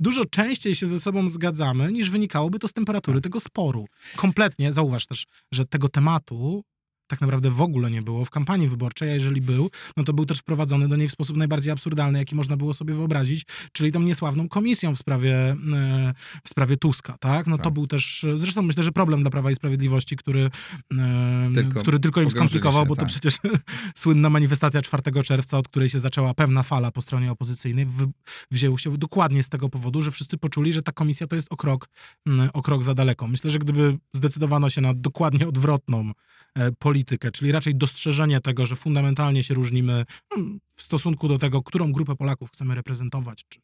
dużo 0.00 0.24
częściej 0.24 0.74
się 0.74 0.86
ze 0.86 1.00
sobą 1.00 1.28
zgadzamy, 1.28 1.92
niż 1.92 2.10
wynikałoby 2.10 2.58
to 2.58 2.68
z 2.68 2.72
temperatury 2.72 3.20
tego 3.20 3.40
sporu. 3.40 3.86
Kompletnie, 4.16 4.72
zauważ 4.72 5.06
też, 5.06 5.26
że 5.52 5.66
tego 5.66 5.88
tematu 5.88 6.64
tak 7.10 7.20
naprawdę 7.20 7.50
w 7.50 7.60
ogóle 7.60 7.90
nie 7.90 8.02
było 8.02 8.24
w 8.24 8.30
kampanii 8.30 8.68
wyborczej, 8.68 9.10
a 9.10 9.14
jeżeli 9.14 9.40
był, 9.40 9.70
no 9.96 10.04
to 10.04 10.12
był 10.12 10.26
też 10.26 10.38
wprowadzony 10.38 10.88
do 10.88 10.96
niej 10.96 11.08
w 11.08 11.12
sposób 11.12 11.36
najbardziej 11.36 11.72
absurdalny, 11.72 12.18
jaki 12.18 12.34
można 12.34 12.56
było 12.56 12.74
sobie 12.74 12.94
wyobrazić, 12.94 13.46
czyli 13.72 13.92
tą 13.92 14.00
niesławną 14.00 14.48
komisją 14.48 14.94
w 14.94 14.98
sprawie, 14.98 15.34
e, 15.72 16.14
w 16.44 16.48
sprawie 16.48 16.76
Tuska, 16.76 17.16
tak? 17.20 17.46
No 17.46 17.56
to 17.56 17.64
Tak. 17.64 17.72
był 17.72 17.86
też, 17.86 18.26
zresztą 18.36 18.62
myślę, 18.62 18.82
że 18.82 18.92
problem 18.92 19.20
dla 19.20 19.30
Prawa 19.30 19.50
i 19.50 19.54
Sprawiedliwości, 19.54 20.16
który 20.16 20.50
e, 20.98 21.50
Tylko 21.54 21.80
który 21.80 21.98
tylko 22.00 22.22
im 22.22 22.30
skomplikował, 22.30 22.82
się, 22.82 22.88
bo 22.88 22.96
to 22.96 23.00
tak. 23.00 23.08
przecież 23.08 23.38
słynna 24.02 24.30
manifestacja 24.30 24.82
4 24.82 25.22
czerwca, 25.22 25.58
od 25.58 25.68
której 25.68 25.88
się 25.88 25.98
zaczęła 25.98 26.34
pewna 26.34 26.62
fala 26.62 26.90
po 26.90 27.02
stronie 27.02 27.30
opozycyjnej, 27.30 27.86
wy, 27.86 28.06
wzięło 28.50 28.78
się 28.78 28.98
dokładnie 28.98 29.42
z 29.42 29.48
tego 29.48 29.68
powodu, 29.68 30.02
że 30.02 30.10
wszyscy 30.10 30.38
poczuli, 30.38 30.72
że 30.72 30.82
ta 30.82 30.92
komisja 30.92 31.26
to 31.26 31.36
jest 31.36 31.52
o 31.52 31.56
krok, 31.56 31.88
mm, 32.26 32.50
o 32.52 32.62
krok 32.62 32.84
za 32.84 32.94
daleko. 32.94 33.26
Myślę, 33.26 33.50
że 33.50 33.58
gdyby 33.58 33.98
zdecydowano 34.14 34.70
się 34.70 34.80
na 34.80 34.94
dokładnie 34.94 35.48
odwrotną 35.48 36.12
e, 36.58 36.72
politykę, 37.00 37.30
czyli 37.30 37.52
raczej 37.52 37.74
dostrzeżenie 37.74 38.40
tego, 38.40 38.66
że 38.66 38.76
fundamentalnie 38.76 39.42
się 39.42 39.54
różnimy 39.54 40.04
mm, 40.36 40.60
w 40.76 40.82
stosunku 40.82 41.28
do 41.28 41.38
tego, 41.38 41.62
którą 41.62 41.92
grupę 41.92 42.16
Polaków 42.16 42.50
chcemy 42.50 42.74
reprezentować, 42.74 43.44
czy 43.48 43.60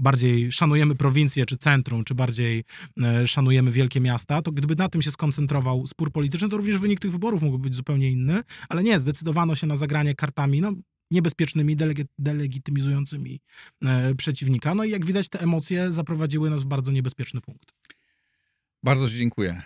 bardziej 0.00 0.52
szanujemy 0.52 0.94
prowincję 0.94 1.46
czy 1.46 1.56
centrum, 1.56 2.04
czy 2.04 2.14
bardziej 2.14 2.64
e, 3.02 3.26
szanujemy 3.26 3.70
wielkie 3.70 4.00
miasta, 4.00 4.42
to 4.42 4.52
gdyby 4.52 4.76
na 4.76 4.88
tym 4.88 5.02
się 5.02 5.10
skoncentrował 5.10 5.86
spór 5.86 6.12
polityczny, 6.12 6.48
to 6.48 6.56
również 6.56 6.78
wynik 6.78 7.00
tych 7.00 7.12
wyborów 7.12 7.42
mógłby 7.42 7.62
być 7.62 7.74
zupełnie 7.74 8.10
inny, 8.10 8.42
ale 8.68 8.82
nie, 8.82 9.00
zdecydowano 9.00 9.56
się 9.56 9.66
na 9.66 9.76
zagranie 9.76 10.14
kartami, 10.14 10.60
no 10.60 10.72
niebezpiecznymi, 11.10 11.76
delegi- 11.76 12.06
delegitymizującymi 12.18 13.40
e, 13.84 14.14
przeciwnika. 14.14 14.74
No 14.74 14.84
i 14.84 14.90
jak 14.90 15.06
widać, 15.06 15.28
te 15.28 15.40
emocje 15.40 15.92
zaprowadziły 15.92 16.50
nas 16.50 16.62
w 16.62 16.66
bardzo 16.66 16.92
niebezpieczny 16.92 17.40
punkt. 17.40 17.72
Bardzo 18.82 19.08
Ci 19.08 19.16
dziękuję. 19.16 19.62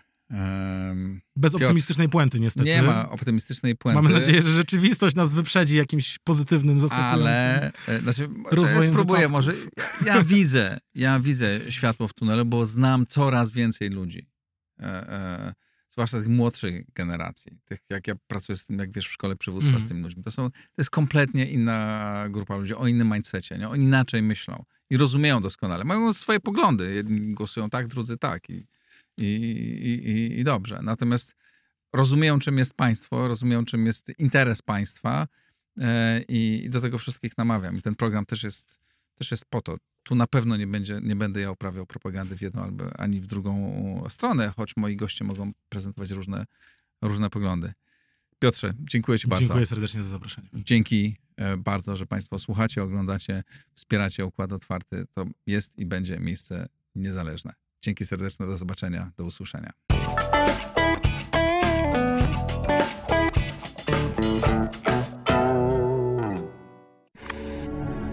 Bez 1.42 1.52
Piotr, 1.52 1.64
optymistycznej 1.64 2.08
puenty, 2.08 2.40
niestety. 2.40 2.66
nie 2.68 2.82
ma 2.82 3.10
optymistycznej 3.10 3.76
puenty. 3.76 4.02
Mamy 4.02 4.14
nadzieję, 4.14 4.42
że 4.42 4.50
rzeczywistość 4.50 5.16
nas 5.16 5.32
wyprzedzi 5.32 5.76
jakimś 5.76 6.18
pozytywnym, 6.18 6.80
zaskakującym. 6.80 7.46
Ale 7.46 7.72
e, 7.88 8.00
znaczy, 8.00 8.28
rozwojem 8.50 8.84
ja 8.84 8.90
spróbuję 8.92 9.20
wypadków. 9.28 9.46
może. 9.46 9.52
Ja, 10.06 10.14
ja 10.16 10.22
widzę, 10.24 10.78
ja 10.94 11.20
widzę 11.20 11.58
światło 11.68 12.08
w 12.08 12.12
tunelu, 12.14 12.44
bo 12.44 12.66
znam 12.66 13.06
coraz 13.06 13.50
więcej 13.50 13.90
ludzi. 13.90 14.28
E, 14.80 14.84
e, 14.84 15.54
zwłaszcza 15.88 16.18
tych 16.18 16.28
młodszych 16.28 16.84
generacji. 16.94 17.52
Tych, 17.64 17.78
jak 17.90 18.06
ja 18.06 18.14
pracuję 18.26 18.56
z 18.56 18.66
tym, 18.66 18.78
jak 18.78 18.92
wiesz, 18.92 19.08
w 19.08 19.12
szkole 19.12 19.36
przywództwa 19.36 19.68
Mhm. 19.72 19.86
z 19.86 19.88
tymi 19.88 20.02
ludźmi. 20.02 20.22
To, 20.22 20.30
są, 20.30 20.50
to 20.50 20.56
jest 20.78 20.90
kompletnie 20.90 21.46
inna 21.50 22.26
grupa 22.30 22.56
ludzi, 22.56 22.74
o 22.74 22.86
innym 22.86 23.12
mindsetie. 23.12 23.58
Nie? 23.58 23.68
Oni 23.68 23.84
inaczej 23.84 24.22
myślą 24.22 24.64
i 24.90 24.96
rozumieją 24.96 25.40
doskonale. 25.40 25.84
Mają 25.84 26.12
swoje 26.12 26.40
poglądy. 26.40 26.94
Jedni 26.94 27.34
głosują 27.34 27.70
tak, 27.70 27.86
drudzy 27.86 28.16
tak. 28.16 28.50
I, 28.50 28.66
i, 29.18 29.24
i, 29.24 30.40
i, 30.40 30.44
dobrze. 30.44 30.78
Natomiast 30.82 31.36
rozumieją, 31.92 32.38
czym 32.38 32.58
jest 32.58 32.74
państwo, 32.74 33.28
rozumieją, 33.28 33.64
czym 33.64 33.86
jest 33.86 34.12
interes 34.18 34.62
państwa 34.62 35.28
e, 35.80 36.22
i, 36.22 36.64
i 36.64 36.70
do 36.70 36.80
tego 36.80 36.98
wszystkich 36.98 37.38
namawiam. 37.38 37.78
I 37.78 37.82
ten 37.82 37.94
program 37.94 38.26
też 38.26 38.42
jest, 38.42 38.80
też 39.14 39.30
jest 39.30 39.44
po 39.44 39.60
to. 39.60 39.76
Tu 40.02 40.14
na 40.14 40.26
pewno 40.26 40.56
nie, 40.56 40.66
będzie, 40.66 41.00
nie 41.02 41.16
będę 41.16 41.40
ja 41.40 41.50
uprawiał 41.50 41.86
propagandy 41.86 42.36
w 42.36 42.42
jedną 42.42 42.62
albo 42.62 43.00
ani 43.00 43.20
w 43.20 43.26
drugą 43.26 44.04
stronę, 44.08 44.52
choć 44.56 44.76
moi 44.76 44.96
goście 44.96 45.24
mogą 45.24 45.52
prezentować 45.68 46.10
różne, 46.10 46.46
różne 47.02 47.30
poglądy. 47.30 47.72
Piotrze, 48.38 48.74
dziękuję 48.80 49.18
Ci 49.18 49.28
bardzo. 49.28 49.44
Dziękuję 49.44 49.66
serdecznie 49.66 50.02
za 50.02 50.08
zaproszenie. 50.08 50.48
Dzięki 50.54 51.16
e, 51.36 51.56
bardzo, 51.56 51.96
że 51.96 52.06
Państwo 52.06 52.38
słuchacie, 52.38 52.82
oglądacie, 52.82 53.44
wspieracie 53.74 54.26
Układ 54.26 54.52
Otwarty. 54.52 55.06
To 55.14 55.26
jest 55.46 55.78
i 55.78 55.86
będzie 55.86 56.18
miejsce 56.18 56.68
niezależne. 56.94 57.52
Dzięki 57.84 58.06
serdeczne, 58.06 58.46
do 58.46 58.56
zobaczenia, 58.56 59.10
do 59.16 59.24
usłyszenia. 59.24 59.72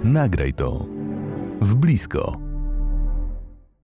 Nagraj 0.04 0.54
to 0.54 0.86
w 1.62 1.76
blisko. 1.76 2.49